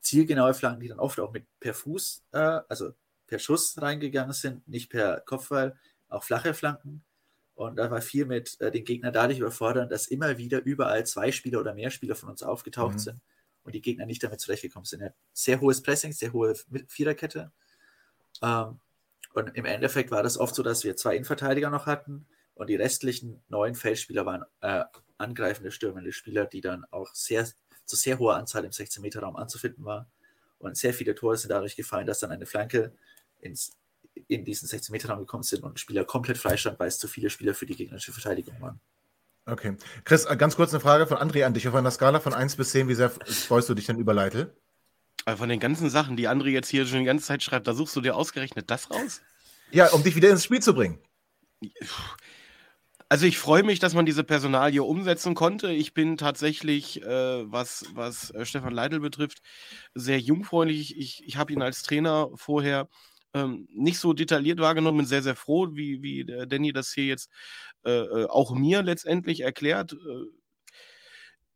zielgenaue 0.00 0.54
Flanken, 0.54 0.80
die 0.80 0.88
dann 0.88 1.00
oft 1.00 1.20
auch 1.20 1.32
mit 1.32 1.46
per 1.60 1.74
Fuß, 1.74 2.24
äh, 2.32 2.60
also 2.68 2.92
per 3.26 3.38
Schuss 3.38 3.80
reingegangen 3.80 4.32
sind, 4.32 4.66
nicht 4.68 4.90
per 4.90 5.20
Kopfball, 5.20 5.76
auch 6.08 6.24
flache 6.24 6.54
Flanken. 6.54 7.04
Und 7.54 7.76
da 7.76 7.90
war 7.90 8.00
viel 8.00 8.26
mit 8.26 8.60
äh, 8.60 8.70
den 8.70 8.84
Gegner 8.84 9.10
dadurch 9.10 9.38
überfordern, 9.38 9.88
dass 9.88 10.06
immer 10.06 10.38
wieder 10.38 10.62
überall 10.62 11.04
zwei 11.06 11.32
Spieler 11.32 11.60
oder 11.60 11.74
mehr 11.74 11.90
Spieler 11.90 12.14
von 12.14 12.28
uns 12.28 12.42
aufgetaucht 12.42 12.94
mhm. 12.94 12.98
sind 12.98 13.20
und 13.64 13.74
die 13.74 13.80
Gegner 13.80 14.06
nicht 14.06 14.22
damit 14.22 14.40
zurechtgekommen 14.40 14.84
sind. 14.84 15.02
Hat 15.02 15.14
sehr 15.32 15.60
hohes 15.60 15.82
Pressing, 15.82 16.12
sehr 16.12 16.32
hohe 16.32 16.54
Viererkette. 16.86 17.50
Ähm, 18.42 18.78
und 19.34 19.54
im 19.54 19.64
Endeffekt 19.64 20.10
war 20.10 20.22
das 20.22 20.38
oft 20.38 20.54
so, 20.54 20.62
dass 20.62 20.84
wir 20.84 20.96
zwei 20.96 21.16
Innenverteidiger 21.16 21.68
noch 21.68 21.86
hatten 21.86 22.26
und 22.56 22.68
die 22.68 22.76
restlichen 22.76 23.42
neun 23.48 23.74
Feldspieler 23.74 24.26
waren 24.26 24.44
äh, 24.62 24.84
angreifende, 25.18 25.70
stürmende 25.70 26.12
Spieler, 26.12 26.46
die 26.46 26.62
dann 26.62 26.84
auch 26.90 27.14
sehr, 27.14 27.46
zu 27.84 27.96
sehr 27.96 28.18
hoher 28.18 28.36
Anzahl 28.36 28.64
im 28.64 28.70
16-Meter-Raum 28.70 29.36
anzufinden 29.36 29.84
waren. 29.84 30.06
Und 30.58 30.76
sehr 30.76 30.94
viele 30.94 31.14
Tore 31.14 31.36
sind 31.36 31.50
dadurch 31.50 31.76
gefallen, 31.76 32.06
dass 32.06 32.20
dann 32.20 32.30
eine 32.30 32.46
Flanke 32.46 32.92
ins, 33.40 33.76
in 34.26 34.44
diesen 34.44 34.68
16-Meter-Raum 34.68 35.20
gekommen 35.20 35.42
sind 35.42 35.64
und 35.64 35.74
ein 35.74 35.76
Spieler 35.76 36.04
komplett 36.04 36.38
freistand, 36.38 36.80
weil 36.80 36.88
es 36.88 36.98
zu 36.98 37.08
viele 37.08 37.28
Spieler 37.28 37.52
für 37.52 37.66
die 37.66 37.76
gegnerische 37.76 38.12
Verteidigung 38.12 38.58
waren. 38.60 38.80
Okay. 39.44 39.76
Chris, 40.04 40.24
äh, 40.24 40.36
ganz 40.36 40.56
kurz 40.56 40.72
eine 40.72 40.80
Frage 40.80 41.06
von 41.06 41.18
André 41.18 41.44
an 41.44 41.52
dich. 41.52 41.68
Auf 41.68 41.74
einer 41.74 41.90
Skala 41.90 42.20
von 42.20 42.32
1 42.32 42.56
bis 42.56 42.70
10, 42.70 42.88
wie 42.88 42.94
sehr 42.94 43.10
freust 43.10 43.68
du 43.68 43.74
dich 43.74 43.84
denn 43.84 43.98
über 43.98 44.14
Leitl? 44.14 44.52
Äh, 45.26 45.36
von 45.36 45.50
den 45.50 45.60
ganzen 45.60 45.90
Sachen, 45.90 46.16
die 46.16 46.26
André 46.26 46.48
jetzt 46.48 46.68
hier 46.68 46.86
schon 46.86 47.00
die 47.00 47.04
ganze 47.04 47.26
Zeit 47.26 47.42
schreibt, 47.42 47.66
da 47.66 47.74
suchst 47.74 47.94
du 47.94 48.00
dir 48.00 48.16
ausgerechnet 48.16 48.70
das 48.70 48.90
raus? 48.90 49.20
Ja, 49.70 49.88
um 49.88 50.02
dich 50.02 50.16
wieder 50.16 50.30
ins 50.30 50.44
Spiel 50.44 50.62
zu 50.62 50.74
bringen. 50.74 50.98
Also 53.08 53.26
ich 53.26 53.38
freue 53.38 53.62
mich, 53.62 53.78
dass 53.78 53.94
man 53.94 54.04
diese 54.04 54.24
Personalie 54.24 54.82
umsetzen 54.82 55.34
konnte. 55.34 55.70
Ich 55.70 55.94
bin 55.94 56.16
tatsächlich, 56.16 57.02
äh, 57.02 57.50
was, 57.50 57.86
was 57.94 58.30
äh, 58.32 58.44
Stefan 58.44 58.74
Leitl 58.74 58.98
betrifft, 58.98 59.42
sehr 59.94 60.18
jungfreundlich. 60.18 60.98
Ich, 60.98 61.22
ich 61.24 61.36
habe 61.36 61.52
ihn 61.52 61.62
als 61.62 61.82
Trainer 61.84 62.30
vorher 62.34 62.88
ähm, 63.32 63.68
nicht 63.72 64.00
so 64.00 64.12
detailliert 64.12 64.58
wahrgenommen, 64.58 64.98
bin 64.98 65.06
sehr, 65.06 65.22
sehr 65.22 65.36
froh, 65.36 65.68
wie, 65.72 66.02
wie 66.02 66.24
Danny 66.48 66.72
das 66.72 66.92
hier 66.92 67.06
jetzt 67.06 67.30
äh, 67.84 67.90
äh, 67.90 68.26
auch 68.26 68.54
mir 68.54 68.82
letztendlich 68.82 69.40
erklärt. 69.40 69.92
Äh, 69.92 70.24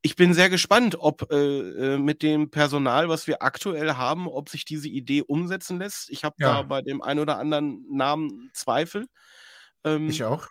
ich 0.03 0.15
bin 0.17 0.33
sehr 0.33 0.49
gespannt, 0.49 0.97
ob 0.99 1.31
äh, 1.33 1.99
mit 1.99 2.23
dem 2.23 2.51
Personal, 2.51 3.09
was 3.09 3.27
wir 3.27 3.43
aktuell 3.43 3.95
haben, 3.95 4.29
ob 4.29 4.49
sich 4.49 4.65
diese 4.65 4.89
Idee 4.89 5.23
umsetzen 5.23 5.79
lässt. 5.79 6.11
Ich 6.11 6.25
habe 6.25 6.37
ja. 6.39 6.55
da 6.55 6.63
bei 6.63 6.81
dem 6.81 7.03
einen 7.03 7.21
oder 7.21 7.39
anderen 7.39 7.85
Namen 7.91 8.51
Zweifel. 8.55 9.09
Ähm, 9.85 10.09
ich 10.09 10.25
auch. 10.25 10.49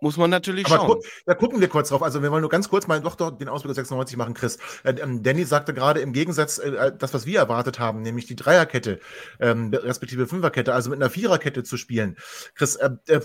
Muss 0.00 0.16
man 0.16 0.30
natürlich 0.30 0.66
Aber 0.66 0.76
schauen. 0.76 0.88
Gu 0.88 1.02
da 1.26 1.34
gucken 1.34 1.60
wir 1.60 1.68
kurz 1.68 1.90
drauf. 1.90 2.02
Also 2.02 2.22
wir 2.22 2.30
wollen 2.30 2.40
nur 2.40 2.50
ganz 2.50 2.68
kurz 2.68 2.86
mal 2.86 3.00
doch, 3.00 3.16
doch 3.16 3.30
den 3.30 3.48
Ausblick 3.48 3.74
96 3.74 4.16
machen, 4.16 4.32
Chris. 4.34 4.58
Äh, 4.82 4.94
ähm, 4.94 5.22
Danny 5.22 5.44
sagte 5.44 5.74
gerade 5.74 6.00
im 6.00 6.12
Gegensatz, 6.12 6.58
äh, 6.58 6.70
äh, 6.70 6.92
das, 6.96 7.12
was 7.12 7.26
wir 7.26 7.38
erwartet 7.38 7.78
haben, 7.78 8.00
nämlich 8.00 8.26
die 8.26 8.36
Dreierkette, 8.36 9.00
ähm, 9.40 9.72
respektive 9.74 10.26
Fünferkette, 10.26 10.72
also 10.72 10.90
mit 10.90 10.98
einer 10.98 11.10
Viererkette 11.10 11.64
zu 11.64 11.76
spielen. 11.76 12.16
Chris, 12.54 12.76
äh, 12.76 12.90
äh, 13.08 13.20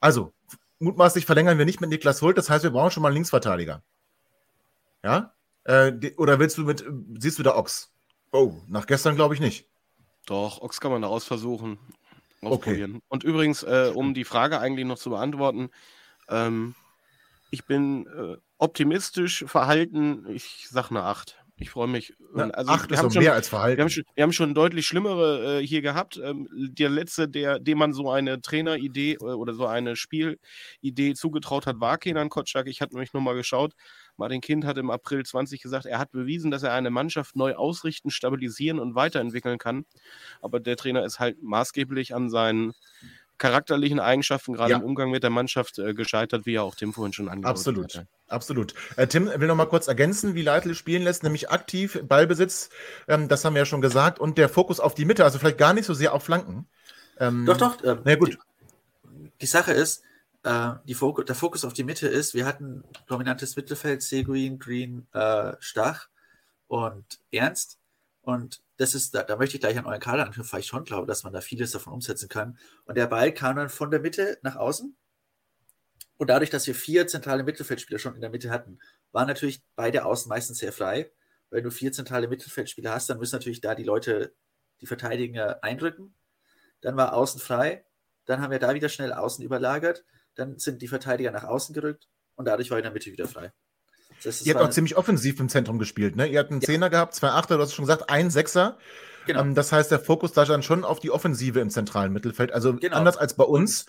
also 0.00 0.32
mutmaßlich 0.78 1.26
verlängern 1.26 1.58
wir 1.58 1.66
nicht 1.66 1.80
mit 1.80 1.90
Niklas 1.90 2.22
Hult, 2.22 2.38
das 2.38 2.48
heißt, 2.48 2.64
wir 2.64 2.70
brauchen 2.70 2.90
schon 2.90 3.02
mal 3.02 3.08
einen 3.08 3.16
Linksverteidiger. 3.16 3.82
Ja? 5.02 5.34
Äh, 5.64 5.92
oder 6.16 6.38
willst 6.38 6.56
du 6.56 6.62
mit, 6.62 6.84
siehst 7.18 7.38
du 7.38 7.42
da 7.42 7.56
Ochs? 7.56 7.92
Oh, 8.32 8.54
nach 8.68 8.86
gestern 8.86 9.16
glaube 9.16 9.34
ich 9.34 9.40
nicht. 9.40 9.68
Doch, 10.26 10.62
Ochs 10.62 10.80
kann 10.80 10.92
man 10.92 11.02
da 11.02 11.08
ausversuchen 11.08 11.78
ausprobieren. 12.42 12.96
Okay. 12.96 13.04
Und 13.08 13.24
übrigens, 13.24 13.62
äh, 13.62 13.90
um 13.94 14.14
die 14.14 14.24
Frage 14.24 14.60
eigentlich 14.60 14.86
noch 14.86 14.98
zu 14.98 15.10
beantworten, 15.10 15.70
ähm, 16.28 16.74
ich 17.50 17.64
bin 17.64 18.06
äh, 18.06 18.36
optimistisch 18.58 19.44
verhalten, 19.46 20.26
ich 20.28 20.68
sage 20.68 20.90
eine 20.90 21.02
8. 21.02 21.36
Ich 21.60 21.70
freue 21.70 21.88
mich. 21.88 22.14
Also, 22.34 22.70
Ach, 22.72 22.88
wir 22.88 22.98
haben 22.98 23.10
schon, 23.10 23.22
mehr 23.22 23.34
als 23.34 23.48
verhalten. 23.48 23.78
Wir 23.78 23.82
haben 23.82 23.90
schon, 23.90 24.04
wir 24.14 24.22
haben 24.22 24.32
schon 24.32 24.54
deutlich 24.54 24.86
schlimmere 24.86 25.58
äh, 25.58 25.66
hier 25.66 25.82
gehabt. 25.82 26.20
Ähm, 26.22 26.48
der 26.52 26.88
letzte, 26.88 27.28
der, 27.28 27.58
dem 27.58 27.78
man 27.78 27.92
so 27.92 28.10
eine 28.10 28.40
Traineridee 28.40 29.14
äh, 29.14 29.24
oder 29.24 29.54
so 29.54 29.66
eine 29.66 29.96
Spielidee 29.96 31.14
zugetraut 31.14 31.66
hat, 31.66 31.80
war 31.80 31.98
Kenan 31.98 32.28
Kotschak. 32.28 32.68
Ich 32.68 32.80
hatte 32.80 32.94
nämlich 32.94 33.12
nochmal 33.12 33.34
geschaut. 33.34 33.72
Martin 34.18 34.40
Kind 34.40 34.64
hat 34.64 34.76
im 34.78 34.90
April 34.90 35.24
20 35.24 35.62
gesagt, 35.62 35.86
er 35.86 35.98
hat 35.98 36.10
bewiesen, 36.10 36.50
dass 36.50 36.62
er 36.62 36.72
eine 36.72 36.90
Mannschaft 36.90 37.36
neu 37.36 37.54
ausrichten, 37.54 38.10
stabilisieren 38.10 38.80
und 38.80 38.94
weiterentwickeln 38.94 39.58
kann. 39.58 39.86
Aber 40.42 40.60
der 40.60 40.76
Trainer 40.76 41.04
ist 41.04 41.20
halt 41.20 41.42
maßgeblich 41.42 42.14
an 42.14 42.28
seinen 42.28 42.74
charakterlichen 43.38 44.00
Eigenschaften, 44.00 44.54
gerade 44.54 44.72
ja. 44.72 44.78
im 44.78 44.84
Umgang 44.84 45.10
mit 45.10 45.22
der 45.22 45.30
Mannschaft, 45.30 45.78
äh, 45.78 45.94
gescheitert, 45.94 46.44
wie 46.44 46.54
ja 46.54 46.62
auch 46.62 46.74
Tim 46.74 46.92
vorhin 46.92 47.12
schon 47.12 47.28
angedeutet 47.28 47.56
Absolut. 47.56 47.94
Hatte. 47.94 48.08
Absolut. 48.26 48.74
Äh, 48.96 49.06
Tim 49.06 49.26
will 49.26 49.46
noch 49.46 49.54
mal 49.54 49.66
kurz 49.66 49.86
ergänzen, 49.86 50.34
wie 50.34 50.42
Leitl 50.42 50.74
spielen 50.74 51.02
lässt, 51.02 51.22
nämlich 51.22 51.50
aktiv 51.50 52.00
Ballbesitz, 52.02 52.68
ähm, 53.06 53.28
das 53.28 53.44
haben 53.44 53.54
wir 53.54 53.60
ja 53.60 53.66
schon 53.66 53.80
gesagt, 53.80 54.18
und 54.18 54.36
der 54.36 54.48
Fokus 54.48 54.80
auf 54.80 54.94
die 54.94 55.04
Mitte, 55.04 55.24
also 55.24 55.38
vielleicht 55.38 55.58
gar 55.58 55.72
nicht 55.72 55.86
so 55.86 55.94
sehr 55.94 56.12
auf 56.12 56.24
Flanken. 56.24 56.66
Ähm, 57.20 57.46
doch, 57.46 57.56
doch. 57.56 57.82
Äh, 57.84 57.96
na 58.04 58.16
gut. 58.16 58.38
Die, 59.04 59.30
die 59.40 59.46
Sache 59.46 59.72
ist, 59.72 60.02
äh, 60.48 60.94
Fokus, 60.94 61.24
der 61.26 61.34
Fokus 61.34 61.64
auf 61.64 61.72
die 61.72 61.84
Mitte 61.84 62.08
ist, 62.08 62.34
wir 62.34 62.46
hatten 62.46 62.82
dominantes 63.06 63.56
Mittelfeld, 63.56 64.02
Seguin, 64.02 64.58
Green, 64.58 65.06
äh, 65.12 65.54
Stach 65.60 66.08
und 66.66 67.20
Ernst. 67.30 67.78
Und 68.22 68.62
das 68.76 68.94
ist, 68.94 69.14
da, 69.14 69.22
da 69.22 69.36
möchte 69.36 69.56
ich 69.56 69.60
gleich 69.60 69.78
an 69.78 69.86
euren 69.86 70.00
Kader 70.00 70.24
anknüpfen, 70.24 70.52
weil 70.52 70.60
ich 70.60 70.66
schon 70.66 70.84
glaube, 70.84 71.06
dass 71.06 71.24
man 71.24 71.32
da 71.32 71.40
vieles 71.40 71.72
davon 71.72 71.92
umsetzen 71.92 72.28
kann. 72.28 72.58
Und 72.84 72.96
der 72.96 73.06
Ball 73.06 73.32
kam 73.32 73.56
dann 73.56 73.68
von 73.68 73.90
der 73.90 74.00
Mitte 74.00 74.38
nach 74.42 74.56
außen. 74.56 74.96
Und 76.16 76.30
dadurch, 76.30 76.50
dass 76.50 76.66
wir 76.66 76.74
vier 76.74 77.06
zentrale 77.06 77.44
Mittelfeldspieler 77.44 77.98
schon 77.98 78.14
in 78.14 78.20
der 78.20 78.30
Mitte 78.30 78.50
hatten, 78.50 78.80
waren 79.12 79.28
natürlich 79.28 79.62
beide 79.76 80.04
Außen 80.04 80.28
meistens 80.28 80.58
sehr 80.58 80.72
frei. 80.72 81.10
Wenn 81.50 81.64
du 81.64 81.70
vier 81.70 81.92
zentrale 81.92 82.28
Mittelfeldspieler 82.28 82.92
hast, 82.92 83.08
dann 83.08 83.18
müssen 83.18 83.36
natürlich 83.36 83.60
da 83.60 83.74
die 83.74 83.84
Leute, 83.84 84.34
die 84.80 84.86
Verteidiger 84.86 85.62
eindrücken. 85.62 86.14
Dann 86.80 86.96
war 86.96 87.14
Außen 87.14 87.40
frei. 87.40 87.84
Dann 88.26 88.40
haben 88.42 88.50
wir 88.50 88.58
da 88.58 88.74
wieder 88.74 88.88
schnell 88.88 89.12
Außen 89.12 89.44
überlagert. 89.44 90.04
Dann 90.38 90.58
sind 90.58 90.82
die 90.82 90.88
Verteidiger 90.88 91.32
nach 91.32 91.44
außen 91.44 91.74
gerückt 91.74 92.08
und 92.36 92.46
dadurch 92.46 92.70
war 92.70 92.78
in 92.78 92.84
der 92.84 92.92
Mitte 92.92 93.10
wieder 93.10 93.26
frei. 93.26 93.52
Das 94.22 94.46
Ihr 94.46 94.54
habt 94.54 94.64
auch 94.64 94.70
ziemlich 94.70 94.96
offensiv 94.96 95.38
im 95.40 95.48
Zentrum 95.48 95.78
gespielt, 95.78 96.16
ne? 96.16 96.26
Ihr 96.26 96.38
habt 96.38 96.50
einen 96.50 96.60
ja. 96.60 96.66
Zehner 96.66 96.90
gehabt, 96.90 97.14
zwei 97.14 97.28
Achter, 97.28 97.56
du 97.56 97.62
hast 97.62 97.74
schon 97.74 97.84
gesagt, 97.84 98.08
ein 98.08 98.30
Sechser. 98.30 98.78
Genau. 99.26 99.40
Ähm, 99.40 99.54
das 99.54 99.72
heißt, 99.72 99.90
der 99.90 100.00
Fokus 100.00 100.32
da 100.32 100.44
dann 100.44 100.62
schon 100.62 100.84
auf 100.84 101.00
die 101.00 101.10
Offensive 101.10 101.60
im 101.60 101.70
zentralen 101.70 102.12
Mittelfeld. 102.12 102.52
Also 102.52 102.76
genau. 102.76 102.96
anders 102.96 103.16
als 103.16 103.34
bei 103.34 103.44
uns. 103.44 103.86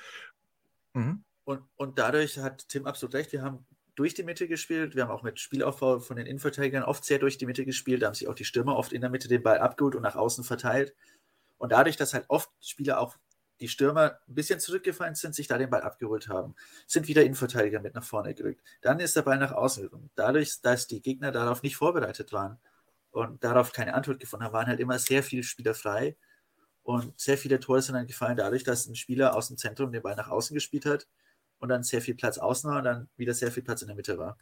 Mhm. 0.94 1.24
Und, 1.46 1.62
und 1.78 1.98
dadurch 1.98 2.40
hat 2.40 2.68
Tim 2.68 2.86
absolut 2.86 3.14
recht. 3.14 3.32
Wir 3.32 3.42
haben 3.42 3.66
durch 3.96 4.14
die 4.14 4.24
Mitte 4.24 4.48
gespielt. 4.48 4.96
Wir 4.96 5.04
haben 5.04 5.12
auch 5.12 5.24
mit 5.24 5.40
Spielaufbau 5.40 6.00
von 6.00 6.18
den 6.18 6.26
Innenverteidigern 6.26 6.84
oft 6.84 7.06
sehr 7.06 7.20
durch 7.20 7.38
die 7.38 7.46
Mitte 7.46 7.66
gespielt. 7.66 8.02
Da 8.02 8.08
haben 8.08 8.14
sich 8.14 8.28
auch 8.28 8.36
die 8.36 8.46
Stürmer 8.46 8.76
oft 8.76 8.92
in 8.92 9.02
der 9.02 9.10
Mitte 9.10 9.28
den 9.28 9.44
Ball 9.44 9.60
abgeholt 9.60 9.96
und 9.96 10.02
nach 10.02 10.16
außen 10.16 10.44
verteilt. 10.44 10.94
Und 11.58 11.72
dadurch, 11.72 11.96
dass 11.96 12.14
halt 12.14 12.26
oft 12.28 12.50
Spieler 12.62 13.00
auch 13.00 13.16
die 13.62 13.68
Stürmer 13.68 14.20
ein 14.28 14.36
bisschen 14.36 14.60
zurückgefallen 14.60 15.16
sind, 15.16 15.36
sich 15.36 15.48
da 15.48 15.58
den 15.58 15.70
Ball 15.70 15.82
abgeholt 15.82 16.28
haben, 16.30 16.56
sind 16.88 17.08
wieder 17.08 17.24
Innenverteidiger 17.24 17.80
mit 17.82 17.96
nach 17.96 18.04
vorne 18.04 18.34
gerückt. 18.34 18.62
Dann 18.82 19.00
ist 19.00 19.16
der 19.16 19.24
Ball 19.24 19.38
nach 19.38 19.52
außen 19.52 19.84
gekommen. 19.84 20.10
Dadurch, 20.16 20.62
dass 20.62 20.88
die 20.88 21.02
Gegner 21.02 21.32
darauf 21.32 21.64
nicht 21.64 21.76
vorbereitet 21.76 22.32
waren 22.34 22.60
und 23.12 23.44
darauf 23.44 23.74
keine 23.74 23.94
Antwort 23.94 24.20
gefunden 24.20 24.46
haben, 24.46 24.54
waren 24.54 24.68
halt 24.68 24.80
immer 24.80 25.00
sehr 25.00 25.24
viele 25.24 25.44
Spieler 25.44 25.74
frei 25.74 26.18
und 26.84 27.20
sehr 27.20 27.38
viele 27.38 27.60
Tore 27.60 27.82
sind 27.82 27.96
dann 27.96 28.08
gefallen 28.08 28.38
dadurch, 28.38 28.64
dass 28.64 28.88
ein 28.88 28.96
Spieler 28.96 29.36
aus 29.36 29.48
dem 29.50 29.58
Zentrum 29.58 29.92
den 29.92 30.02
Ball 30.02 30.16
nach 30.16 30.30
außen 30.30 30.54
gespielt 30.54 30.86
hat 30.86 31.08
und 31.60 31.70
dann 31.70 31.84
sehr 31.84 32.02
viel 32.02 32.16
Platz 32.16 32.38
außen 32.38 32.70
war 32.70 32.80
und 32.80 32.86
dann 32.86 33.10
wieder 33.18 33.34
sehr 33.34 33.52
viel 33.52 33.64
Platz 33.64 33.82
in 33.82 33.88
der 33.88 33.96
Mitte 33.96 34.18
war. 34.18 34.38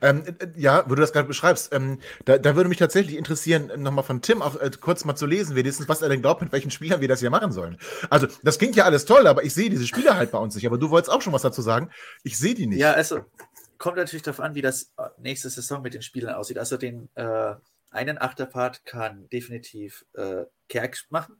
Ähm, 0.00 0.24
äh, 0.26 0.48
ja, 0.56 0.84
wo 0.86 0.94
du 0.94 1.00
das 1.00 1.12
gerade 1.12 1.28
beschreibst, 1.28 1.72
ähm, 1.74 1.98
da, 2.24 2.38
da, 2.38 2.56
würde 2.56 2.68
mich 2.68 2.78
tatsächlich 2.78 3.16
interessieren, 3.16 3.70
nochmal 3.76 4.04
von 4.04 4.22
Tim 4.22 4.42
auch 4.42 4.56
äh, 4.56 4.70
kurz 4.80 5.04
mal 5.04 5.16
zu 5.16 5.26
lesen, 5.26 5.56
wenigstens, 5.56 5.88
was 5.88 6.02
er 6.02 6.08
denn 6.08 6.22
glaubt, 6.22 6.42
mit 6.42 6.52
welchen 6.52 6.70
Spielern 6.70 7.00
wir 7.00 7.08
das 7.08 7.20
hier 7.20 7.30
machen 7.30 7.52
sollen. 7.52 7.78
Also, 8.10 8.26
das 8.42 8.58
klingt 8.58 8.76
ja 8.76 8.84
alles 8.84 9.04
toll, 9.04 9.26
aber 9.26 9.44
ich 9.44 9.54
sehe 9.54 9.70
diese 9.70 9.86
Spieler 9.86 10.16
halt 10.16 10.30
bei 10.30 10.38
uns 10.38 10.54
nicht. 10.54 10.66
Aber 10.66 10.78
du 10.78 10.90
wolltest 10.90 11.12
auch 11.12 11.22
schon 11.22 11.32
was 11.32 11.42
dazu 11.42 11.62
sagen. 11.62 11.90
Ich 12.22 12.38
sehe 12.38 12.54
die 12.54 12.66
nicht. 12.66 12.78
Ja, 12.78 12.92
also, 12.92 13.20
kommt 13.78 13.96
natürlich 13.96 14.22
darauf 14.22 14.40
an, 14.40 14.54
wie 14.54 14.62
das 14.62 14.92
äh, 14.96 15.08
nächste 15.18 15.50
Saison 15.50 15.82
mit 15.82 15.94
den 15.94 16.02
Spielern 16.02 16.34
aussieht. 16.34 16.58
Also, 16.58 16.76
den 16.76 17.08
äh, 17.14 17.54
einen 17.90 18.20
Achterpart 18.20 18.84
kann 18.84 19.28
definitiv 19.30 20.04
äh, 20.14 20.44
Kerk 20.68 20.98
machen. 21.10 21.36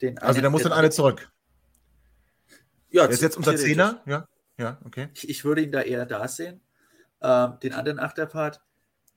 Den 0.00 0.18
also, 0.18 0.40
da 0.40 0.50
muss 0.50 0.62
dann 0.62 0.72
alle 0.72 0.90
zurück. 0.90 1.30
Ja, 2.90 3.02
der 3.02 3.10
ist 3.10 3.22
jetzt 3.22 3.36
unser 3.36 3.56
Zehner, 3.56 4.02
ja. 4.06 4.26
Ja, 4.58 4.78
okay. 4.84 5.08
Ich, 5.14 5.28
ich, 5.28 5.44
würde 5.44 5.62
ihn 5.62 5.70
da 5.70 5.82
eher 5.82 6.04
da 6.04 6.26
sehen. 6.26 6.60
Ähm, 7.20 7.58
den 7.62 7.72
anderen 7.72 7.98
Achterpart, 7.98 8.60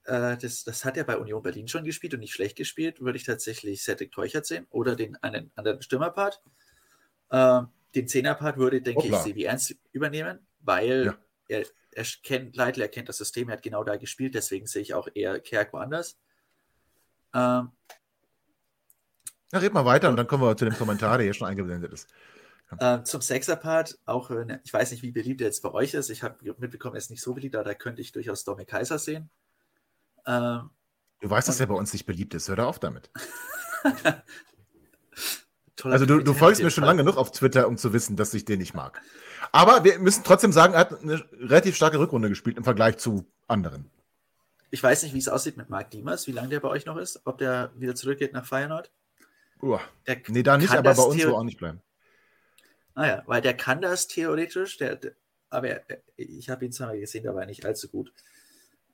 äh, 0.04 0.36
das, 0.36 0.64
das 0.64 0.84
hat 0.84 0.96
er 0.96 1.04
bei 1.04 1.16
Union 1.16 1.42
Berlin 1.42 1.68
schon 1.68 1.84
gespielt 1.84 2.14
und 2.14 2.20
nicht 2.20 2.34
schlecht 2.34 2.56
gespielt, 2.56 3.00
würde 3.00 3.16
ich 3.16 3.24
tatsächlich 3.24 3.82
Cedric 3.82 4.12
Teuchert 4.12 4.46
sehen 4.46 4.66
oder 4.70 4.96
den 4.96 5.16
einen 5.22 5.50
anderen 5.54 5.82
Stürmerpart. 5.82 6.42
Ähm, 7.30 7.68
den 7.94 8.08
Zehnerpart 8.08 8.56
würde, 8.56 8.82
denke 8.82 9.02
Hoppla. 9.02 9.18
ich, 9.18 9.24
Sebi 9.24 9.44
Ernst 9.44 9.74
übernehmen, 9.92 10.40
weil 10.60 11.06
ja. 11.06 11.18
er, 11.48 11.66
er 11.92 12.04
kennt, 12.22 12.56
Leitler 12.56 12.88
kennt 12.88 13.08
das 13.08 13.18
System, 13.18 13.48
er 13.48 13.56
hat 13.56 13.62
genau 13.62 13.84
da 13.84 13.96
gespielt, 13.96 14.34
deswegen 14.34 14.66
sehe 14.66 14.82
ich 14.82 14.94
auch 14.94 15.08
eher 15.14 15.38
Kerk 15.40 15.72
woanders. 15.72 16.18
Ähm, 17.34 17.70
ja, 19.52 19.58
red 19.58 19.74
mal 19.74 19.84
weiter 19.84 20.08
und 20.08 20.16
dann 20.16 20.26
kommen 20.26 20.42
wir 20.42 20.56
zu 20.56 20.64
dem 20.64 20.74
Kommentar, 20.74 21.18
der 21.18 21.24
hier 21.24 21.34
schon 21.34 21.48
eingeblendet 21.48 21.92
ist. 21.92 22.08
Äh, 22.78 23.02
zum 23.04 23.20
Sechser-Part, 23.20 23.98
auch 24.06 24.30
äh, 24.30 24.58
ich 24.64 24.72
weiß 24.72 24.90
nicht, 24.92 25.02
wie 25.02 25.10
beliebt 25.10 25.40
er 25.40 25.46
jetzt 25.46 25.62
bei 25.62 25.72
euch 25.72 25.94
ist. 25.94 26.10
Ich 26.10 26.22
habe 26.22 26.36
mitbekommen, 26.58 26.94
er 26.94 26.98
ist 26.98 27.10
nicht 27.10 27.22
so 27.22 27.34
beliebt, 27.34 27.54
aber 27.54 27.64
da 27.64 27.74
könnte 27.74 28.00
ich 28.00 28.12
durchaus 28.12 28.44
Dominik 28.44 28.68
Kaiser 28.68 28.98
sehen. 28.98 29.30
Ähm, 30.26 30.70
du 31.20 31.30
weißt, 31.30 31.48
dass 31.48 31.60
er 31.60 31.66
bei 31.66 31.74
uns 31.74 31.92
nicht 31.92 32.06
beliebt 32.06 32.34
ist. 32.34 32.48
Hör 32.48 32.56
da 32.56 32.66
auf 32.66 32.78
damit. 32.78 33.10
also 35.82 36.06
du, 36.06 36.20
du 36.20 36.34
folgst 36.34 36.62
mir 36.62 36.70
schon 36.70 36.84
lange 36.84 37.02
genug 37.02 37.16
auf 37.16 37.32
Twitter, 37.32 37.68
um 37.68 37.76
zu 37.76 37.92
wissen, 37.92 38.16
dass 38.16 38.32
ich 38.34 38.44
den 38.44 38.60
nicht 38.60 38.74
mag. 38.74 39.02
Aber 39.50 39.84
wir 39.84 39.98
müssen 39.98 40.22
trotzdem 40.24 40.52
sagen, 40.52 40.74
er 40.74 40.80
hat 40.80 41.02
eine 41.02 41.24
relativ 41.32 41.76
starke 41.76 41.98
Rückrunde 41.98 42.28
gespielt 42.28 42.56
im 42.56 42.64
Vergleich 42.64 42.98
zu 42.98 43.26
anderen. 43.48 43.90
Ich 44.70 44.82
weiß 44.82 45.02
nicht, 45.02 45.14
wie 45.14 45.18
es 45.18 45.28
aussieht 45.28 45.58
mit 45.58 45.68
Marc 45.68 45.90
Diemers, 45.90 46.26
wie 46.26 46.32
lange 46.32 46.48
der 46.48 46.60
bei 46.60 46.68
euch 46.68 46.86
noch 46.86 46.96
ist, 46.96 47.20
ob 47.24 47.38
der 47.38 47.72
wieder 47.76 47.94
zurückgeht 47.94 48.32
nach 48.32 48.46
Feyenoord. 48.46 48.90
Uah. 49.60 49.80
nee, 50.28 50.42
da 50.42 50.56
nicht, 50.56 50.72
aber 50.72 50.94
bei 50.94 51.02
uns 51.02 51.22
so 51.22 51.36
auch 51.36 51.44
nicht 51.44 51.58
bleiben. 51.58 51.82
Naja, 52.94 53.18
ah 53.20 53.22
weil 53.26 53.40
der 53.40 53.56
kann 53.56 53.80
das 53.80 54.06
theoretisch, 54.06 54.76
der, 54.78 54.96
der 54.96 55.12
aber 55.52 55.68
er, 55.68 56.02
ich 56.16 56.48
habe 56.48 56.64
ihn 56.64 56.72
zweimal 56.72 56.98
gesehen, 56.98 57.24
war 57.26 57.44
nicht 57.46 57.66
allzu 57.66 57.88
gut. 57.88 58.12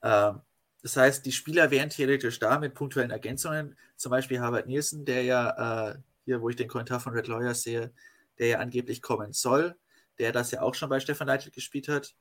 Ähm, 0.03 0.41
das 0.83 0.97
heißt, 0.97 1.25
die 1.27 1.33
Spieler 1.33 1.71
wären 1.71 1.91
theoretisch 1.91 2.39
da 2.39 2.59
mit 2.59 2.75
punktuellen 2.75 3.11
Ergänzungen. 3.11 3.77
Zum 3.97 4.11
Beispiel 4.11 4.41
Harvard 4.41 4.67
Nielsen, 4.67 5.05
der 5.05 5.23
ja, 5.23 5.91
äh, 5.91 5.99
hier, 6.25 6.41
wo 6.41 6.49
ich 6.49 6.57
den 6.57 6.69
Kommentar 6.69 7.01
von 7.01 7.13
Red 7.13 7.29
Lawyer 7.29 7.55
sehe, 7.55 7.93
der 8.39 8.47
ja 8.49 8.59
angeblich 8.59 9.03
kommen 9.03 9.33
soll, 9.33 9.77
der 10.19 10.33
das 10.33 10.51
ja 10.51 10.63
auch 10.63 10.75
schon 10.75 10.89
bei 10.89 11.01
Stefan 11.01 11.27
Leitl 11.29 11.51
gespielt 11.51 11.89
hat. 11.89 12.15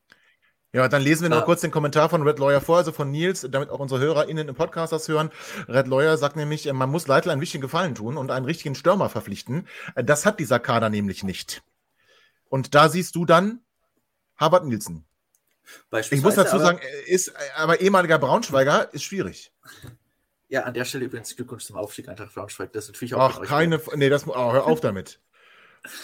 Ja, 0.73 0.87
dann 0.89 1.01
lesen 1.01 1.23
wir 1.23 1.29
noch 1.29 1.43
uh, 1.43 1.45
kurz 1.45 1.61
den 1.61 1.71
Kommentar 1.71 2.09
von 2.09 2.23
Red 2.23 2.39
Lawyer 2.39 2.59
vor, 2.59 2.77
also 2.77 2.91
von 2.91 3.09
Nils, 3.09 3.47
damit 3.49 3.69
auch 3.69 3.79
unsere 3.79 4.01
HörerInnen 4.01 4.49
im 4.49 4.55
Podcast 4.55 4.91
das 4.91 5.07
hören. 5.07 5.31
Red 5.67 5.87
Lawyer 5.87 6.17
sagt 6.17 6.35
nämlich, 6.35 6.71
man 6.71 6.89
muss 6.89 7.07
Leitl 7.07 7.29
einen 7.29 7.41
wichtigen 7.41 7.61
Gefallen 7.61 7.95
tun 7.95 8.17
und 8.17 8.31
einen 8.31 8.45
richtigen 8.45 8.75
Stürmer 8.75 9.09
verpflichten. 9.09 9.67
Das 9.95 10.25
hat 10.25 10.39
dieser 10.39 10.59
Kader 10.59 10.89
nämlich 10.89 11.23
nicht. 11.23 11.63
Und 12.49 12.75
da 12.75 12.89
siehst 12.89 13.15
du 13.15 13.25
dann 13.25 13.61
Habert 14.35 14.65
Nielsen. 14.65 15.05
Ich 16.11 16.21
muss 16.21 16.35
dazu 16.35 16.59
sagen, 16.59 16.79
ist 17.07 17.33
aber 17.55 17.81
ehemaliger 17.81 18.19
Braunschweiger 18.19 18.93
ist 18.93 19.03
schwierig. 19.03 19.51
Ja, 20.49 20.63
an 20.63 20.73
der 20.73 20.85
Stelle 20.85 21.05
übrigens 21.05 21.35
Glückwunsch 21.35 21.65
zum 21.65 21.75
Aufstieg 21.75 22.07
Eintracht 22.07 22.33
Braunschweig. 22.33 22.71
Das 22.71 22.85
ist 22.85 22.91
natürlich 22.91 23.15
auch. 23.15 23.41
Ach, 23.41 23.41
keine. 23.41 23.81
Nee, 23.95 24.09
das, 24.09 24.27
oh, 24.27 24.53
hör 24.53 24.65
auf 24.65 24.79
damit. 24.79 25.19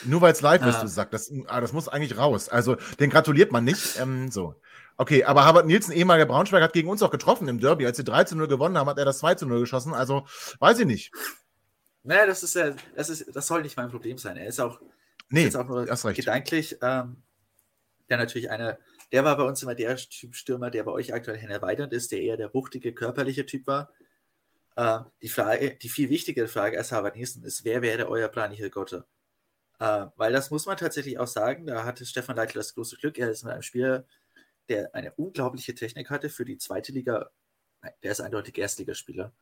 Nur 0.05 0.21
weil 0.21 0.33
es 0.33 0.41
live 0.41 0.65
ist, 0.65 0.81
du 0.81 0.87
sagst, 0.87 1.13
das, 1.13 1.31
ah, 1.47 1.61
das 1.61 1.73
muss 1.73 1.87
eigentlich 1.87 2.17
raus. 2.17 2.49
Also, 2.49 2.75
den 2.99 3.09
gratuliert 3.09 3.51
man 3.51 3.63
nicht. 3.63 3.99
Ähm, 3.99 4.31
so. 4.31 4.55
Okay, 4.97 5.23
aber 5.23 5.45
Habert 5.45 5.65
Nielsen, 5.65 5.91
ehemaliger 5.91 6.27
Braunschweiger, 6.27 6.65
hat 6.65 6.73
gegen 6.73 6.89
uns 6.89 7.01
auch 7.01 7.11
getroffen 7.11 7.47
im 7.47 7.59
Derby. 7.59 7.85
Als 7.85 7.97
sie 7.97 8.03
3 8.03 8.25
zu 8.25 8.35
0 8.35 8.47
gewonnen 8.47 8.77
haben, 8.77 8.87
hat 8.87 8.97
er 8.97 9.05
das 9.05 9.19
2 9.19 9.35
zu 9.35 9.45
0 9.45 9.61
geschossen. 9.61 9.93
Also, 9.93 10.25
weiß 10.59 10.79
ich 10.79 10.85
nicht. 10.85 11.11
Naja, 12.03 12.25
das 12.25 12.43
ist 12.43 12.55
ja, 12.55 12.73
das 12.95 13.09
ist, 13.09 13.35
das 13.35 13.47
soll 13.47 13.61
nicht 13.61 13.77
mein 13.77 13.89
Problem 13.89 14.17
sein. 14.17 14.37
Er 14.37 14.47
ist 14.47 14.59
auch 14.59 14.79
Nee, 15.33 15.45
ist 15.45 15.55
auch 15.55 15.67
nur 15.67 15.85
gedanklich. 15.85 16.77
Ähm, 16.83 17.23
der 18.07 18.17
natürlich 18.17 18.51
eine, 18.51 18.77
der 19.11 19.25
war 19.25 19.35
bei 19.35 19.43
uns 19.43 19.63
immer 19.63 19.73
der 19.73 19.95
Typ 19.97 20.35
Stürmer, 20.35 20.69
der 20.69 20.83
bei 20.83 20.91
euch 20.91 21.11
aktuell 21.11 21.39
erweiternd 21.39 21.91
ist, 21.91 22.11
der 22.11 22.21
eher 22.21 22.37
der 22.37 22.53
wuchtige, 22.53 22.93
körperliche 22.93 23.43
Typ 23.47 23.65
war. 23.65 23.91
Äh, 24.75 24.99
die, 25.23 25.29
Frage, 25.29 25.75
die 25.75 25.89
viel 25.89 26.09
wichtigere 26.09 26.47
Frage 26.47 26.77
als 26.77 26.91
Harvard 26.91 27.15
Nielsen 27.15 27.43
ist, 27.43 27.65
wer 27.65 27.81
wäre 27.81 28.07
euer 28.09 28.27
Planicher 28.27 28.69
Gotte? 28.69 29.05
Äh, 29.79 30.07
weil 30.15 30.31
das 30.31 30.51
muss 30.51 30.65
man 30.65 30.77
tatsächlich 30.77 31.19
auch 31.19 31.27
sagen, 31.27 31.65
da 31.65 31.83
hatte 31.83 32.05
Stefan 32.05 32.35
Leitl 32.35 32.57
das 32.57 32.73
große 32.73 32.97
Glück, 32.97 33.17
er 33.17 33.29
ist 33.29 33.43
mit 33.43 33.53
einem 33.53 33.63
Spieler, 33.63 34.05
der 34.69 34.93
eine 34.95 35.13
unglaubliche 35.13 35.75
Technik 35.75 36.09
hatte 36.09 36.29
für 36.29 36.45
die 36.45 36.57
zweite 36.57 36.91
Liga. 36.91 37.29
Der 38.01 38.11
ist 38.11 38.21
eindeutig 38.21 38.57
Erstligaspieler. 38.57 39.33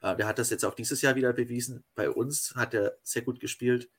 Äh, 0.00 0.16
der 0.16 0.26
hat 0.26 0.38
das 0.38 0.50
jetzt 0.50 0.64
auch 0.64 0.74
dieses 0.74 1.02
Jahr 1.02 1.16
wieder 1.16 1.32
bewiesen. 1.32 1.84
Bei 1.94 2.10
uns 2.10 2.54
hat 2.54 2.74
er 2.74 2.96
sehr 3.02 3.22
gut 3.22 3.40
gespielt. 3.40 3.90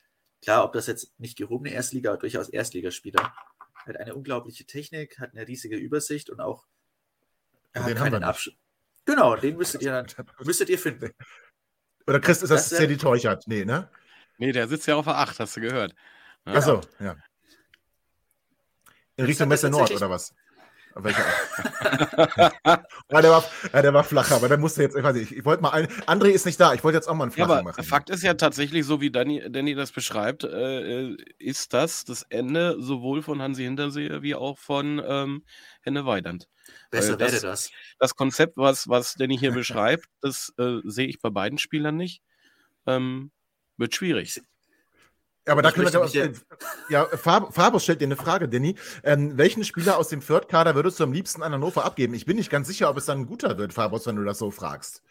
Klar, 0.42 0.64
ob 0.64 0.74
das 0.74 0.88
jetzt 0.88 1.20
nicht 1.20 1.38
gehobene 1.38 1.74
Erstliga, 1.74 2.12
aber 2.12 2.20
durchaus 2.20 2.50
Erstligaspieler. 2.50 3.34
Hat 3.74 3.98
eine 3.98 4.16
unglaubliche 4.16 4.66
Technik, 4.66 5.20
hat 5.20 5.34
eine 5.34 5.48
riesige 5.48 5.78
Übersicht 5.78 6.30
und 6.30 6.40
auch 6.40 6.66
Er 7.74 7.84
Den 7.84 8.00
hat 8.00 8.12
keinen. 8.12 8.24
Abschluss. 8.24 8.56
Genau, 9.06 9.36
den 9.36 9.56
müsstet 9.58 9.82
ihr 9.82 9.92
dann 9.92 10.08
müsstet 10.44 10.70
ihr 10.70 10.78
finden. 10.78 11.12
Oder 12.06 12.20
Chris, 12.20 12.44
ist 12.44 12.50
das, 12.50 12.70
Das, 12.70 12.78
Sadie 12.78 12.98
Teuchert? 12.98 13.48
Nee, 13.48 13.66
ne? 13.66 13.90
Nee, 14.38 14.52
der 14.52 14.68
sitzt 14.68 14.88
ja 14.88 14.96
auf 14.96 15.06
der 15.06 15.18
8, 15.18 15.40
hast 15.40 15.56
du 15.58 15.62
gehört. 15.62 15.94
Ja. 16.46 16.54
Achso, 16.54 16.82
ja. 17.00 17.16
In 19.16 19.26
Richtung 19.26 19.48
Messe 19.50 19.70
Nord 19.70 19.92
oder 19.92 20.10
was? 20.10 20.34
Auf 20.94 21.04
welcher 21.04 21.24
ja, 23.12 23.22
der 23.22 23.30
war, 23.30 23.46
ja, 23.72 23.82
der 23.84 23.94
war 23.94 24.04
flacher, 24.04 24.36
aber 24.36 24.48
der 24.48 24.58
musste 24.58 24.82
jetzt, 24.82 24.96
ich 24.96 25.04
weiß 25.04 25.16
nicht, 25.16 25.32
ich 25.32 25.46
wollte 25.46 25.62
mal 25.62 25.70
ein, 25.70 25.88
André 26.08 26.30
ist 26.30 26.46
nicht 26.48 26.60
da, 26.60 26.74
ich 26.74 26.84
wollte 26.84 26.98
jetzt 26.98 27.08
auch 27.08 27.14
mal 27.14 27.26
einen 27.26 27.32
Ja, 27.32 27.46
flachen 27.46 27.52
aber 27.52 27.64
machen. 27.64 27.84
Fakt 27.84 28.10
ist 28.10 28.24
ja 28.24 28.34
tatsächlich, 28.34 28.84
so 28.86 29.00
wie 29.00 29.12
Danny, 29.12 29.44
Danny 29.48 29.76
das 29.76 29.92
beschreibt, 29.92 30.44
äh, 30.44 31.02
äh, 31.12 31.18
ist 31.38 31.74
das 31.74 32.04
das 32.04 32.24
Ende 32.30 32.82
sowohl 32.82 33.22
von 33.22 33.42
Hansi 33.44 33.64
Hinterseher 33.64 34.24
wie 34.24 34.34
auch 34.34 34.58
von 34.58 35.00
ähm, 35.06 35.44
Henne 35.82 36.06
Weidand. 36.08 36.48
Besser 36.90 37.16
das- 37.16 37.32
wäre 37.32 37.42
das. 37.42 37.72
Das 38.00 38.16
Konzept, 38.16 38.58
was, 38.58 38.88
was 38.88 39.14
Danny 39.14 39.38
hier 39.38 39.52
beschreibt, 39.52 40.06
das 40.22 40.52
äh, 40.58 40.80
sehe 40.84 41.08
ich 41.08 41.20
bei 41.22 41.30
beiden 41.30 41.60
Spielern 41.60 41.96
nicht. 41.96 42.24
Ähm, 42.88 43.32
wird 43.78 43.96
schwierig. 43.96 44.42
Ja, 45.46 45.54
aber 45.54 45.62
da 45.62 45.70
Ich 45.70 45.76
können 45.76 45.92
wir 45.92 46.00
möchte 46.00 46.18
ja, 46.20 46.28
mich 46.28 46.42
ja, 46.90 47.06
Fab, 47.06 47.54
Fabus 47.56 47.84
stellt 47.84 48.02
dir 48.02 48.06
eine 48.06 48.18
Frage, 48.18 48.50
Danny. 48.50 48.76
Ähm, 49.04 49.38
welchen 49.38 49.64
Spieler 49.64 49.98
aus 49.98 50.10
dem 50.10 50.20
Third-Kader 50.20 50.76
würdest 50.76 51.00
du 51.00 51.06
am 51.06 51.14
liebsten 51.14 51.42
an 51.42 51.54
Hannover 51.54 51.86
abgeben? 51.86 52.14
Ich 52.16 52.26
bin 52.26 52.36
nicht 52.36 52.50
ganz 52.50 52.68
sicher, 52.68 52.90
ob 52.90 52.98
es 52.98 53.06
dann 53.06 53.20
ein 53.22 53.26
guter 53.28 53.58
wird, 53.58 53.72
Fabus, 53.74 54.06
wenn 54.08 54.18
du 54.18 54.26
das 54.26 54.40
so 54.40 54.52
fragst. 54.52 55.04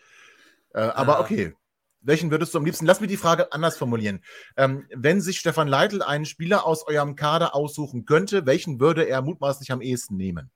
Äh, 0.75 0.81
aber 0.81 1.19
Ah. 1.19 1.21
okay. 1.23 1.55
Welchen 2.03 2.31
würdest 2.31 2.55
du 2.55 2.59
am 2.59 2.64
liebsten? 2.64 2.87
Lass 2.87 3.01
mich 3.01 3.09
die 3.09 3.17
Frage 3.17 3.53
anders 3.53 3.77
formulieren. 3.79 4.23
Ähm, 4.57 4.87
wenn 4.95 5.21
sich 5.21 5.39
Stefan 5.41 5.67
Leitl 5.67 6.03
einen 6.03 6.25
Spieler 6.27 6.64
aus 6.64 6.87
eurem 6.87 7.17
Kader 7.17 7.55
aussuchen 7.55 8.05
könnte, 8.05 8.47
welchen 8.47 8.79
würde 8.79 9.09
er 9.09 9.23
mutmaßlich 9.23 9.73
am 9.73 9.81
ehesten 9.81 10.17
nehmen? 10.17 10.51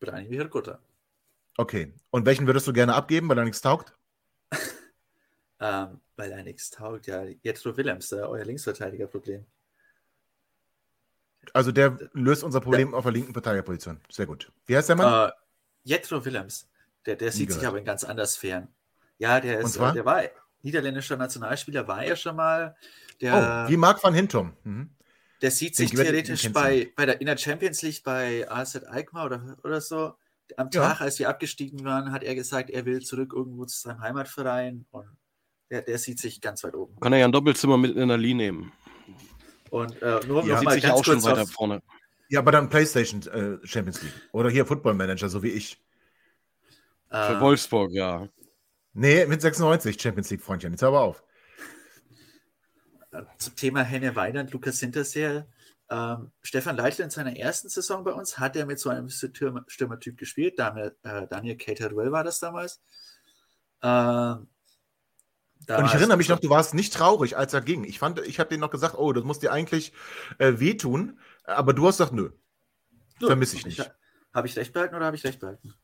Branimir 0.00 0.46
Gutter. 0.48 0.78
Okay. 1.58 1.92
Und 2.10 2.26
welchen 2.26 2.46
würdest 2.46 2.66
du 2.68 2.72
gerne 2.72 2.94
abgeben, 2.94 3.28
weil 3.28 3.36
er 3.38 3.44
nichts 3.44 3.60
taugt? 3.60 3.92
Ähm, 5.58 6.00
weil 6.16 6.32
er 6.32 6.42
nichts 6.42 6.70
taugt. 6.70 7.06
Ja, 7.06 7.24
Jetro 7.42 7.76
Willems, 7.76 8.12
äh, 8.12 8.16
euer 8.16 8.44
Linksverteidiger-Problem. 8.44 9.46
Also 11.52 11.72
der 11.72 11.98
löst 12.12 12.42
unser 12.42 12.60
Problem 12.60 12.92
auf 12.94 13.04
der 13.04 13.12
linken 13.12 13.32
Verteidigerposition. 13.32 14.00
Sehr 14.10 14.26
gut. 14.26 14.52
Wie 14.66 14.76
heißt 14.76 14.88
der 14.88 14.96
Mann? 14.96 15.28
Äh, 15.28 15.32
Jetro 15.84 16.24
Willems, 16.24 16.68
der, 17.06 17.16
der 17.16 17.32
sieht 17.32 17.52
sich 17.52 17.66
aber 17.66 17.78
in 17.78 17.84
ganz 17.84 18.04
anderen 18.04 18.28
Sphären. 18.28 18.68
Ja, 19.18 19.40
der 19.40 19.60
ist, 19.60 19.74
zwar? 19.74 19.92
äh, 19.92 19.94
der 19.94 20.04
war 20.04 20.22
niederländischer 20.62 21.16
Nationalspieler, 21.16 21.86
war 21.86 22.04
er 22.04 22.16
schon 22.16 22.36
mal. 22.36 22.76
Der, 23.20 23.66
oh, 23.66 23.70
wie 23.70 23.76
Marc 23.76 24.02
van 24.02 24.12
Hintum. 24.12 24.52
Mhm. 24.64 24.90
der 25.40 25.50
sieht 25.50 25.78
den 25.78 25.86
sich 25.86 25.90
den 25.96 26.04
theoretisch 26.04 26.42
du 26.42 26.52
bei, 26.52 26.92
bei 26.96 27.06
der 27.06 27.20
in 27.20 27.26
der 27.26 27.36
Champions 27.38 27.80
League 27.82 28.02
bei 28.02 28.50
AZ 28.50 28.76
Alkmaar 28.76 29.26
oder, 29.26 29.56
oder 29.62 29.80
so. 29.80 30.14
Am 30.56 30.68
Ja. 30.72 30.88
Tag, 30.88 31.00
als 31.00 31.18
wir 31.18 31.28
abgestiegen 31.28 31.84
waren, 31.84 32.12
hat 32.12 32.22
er 32.22 32.34
gesagt, 32.34 32.70
er 32.70 32.84
will 32.84 33.00
zurück 33.00 33.32
irgendwo 33.34 33.64
zu 33.64 33.80
seinem 33.80 34.00
Heimatverein 34.00 34.86
und 34.90 35.08
der, 35.70 35.82
der 35.82 35.98
sieht 35.98 36.18
sich 36.18 36.40
ganz 36.40 36.62
weit 36.64 36.74
oben. 36.74 36.98
Kann 37.00 37.12
er 37.12 37.18
ja 37.20 37.24
ein 37.26 37.32
Doppelzimmer 37.32 37.76
mit 37.76 37.96
in 37.96 38.08
der 38.08 38.18
Lee 38.18 38.34
nehmen. 38.34 38.72
Und 39.70 40.00
äh, 40.02 40.20
nur 40.26 40.44
Ja. 40.44 40.54
noch 40.54 40.58
Sieht 40.60 40.64
mal 40.64 40.80
ganz 40.80 40.94
auch 40.94 41.04
schon 41.04 41.14
kurz 41.14 41.24
weiter 41.26 41.42
auf, 41.42 41.50
vorne. 41.50 41.82
Ja, 42.28 42.40
aber 42.40 42.52
dann 42.52 42.68
PlayStation 42.68 43.20
äh, 43.22 43.66
Champions 43.66 44.02
League. 44.02 44.12
Oder 44.32 44.50
hier 44.50 44.66
Football 44.66 44.94
Manager, 44.94 45.28
so 45.28 45.42
wie 45.42 45.50
ich. 45.50 45.80
Für 47.10 47.36
äh, 47.36 47.40
Wolfsburg, 47.40 47.92
ja. 47.92 48.28
Nee, 48.92 49.26
mit 49.26 49.40
96 49.42 50.00
Champions 50.00 50.30
League, 50.30 50.42
Freundchen. 50.42 50.72
Jetzt 50.72 50.82
hör 50.82 50.88
aber 50.88 51.00
auf. 51.02 51.22
zum 53.38 53.54
Thema 53.56 53.82
Henne 53.82 54.14
Weidand, 54.16 54.52
Lukas 54.52 54.80
Hinterseher. 54.80 55.46
Ähm, 55.88 56.32
Stefan 56.42 56.76
Leitl 56.76 57.02
in 57.02 57.10
seiner 57.10 57.36
ersten 57.36 57.68
Saison 57.68 58.02
bei 58.02 58.12
uns 58.12 58.38
hat 58.38 58.56
er 58.56 58.66
mit 58.66 58.80
so 58.80 58.90
einem 58.90 59.06
Stürmer- 59.08 59.64
Stürmertyp 59.68 60.18
gespielt. 60.18 60.58
Daniel, 60.58 60.96
äh, 61.04 61.26
Daniel 61.28 61.56
Caterwell 61.56 62.10
war 62.10 62.24
das 62.24 62.40
damals. 62.40 62.82
Ähm, 63.82 64.48
Und 65.68 65.86
ich 65.86 65.94
erinnere 65.94 66.16
mich 66.16 66.28
noch, 66.28 66.38
du 66.38 66.48
warst 66.48 66.74
nicht 66.74 66.92
traurig, 66.92 67.36
als 67.36 67.52
er 67.52 67.60
ging. 67.60 67.84
Ich 67.84 67.98
fand, 67.98 68.20
ich 68.20 68.38
habe 68.38 68.50
dir 68.50 68.58
noch 68.58 68.70
gesagt, 68.70 68.94
oh, 68.96 69.12
das 69.12 69.24
muss 69.24 69.40
dir 69.40 69.52
eigentlich 69.52 69.92
äh, 70.38 70.54
wehtun. 70.58 71.18
Aber 71.44 71.72
du 71.72 71.86
hast 71.86 71.98
gesagt, 71.98 72.12
nö. 72.12 72.30
vermisse 73.18 73.56
ich 73.56 73.66
nicht. 73.66 73.90
Habe 74.32 74.46
ich 74.46 74.56
recht 74.56 74.72
behalten 74.72 74.94
oder 74.94 75.06
habe 75.06 75.16
ich 75.16 75.24
recht 75.24 75.40
behalten? 75.40 75.74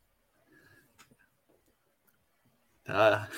Da, 2.84 3.28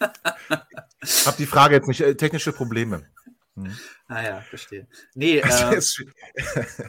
Hab 1.26 1.36
die 1.36 1.46
Frage 1.46 1.74
jetzt 1.74 1.88
nicht. 1.88 2.00
Äh, 2.00 2.14
technische 2.14 2.52
Probleme. 2.52 3.06
Hm. 3.54 3.76
ah 4.08 4.22
ja, 4.22 4.40
verstehe. 4.40 4.88
Nee, 5.14 5.38
ähm, 5.38 5.72
ist- 5.72 6.04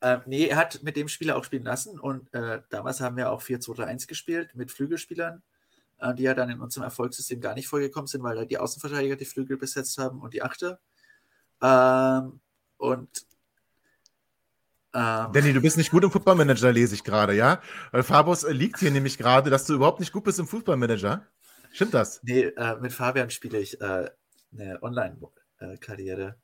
äh, 0.00 0.18
nee, 0.26 0.46
er 0.46 0.56
hat 0.56 0.82
mit 0.82 0.96
dem 0.96 1.08
Spieler 1.08 1.36
auch 1.36 1.44
spielen 1.44 1.64
lassen 1.64 1.98
und 1.98 2.32
äh, 2.32 2.62
damals 2.70 3.00
haben 3.00 3.16
wir 3.16 3.30
auch 3.30 3.42
4-2-3-1 3.42 4.06
gespielt 4.06 4.54
mit 4.54 4.70
Flügelspielern, 4.70 5.42
äh, 6.00 6.14
die 6.14 6.24
ja 6.24 6.34
dann 6.34 6.50
in 6.50 6.60
unserem 6.60 6.84
Erfolgssystem 6.84 7.40
gar 7.40 7.54
nicht 7.54 7.68
vorgekommen 7.68 8.06
sind, 8.06 8.22
weil 8.22 8.36
da 8.36 8.44
die 8.44 8.58
Außenverteidiger 8.58 9.16
die 9.16 9.24
Flügel 9.24 9.56
besetzt 9.56 9.98
haben 9.98 10.20
und 10.20 10.34
die 10.34 10.42
Achte. 10.42 10.78
Ähm, 11.62 12.40
und 12.76 13.26
ähm, 14.92 15.28
Danny, 15.32 15.52
du 15.52 15.60
bist 15.60 15.76
nicht 15.76 15.90
gut 15.90 16.02
im 16.02 16.10
Footballmanager, 16.10 16.72
lese 16.72 16.94
ich 16.94 17.04
gerade, 17.04 17.34
ja? 17.34 17.62
Weil 17.92 18.02
Fabus 18.02 18.42
äh, 18.42 18.52
liegt 18.52 18.80
hier 18.80 18.90
nämlich 18.90 19.18
gerade, 19.18 19.48
dass 19.48 19.64
du 19.64 19.74
überhaupt 19.74 20.00
nicht 20.00 20.12
gut 20.12 20.24
bist 20.24 20.40
im 20.40 20.48
Fußballmanager. 20.48 21.26
Stimmt 21.72 21.94
das? 21.94 22.20
Nee, 22.24 22.42
äh, 22.42 22.76
mit 22.80 22.92
Fabian 22.92 23.30
spiele 23.30 23.58
ich 23.58 23.80
äh, 23.80 24.10
eine 24.52 24.82
Online-Karriere. 24.82 26.36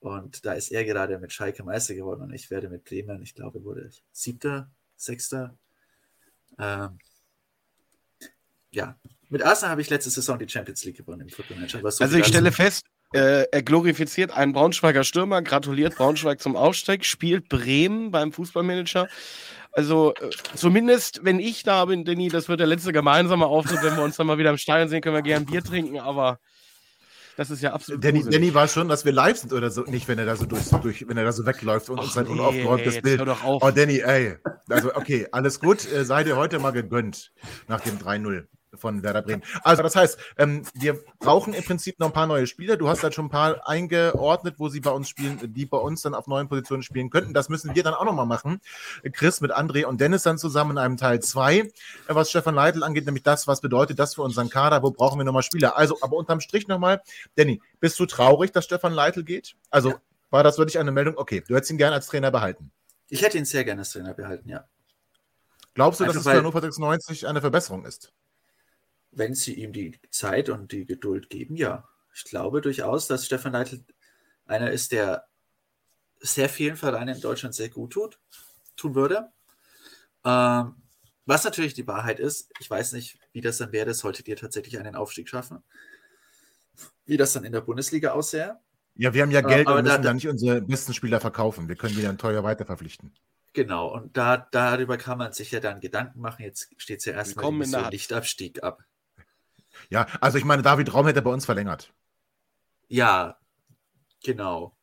Und 0.00 0.44
da 0.44 0.54
ist 0.54 0.72
er 0.72 0.84
gerade 0.84 1.18
mit 1.18 1.32
Schalke 1.32 1.62
Meister 1.62 1.94
geworden 1.94 2.22
und 2.22 2.32
ich 2.34 2.50
werde 2.50 2.68
mit 2.68 2.84
Bremen, 2.84 3.22
ich 3.22 3.34
glaube, 3.34 3.64
wurde 3.64 3.86
ich 3.88 4.02
siebter, 4.12 4.70
sechster. 4.96 5.56
Ähm, 6.58 6.98
ja, 8.74 8.96
mit 9.30 9.42
Arsenal 9.42 9.72
habe 9.72 9.80
ich 9.80 9.90
letzte 9.90 10.10
Saison 10.10 10.38
die 10.38 10.48
Champions 10.48 10.84
League 10.84 10.96
gewonnen 10.96 11.22
im 11.22 11.28
Football 11.28 11.56
Manager. 11.56 11.90
so 11.90 12.04
Also 12.04 12.16
ich 12.16 12.26
stelle 12.26 12.52
fest, 12.52 12.84
äh, 13.12 13.46
er 13.50 13.62
glorifiziert 13.62 14.30
einen 14.30 14.52
Braunschweiger 14.52 15.04
Stürmer, 15.04 15.42
gratuliert 15.42 15.96
Braunschweig 15.96 16.40
zum 16.40 16.56
Aufstieg, 16.56 17.04
spielt 17.04 17.48
Bremen 17.48 18.10
beim 18.10 18.32
Fußballmanager. 18.32 19.08
Also 19.72 20.14
äh, 20.14 20.30
zumindest, 20.54 21.24
wenn 21.24 21.40
ich 21.40 21.62
da 21.62 21.84
bin, 21.84 22.04
Danny, 22.04 22.28
das 22.28 22.48
wird 22.48 22.60
der 22.60 22.66
letzte 22.66 22.92
gemeinsame 22.92 23.46
Auftritt, 23.46 23.82
wenn 23.82 23.96
wir 23.96 24.04
uns 24.04 24.16
dann 24.16 24.26
mal 24.26 24.38
wieder 24.38 24.50
im 24.50 24.58
Stadion 24.58 24.88
sehen, 24.88 25.00
können 25.00 25.16
wir 25.16 25.22
gerne 25.22 25.46
Bier 25.46 25.62
trinken, 25.62 25.98
aber 25.98 26.38
das 27.36 27.50
ist 27.50 27.62
ja 27.62 27.72
absolut 27.72 28.04
Danny, 28.04 28.18
gruselig. 28.18 28.38
Danny 28.38 28.54
war 28.54 28.68
schon, 28.68 28.88
dass 28.88 29.04
wir 29.04 29.12
live 29.12 29.38
sind 29.38 29.52
oder 29.52 29.70
so. 29.70 29.82
Nicht, 29.82 30.06
wenn 30.06 30.18
er 30.18 30.26
da 30.26 30.36
so 30.36 30.46
durch, 30.46 30.68
durch 30.82 31.08
wenn 31.08 31.16
er 31.16 31.24
da 31.24 31.32
so 31.32 31.44
wegläuft 31.44 31.90
und 31.90 31.98
Ach 31.98 32.04
uns 32.04 32.14
sein 32.14 32.26
nee, 32.26 32.32
unaufgeräumtes 32.32 33.02
Bild. 33.02 33.18
hör 33.18 33.26
doch 33.26 33.42
auf. 33.42 33.62
Oh, 33.64 33.70
Danny, 33.72 33.98
ey. 33.98 34.36
Also, 34.68 34.94
okay, 34.94 35.26
alles 35.32 35.58
gut. 35.58 35.90
Äh, 35.92 36.04
sei 36.04 36.22
dir 36.22 36.36
heute 36.36 36.60
mal 36.60 36.70
gegönnt 36.70 37.32
nach 37.66 37.80
dem 37.80 37.98
3-0 37.98 38.46
von 38.76 39.02
Werder 39.02 39.22
Bremen. 39.22 39.42
Also, 39.62 39.82
das 39.82 39.96
heißt, 39.96 40.18
ähm, 40.38 40.62
wir 40.74 41.00
brauchen 41.18 41.54
im 41.54 41.64
Prinzip 41.64 41.98
noch 41.98 42.08
ein 42.08 42.12
paar 42.12 42.26
neue 42.26 42.46
Spieler. 42.46 42.76
Du 42.76 42.88
hast 42.88 43.02
halt 43.02 43.14
schon 43.14 43.26
ein 43.26 43.30
paar 43.30 43.68
eingeordnet, 43.68 44.56
wo 44.58 44.68
sie 44.68 44.80
bei 44.80 44.90
uns 44.90 45.08
spielen, 45.08 45.38
die 45.54 45.66
bei 45.66 45.78
uns 45.78 46.02
dann 46.02 46.14
auf 46.14 46.26
neuen 46.26 46.48
Positionen 46.48 46.82
spielen 46.82 47.10
könnten. 47.10 47.34
Das 47.34 47.48
müssen 47.48 47.74
wir 47.74 47.82
dann 47.82 47.94
auch 47.94 48.04
nochmal 48.04 48.26
machen. 48.26 48.60
Chris 49.12 49.40
mit 49.40 49.52
André 49.52 49.84
und 49.84 50.00
Dennis 50.00 50.22
dann 50.22 50.38
zusammen 50.38 50.72
in 50.72 50.78
einem 50.78 50.96
Teil 50.96 51.20
2, 51.20 51.70
was 52.08 52.30
Stefan 52.30 52.54
Leitl 52.54 52.82
angeht, 52.82 53.06
nämlich 53.06 53.22
das, 53.22 53.46
was 53.46 53.60
bedeutet 53.60 53.98
das 53.98 54.14
für 54.14 54.22
unseren 54.22 54.50
Kader, 54.50 54.82
wo 54.82 54.90
brauchen 54.90 55.18
wir 55.18 55.24
nochmal 55.24 55.42
Spieler. 55.42 55.76
Also, 55.76 55.98
aber 56.00 56.16
unterm 56.16 56.40
Strich 56.40 56.68
nochmal, 56.68 57.00
Danny, 57.36 57.60
bist 57.80 57.98
du 58.00 58.06
traurig, 58.06 58.52
dass 58.52 58.64
Stefan 58.64 58.92
Leitl 58.92 59.24
geht? 59.24 59.54
Also, 59.70 59.90
Ja. 59.90 60.00
war 60.30 60.42
das 60.42 60.58
wirklich 60.58 60.78
eine 60.78 60.92
Meldung? 60.92 61.16
Okay, 61.16 61.42
du 61.46 61.54
hättest 61.54 61.70
ihn 61.70 61.78
gerne 61.78 61.94
als 61.94 62.06
Trainer 62.06 62.30
behalten. 62.30 62.70
Ich 63.08 63.22
hätte 63.22 63.38
ihn 63.38 63.44
sehr 63.44 63.64
gerne 63.64 63.82
als 63.82 63.90
Trainer 63.90 64.14
behalten, 64.14 64.48
ja. 64.48 64.64
Glaubst 65.74 66.00
du, 66.00 66.04
dass 66.04 66.16
Einfach 66.16 66.26
es 66.26 66.32
für 66.32 66.38
Hannover 66.38 66.60
96 66.60 67.26
eine 67.26 67.40
Verbesserung 67.40 67.84
ist? 67.84 68.12
Wenn 69.16 69.34
sie 69.34 69.54
ihm 69.54 69.72
die 69.72 69.98
Zeit 70.10 70.48
und 70.48 70.72
die 70.72 70.86
Geduld 70.86 71.30
geben, 71.30 71.56
ja. 71.56 71.88
Ich 72.14 72.24
glaube 72.24 72.60
durchaus, 72.60 73.06
dass 73.08 73.26
Stefan 73.26 73.52
Leitl 73.52 73.80
einer 74.46 74.70
ist, 74.70 74.92
der 74.92 75.26
sehr 76.20 76.48
vielen 76.48 76.76
Vereinen 76.76 77.16
in 77.16 77.20
Deutschland 77.20 77.54
sehr 77.54 77.68
gut 77.68 77.92
tut, 77.92 78.18
tun 78.76 78.94
würde. 78.94 79.30
Ähm, 80.24 80.76
was 81.26 81.44
natürlich 81.44 81.74
die 81.74 81.86
Wahrheit 81.86 82.20
ist, 82.20 82.50
ich 82.60 82.70
weiß 82.70 82.92
nicht, 82.92 83.18
wie 83.32 83.40
das 83.40 83.58
dann 83.58 83.72
wäre, 83.72 83.94
solltet 83.94 84.28
ihr 84.28 84.36
tatsächlich 84.36 84.78
einen 84.78 84.94
Aufstieg 84.94 85.28
schaffen. 85.28 85.62
Wie 87.06 87.16
das 87.16 87.32
dann 87.32 87.44
in 87.44 87.52
der 87.52 87.60
Bundesliga 87.60 88.12
aussähe. 88.12 88.58
Ja, 88.96 89.12
wir 89.12 89.22
haben 89.22 89.30
ja 89.30 89.40
Geld 89.40 89.66
aber 89.66 89.78
und 89.78 89.84
müssen 89.84 90.02
da, 90.02 90.08
da- 90.08 90.14
nicht 90.14 90.28
unsere 90.28 90.60
besten 90.62 90.94
Spieler 90.94 91.20
verkaufen. 91.20 91.68
Wir 91.68 91.76
können 91.76 91.94
die 91.96 92.02
dann 92.02 92.18
teuer 92.18 92.44
weiterverpflichten. 92.44 93.12
Genau, 93.52 93.92
und 93.94 94.16
da, 94.16 94.36
darüber 94.36 94.96
kann 94.98 95.18
man 95.18 95.32
sich 95.32 95.50
ja 95.50 95.60
dann 95.60 95.80
Gedanken 95.80 96.20
machen. 96.20 96.42
Jetzt 96.42 96.68
steht 96.76 96.98
es 97.00 97.04
ja 97.04 97.12
erstmal 97.12 97.44
Willkommen 97.44 97.60
die 97.60 97.66
in 97.66 97.72
der. 97.72 97.90
Nichtabstieg 97.90 98.62
ab. 98.62 98.82
Ja, 99.90 100.06
also 100.20 100.38
ich 100.38 100.44
meine, 100.44 100.62
David 100.62 100.92
Raum 100.92 101.06
hätte 101.06 101.22
bei 101.22 101.30
uns 101.30 101.44
verlängert. 101.44 101.92
Ja, 102.88 103.38
genau. 104.22 104.76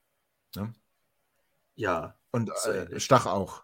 Ja. 0.55 0.71
Ja. 1.75 2.15
Und 2.31 2.51
äh. 2.65 2.99
Stach 2.99 3.25
auch. 3.25 3.63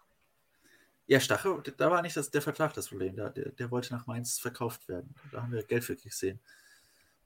Ja, 1.06 1.20
Stache, 1.20 1.62
da 1.78 1.90
war 1.90 2.02
nicht 2.02 2.16
das, 2.16 2.30
der 2.30 2.42
Vertrag 2.42 2.74
das 2.74 2.88
Problem. 2.88 3.16
Da, 3.16 3.30
der, 3.30 3.50
der 3.52 3.70
wollte 3.70 3.94
nach 3.94 4.06
Mainz 4.06 4.38
verkauft 4.38 4.88
werden. 4.88 5.14
Da 5.32 5.42
haben 5.42 5.52
wir 5.52 5.62
Geld 5.62 5.84
für 5.84 5.96
gesehen. 5.96 6.38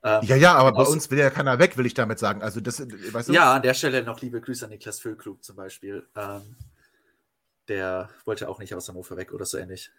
Ähm, 0.04 0.22
Ja, 0.22 0.36
ja, 0.36 0.54
aber 0.54 0.72
bei 0.72 0.84
uns 0.84 1.10
will 1.10 1.18
ja 1.18 1.30
keiner 1.30 1.58
weg, 1.58 1.76
will 1.76 1.86
ich 1.86 1.94
damit 1.94 2.20
sagen. 2.20 2.42
Also 2.42 2.60
das, 2.60 2.78
äh, 2.78 2.86
weißt 3.12 3.28
du? 3.28 3.32
Ja, 3.32 3.54
an 3.54 3.62
der 3.62 3.74
Stelle 3.74 4.04
noch 4.04 4.20
liebe 4.20 4.40
Grüße 4.40 4.64
an 4.64 4.70
Niklas 4.70 5.00
Füllkrug 5.00 5.42
zum 5.42 5.56
Beispiel. 5.56 6.06
Ähm, 6.14 6.56
der 7.66 8.08
wollte 8.24 8.48
auch 8.48 8.60
nicht 8.60 8.74
aus 8.74 8.88
Hannover 8.88 9.16
weg 9.16 9.32
oder 9.32 9.46
so 9.46 9.58
ähnlich. 9.58 9.90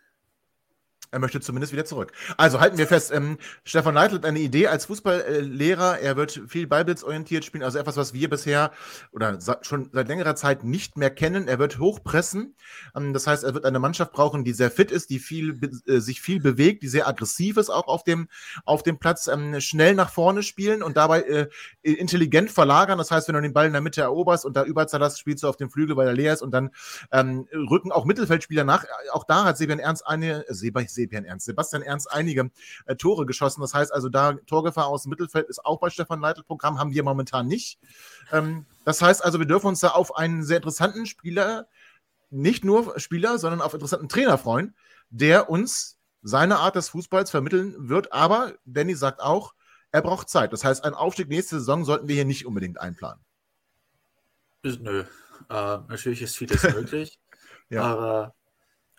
Er 1.14 1.20
möchte 1.20 1.39
zumindest 1.41 1.72
wieder 1.74 1.86
zurück. 1.86 2.11
Also 2.38 2.59
halten 2.59 2.80
wir 2.80 2.88
fest, 2.88 3.11
ähm, 3.14 3.38
Stefan 3.64 3.93
Leitl 3.93 4.16
hat 4.16 4.26
eine 4.26 4.39
Idee 4.39 4.68
als 4.68 4.86
Fußballlehrer. 4.86 5.99
Er 5.99 6.16
wird 6.16 6.41
viel 6.47 6.66
ballblitzorientiert 6.66 7.45
spielen, 7.45 7.64
also 7.64 7.78
etwas, 7.78 7.97
was 7.97 8.14
wir 8.14 8.32
bisher 8.32 8.72
oder 9.11 9.38
schon 9.61 9.91
seit 9.93 10.07
längerer 10.07 10.36
Zeit 10.36 10.64
nicht 10.64 10.97
mehr 10.97 11.11
kennen. 11.11 11.47
Er 11.47 11.59
wird 11.59 11.78
hochpressen. 11.78 12.55
Ähm, 12.95 13.14
das 13.14 13.28
heißt, 13.28 13.43
er 13.43 13.53
wird 13.53 13.66
eine 13.66 13.80
Mannschaft 13.80 14.11
brauchen, 14.11 14.43
die 14.43 14.53
sehr 14.53 14.72
fit 14.72 14.91
ist, 14.91 15.11
die 15.11 15.20
viel, 15.20 15.59
äh, 15.86 15.99
sich 15.99 16.20
viel 16.20 16.39
bewegt, 16.39 16.82
die 16.82 16.88
sehr 16.88 17.07
aggressiv 17.07 17.57
ist 17.57 17.70
auch 17.70 17.88
auf 17.88 18.03
dem, 18.03 18.28
auf 18.66 18.82
dem 18.82 18.97
Platz, 18.97 19.28
ähm, 19.28 19.61
schnell 19.61 19.93
nach 19.93 20.09
vorne 20.09 20.41
spielen 20.41 20.82
und 20.82 20.97
dabei 20.97 21.22
äh, 21.22 21.47
intelligent 21.84 22.49
verlagern. 22.49 22.97
Das 22.97 23.11
heißt, 23.11 23.28
wenn 23.28 23.36
du 23.36 23.41
den 23.41 23.53
Ball 23.53 23.68
in 23.68 23.74
der 23.74 23.82
Mitte 23.82 24.01
eroberst 24.01 24.45
und 24.45 24.57
da 24.57 24.64
Überzahl 24.64 25.01
hast, 25.01 25.20
spielst 25.20 25.43
du 25.43 25.47
auf 25.47 25.57
dem 25.57 25.70
Flügel, 25.70 25.95
weil 25.95 26.07
er 26.07 26.14
leer 26.14 26.34
ist 26.34 26.41
und 26.41 26.49
dann 26.49 26.72
ähm, 27.11 27.47
rücken 27.53 27.91
auch 27.91 28.05
Mittelfeldspieler 28.05 28.64
nach. 28.64 28.86
Auch 29.11 29.26
da 29.26 29.43
hat 29.43 29.57
Sebastian 29.59 29.80
Ernst 29.80 30.07
eine, 30.07 30.47
äh, 30.47 30.53
Sebastian 31.04 31.26
Ernst, 31.26 31.45
Sebastian 31.45 31.82
Ernst 31.82 32.12
einige 32.12 32.51
äh, 32.86 32.95
Tore 32.95 33.26
geschossen. 33.26 33.62
Das 33.62 33.74
heißt 33.74 33.93
also, 33.93 34.10
da 34.10 34.34
Torgefahr 34.47 34.88
aus 34.88 35.04
dem 35.04 35.12
Mittelfeld 35.12 35.47
ist 35.47 35.66
auch 35.66 35.80
bei 35.80 35.89
Stefan 35.89 36.22
Leitl 36.22 36.43
Programm, 36.43 36.80
haben 36.80 36.93
wir 36.93 37.04
momentan 37.04 37.47
nicht. 37.47 37.80
Ähm, 38.32 38.66
das 38.86 39.01
heißt 39.01 39.24
also, 39.24 39.39
wir 39.39 39.45
dürfen 39.45 39.68
uns 39.68 39.80
da 39.80 39.89
auf 39.89 40.16
einen 40.16 40.43
sehr 40.43 40.58
interessanten 40.58 41.06
Spieler, 41.06 41.68
nicht 42.30 42.66
nur 42.66 42.99
Spieler, 42.99 43.38
sondern 43.38 43.62
auf 43.62 43.74
interessanten 43.74 44.10
Trainer 44.10 44.38
freuen, 44.38 44.76
der 45.10 45.49
uns 45.49 45.99
seine 46.22 46.58
Art 46.58 46.76
des 46.76 46.89
Fußballs 46.89 47.30
vermitteln 47.30 47.76
wird. 47.78 48.12
Aber 48.12 48.54
Danny 48.66 48.95
sagt 48.95 49.22
auch, 49.22 49.54
er 49.91 50.01
braucht 50.01 50.30
Zeit. 50.30 50.51
Das 50.51 50.64
heißt, 50.64 50.84
ein 50.84 50.93
Aufstieg 50.95 51.30
nächste 51.30 51.60
Saison 51.60 51.86
sollten 51.86 52.08
wir 52.08 52.16
hier 52.16 52.26
nicht 52.26 52.45
unbedingt 52.45 52.80
einplanen. 52.80 53.24
Nö, 54.64 55.01
äh, 55.01 55.06
natürlich 55.49 56.22
ist 56.22 56.38
vieles 56.38 56.64
möglich, 56.76 57.20
ja. 57.70 57.84
aber 57.84 58.36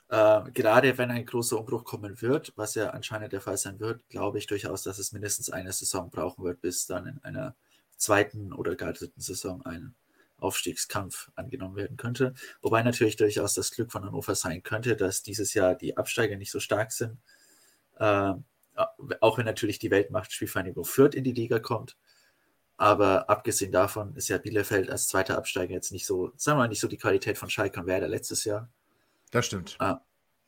äh, 0.09 0.51
gerade 0.53 0.99
wenn 0.99 1.11
ein 1.11 1.27
großer 1.27 1.59
Umbruch 1.59 1.85
kommen 1.85 2.21
wird, 2.21 2.53
was 2.57 2.75
ja 2.75 2.91
anscheinend 2.91 3.33
der 3.33 3.41
Fall 3.41 3.57
sein 3.57 3.81
wird, 3.81 4.09
glaube 4.09 4.39
ich 4.39 4.47
durchaus, 4.47 4.83
dass 4.83 4.99
es 4.99 5.13
mindestens 5.13 5.51
eine 5.51 5.73
Saison 5.73 6.11
brauchen 6.11 6.45
wird, 6.45 6.61
bis 6.61 6.87
dann 6.87 7.07
in 7.07 7.25
einer 7.25 7.55
zweiten 7.97 8.53
oder 8.53 8.77
gar 8.77 8.93
dritten 8.93 9.21
Saison 9.21 9.65
ein 9.65 9.95
Aufstiegskampf 10.39 11.31
angenommen 11.37 11.77
werden 11.77 11.97
könnte. 11.97 12.35
Wobei 12.61 12.83
natürlich 12.83 13.17
durchaus 13.17 13.55
das 13.55 13.71
Glück 13.71 13.93
von 13.93 14.05
Hannover 14.05 14.35
sein 14.35 14.63
könnte, 14.63 14.97
dass 14.97 15.23
dieses 15.23 15.55
Jahr 15.55 15.75
die 15.75 15.97
Absteiger 15.97 16.37
nicht 16.37 16.51
so 16.51 16.61
stark 16.61 16.93
sind. 16.93 17.19
Äh, 17.99 18.35
auch 19.21 19.39
wenn 19.39 19.47
natürlich 19.47 19.79
die 19.79 19.91
Weltmacht 19.91 20.33
Spielvereinigung 20.33 20.85
Fürth 20.85 21.15
in 21.15 21.25
die 21.25 21.33
Liga 21.33 21.61
kommt. 21.61 21.97
Aber 22.77 23.31
abgesehen 23.31 23.71
davon 23.71 24.17
ist 24.17 24.29
ja 24.29 24.39
Bielefeld 24.39 24.91
als 24.91 25.07
zweiter 25.07 25.39
Absteiger 25.39 25.73
jetzt 25.73 25.93
nicht 25.93 26.07
so, 26.07 26.33
sagen 26.37 26.59
wir 26.59 26.63
mal, 26.65 26.69
nicht 26.69 26.81
so 26.81 26.89
die 26.89 26.99
Qualität 26.99 27.39
von 27.39 27.49
Schalke 27.49 27.81
und 27.81 27.87
Werder 27.87 28.09
letztes 28.09 28.45
Jahr. 28.45 28.69
Das 29.35 29.47
stimmt. 29.47 29.75
Ah, 29.81 30.01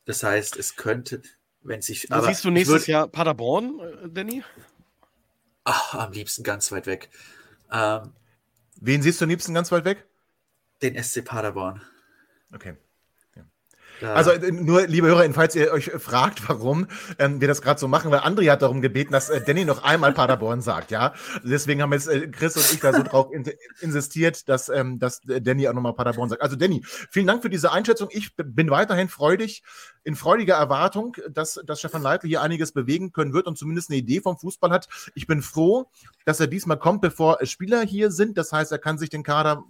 das 0.05 0.23
heißt, 0.23 0.55
es 0.55 0.77
könnte, 0.77 1.21
wenn 1.61 1.81
sich. 1.81 2.09
Aber 2.09 2.25
siehst 2.27 2.45
du 2.45 2.49
nächstes 2.49 2.83
würd, 2.83 2.87
Jahr 2.87 3.07
Paderborn, 3.09 3.81
äh, 3.81 4.09
Danny? 4.09 4.45
Ach, 5.65 5.93
am 5.95 6.13
liebsten 6.13 6.41
ganz 6.41 6.71
weit 6.71 6.85
weg. 6.85 7.09
Ähm, 7.69 8.13
Wen 8.79 9.01
siehst 9.01 9.19
du 9.19 9.25
am 9.25 9.29
liebsten 9.29 9.53
ganz 9.53 9.73
weit 9.73 9.83
weg? 9.83 10.07
Den 10.81 10.95
SC 11.03 11.21
Paderborn. 11.21 11.81
Okay. 12.55 12.77
Also 14.01 14.31
äh, 14.31 14.51
nur, 14.51 14.87
liebe 14.87 15.07
Hörer, 15.07 15.31
falls 15.33 15.55
ihr 15.55 15.71
euch 15.71 15.91
fragt, 15.97 16.47
warum 16.47 16.87
ähm, 17.19 17.41
wir 17.41 17.47
das 17.47 17.61
gerade 17.61 17.79
so 17.79 17.87
machen, 17.87 18.11
weil 18.11 18.19
André 18.19 18.49
hat 18.51 18.61
darum 18.61 18.81
gebeten, 18.81 19.11
dass 19.11 19.29
äh, 19.29 19.41
Danny 19.41 19.65
noch 19.65 19.83
einmal 19.83 20.13
Paderborn 20.13 20.61
sagt, 20.61 20.91
ja. 20.91 21.13
Deswegen 21.43 21.81
haben 21.81 21.93
jetzt 21.93 22.07
äh, 22.07 22.27
Chris 22.27 22.55
und 22.55 22.71
ich 22.71 22.79
da 22.79 22.93
so 22.93 23.03
drauf 23.03 23.31
in, 23.31 23.45
insistiert, 23.79 24.47
dass, 24.49 24.69
ähm, 24.69 24.99
dass 24.99 25.21
Danny 25.21 25.67
auch 25.67 25.73
nochmal 25.73 25.93
Paderborn 25.93 26.29
sagt. 26.29 26.41
Also 26.41 26.55
Danny, 26.55 26.83
vielen 26.85 27.27
Dank 27.27 27.41
für 27.41 27.49
diese 27.49 27.71
Einschätzung. 27.71 28.09
Ich 28.11 28.35
bin 28.35 28.69
weiterhin 28.69 29.09
freudig, 29.09 29.63
in 30.03 30.15
freudiger 30.15 30.55
Erwartung, 30.55 31.15
dass, 31.29 31.59
dass 31.65 31.79
Stefan 31.79 32.01
Leitl 32.01 32.27
hier 32.27 32.41
einiges 32.41 32.71
bewegen 32.71 33.11
können 33.11 33.33
wird 33.33 33.47
und 33.47 33.57
zumindest 33.57 33.89
eine 33.89 33.97
Idee 33.97 34.21
vom 34.21 34.37
Fußball 34.37 34.71
hat. 34.71 34.87
Ich 35.15 35.27
bin 35.27 35.41
froh, 35.41 35.89
dass 36.25 36.39
er 36.39 36.47
diesmal 36.47 36.79
kommt, 36.79 37.01
bevor 37.01 37.39
Spieler 37.43 37.81
hier 37.81 38.11
sind. 38.11 38.37
Das 38.37 38.51
heißt, 38.51 38.71
er 38.71 38.79
kann 38.79 38.97
sich 38.97 39.09
den 39.09 39.23
Kader 39.23 39.63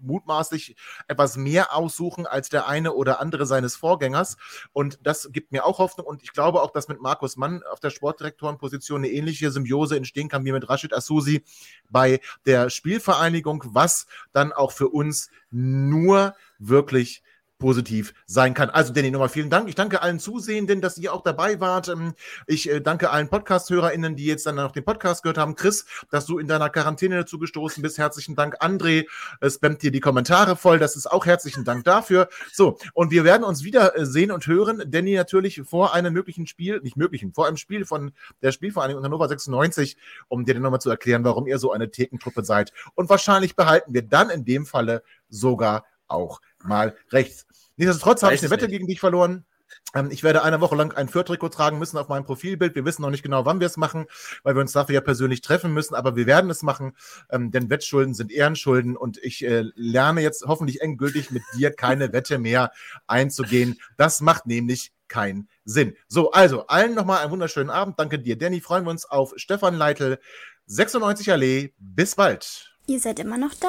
mutmaßlich 0.00 0.76
etwas 1.06 1.36
mehr 1.36 1.74
aussuchen 1.74 2.26
als 2.26 2.48
der 2.48 2.68
eine 2.68 2.92
oder 2.92 3.20
andere 3.20 3.46
seines 3.46 3.76
Vorgängers. 3.76 4.36
Und 4.72 4.98
das 5.02 5.30
gibt 5.32 5.52
mir 5.52 5.64
auch 5.64 5.78
Hoffnung. 5.78 6.06
Und 6.06 6.22
ich 6.22 6.32
glaube 6.32 6.62
auch, 6.62 6.70
dass 6.70 6.88
mit 6.88 7.00
Markus 7.00 7.36
Mann 7.36 7.62
auf 7.70 7.80
der 7.80 7.90
Sportdirektorenposition 7.90 9.00
eine 9.00 9.12
ähnliche 9.12 9.50
Symbiose 9.50 9.96
entstehen 9.96 10.28
kann 10.28 10.44
wie 10.44 10.52
mit 10.52 10.68
Rashid 10.68 10.92
Asusi 10.92 11.44
bei 11.90 12.20
der 12.46 12.70
Spielvereinigung, 12.70 13.64
was 13.66 14.06
dann 14.32 14.52
auch 14.52 14.72
für 14.72 14.88
uns 14.88 15.30
nur 15.50 16.34
wirklich 16.58 17.22
positiv 17.58 18.14
sein 18.26 18.54
kann. 18.54 18.70
Also 18.70 18.92
Danny, 18.92 19.10
nochmal 19.10 19.28
vielen 19.28 19.50
Dank. 19.50 19.68
Ich 19.68 19.74
danke 19.74 20.00
allen 20.02 20.20
Zusehenden, 20.20 20.80
dass 20.80 20.96
ihr 20.96 21.12
auch 21.12 21.22
dabei 21.22 21.60
wart. 21.60 21.88
Ähm, 21.88 22.14
ich 22.46 22.70
äh, 22.70 22.80
danke 22.80 23.10
allen 23.10 23.28
Podcast-HörerInnen, 23.28 24.16
die 24.16 24.26
jetzt 24.26 24.46
dann 24.46 24.54
noch 24.54 24.72
den 24.72 24.84
Podcast 24.84 25.22
gehört 25.22 25.38
haben. 25.38 25.56
Chris, 25.56 25.84
dass 26.10 26.26
du 26.26 26.38
in 26.38 26.46
deiner 26.46 26.70
Quarantäne 26.70 27.16
dazu 27.16 27.38
gestoßen 27.38 27.82
bist. 27.82 27.98
Herzlichen 27.98 28.36
Dank. 28.36 28.62
André 28.62 29.06
äh, 29.40 29.50
spammt 29.50 29.82
dir 29.82 29.90
die 29.90 30.00
Kommentare 30.00 30.56
voll. 30.56 30.78
Das 30.78 30.96
ist 30.96 31.10
auch 31.10 31.26
herzlichen 31.26 31.64
Dank 31.64 31.84
dafür. 31.84 32.28
So, 32.52 32.78
und 32.94 33.10
wir 33.10 33.24
werden 33.24 33.42
uns 33.42 33.64
wieder 33.64 33.96
äh, 33.96 34.06
sehen 34.06 34.30
und 34.30 34.46
hören. 34.46 34.84
Danny 34.86 35.14
natürlich 35.14 35.62
vor 35.64 35.94
einem 35.94 36.12
möglichen 36.12 36.46
Spiel, 36.46 36.80
nicht 36.80 36.96
möglichen, 36.96 37.32
vor 37.32 37.48
einem 37.48 37.56
Spiel 37.56 37.84
von 37.84 38.12
der 38.40 38.52
Spielvereinigung 38.52 39.02
Hannover 39.02 39.28
96, 39.28 39.96
um 40.28 40.44
dir 40.44 40.54
dann 40.54 40.62
nochmal 40.62 40.80
zu 40.80 40.90
erklären, 40.90 41.24
warum 41.24 41.46
ihr 41.46 41.58
so 41.58 41.72
eine 41.72 41.90
Thekentruppe 41.90 42.44
seid. 42.44 42.72
Und 42.94 43.08
wahrscheinlich 43.08 43.56
behalten 43.56 43.94
wir 43.94 44.02
dann 44.02 44.30
in 44.30 44.44
dem 44.44 44.64
Falle 44.64 45.02
sogar 45.28 45.84
auch 46.08 46.40
mal 46.62 46.96
rechts. 47.10 47.46
Nichtsdestotrotz 47.78 48.22
habe 48.22 48.34
ich 48.34 48.42
eine 48.42 48.50
Wette 48.50 48.66
nicht. 48.66 48.72
gegen 48.72 48.86
dich 48.86 49.00
verloren. 49.00 49.46
Ähm, 49.94 50.10
ich 50.10 50.22
werde 50.22 50.42
eine 50.42 50.60
Woche 50.60 50.76
lang 50.76 50.92
ein 50.92 51.08
Fürth-Trikot 51.08 51.50
tragen 51.50 51.78
müssen 51.78 51.96
auf 51.96 52.08
meinem 52.08 52.24
Profilbild. 52.24 52.74
Wir 52.74 52.84
wissen 52.84 53.02
noch 53.02 53.10
nicht 53.10 53.22
genau, 53.22 53.44
wann 53.44 53.60
wir 53.60 53.66
es 53.66 53.76
machen, 53.76 54.06
weil 54.42 54.54
wir 54.54 54.60
uns 54.60 54.72
dafür 54.72 54.96
ja 54.96 55.00
persönlich 55.00 55.40
treffen 55.40 55.72
müssen, 55.72 55.94
aber 55.94 56.16
wir 56.16 56.26
werden 56.26 56.50
es 56.50 56.62
machen, 56.62 56.96
ähm, 57.30 57.50
denn 57.50 57.70
Wettschulden 57.70 58.14
sind 58.14 58.32
Ehrenschulden 58.32 58.96
und 58.96 59.18
ich 59.18 59.44
äh, 59.44 59.64
lerne 59.74 60.20
jetzt 60.20 60.44
hoffentlich 60.46 60.80
endgültig 60.80 61.30
mit 61.30 61.42
dir 61.56 61.70
keine 61.70 62.12
Wette 62.12 62.38
mehr 62.38 62.72
einzugehen. 63.06 63.78
Das 63.96 64.20
macht 64.20 64.46
nämlich 64.46 64.92
keinen 65.08 65.48
Sinn. 65.64 65.96
So, 66.06 66.32
also 66.32 66.66
allen 66.66 66.94
nochmal 66.94 67.22
einen 67.22 67.30
wunderschönen 67.30 67.70
Abend. 67.70 67.98
Danke 67.98 68.18
dir, 68.18 68.36
Danny. 68.36 68.60
Freuen 68.60 68.84
wir 68.84 68.90
uns 68.90 69.06
auf 69.06 69.32
Stefan 69.36 69.74
Leitl, 69.74 70.18
96 70.66 71.32
Allee. 71.32 71.72
Bis 71.78 72.14
bald. 72.14 72.74
Ihr 72.86 73.00
seid 73.00 73.18
immer 73.18 73.38
noch 73.38 73.54
da? 73.54 73.68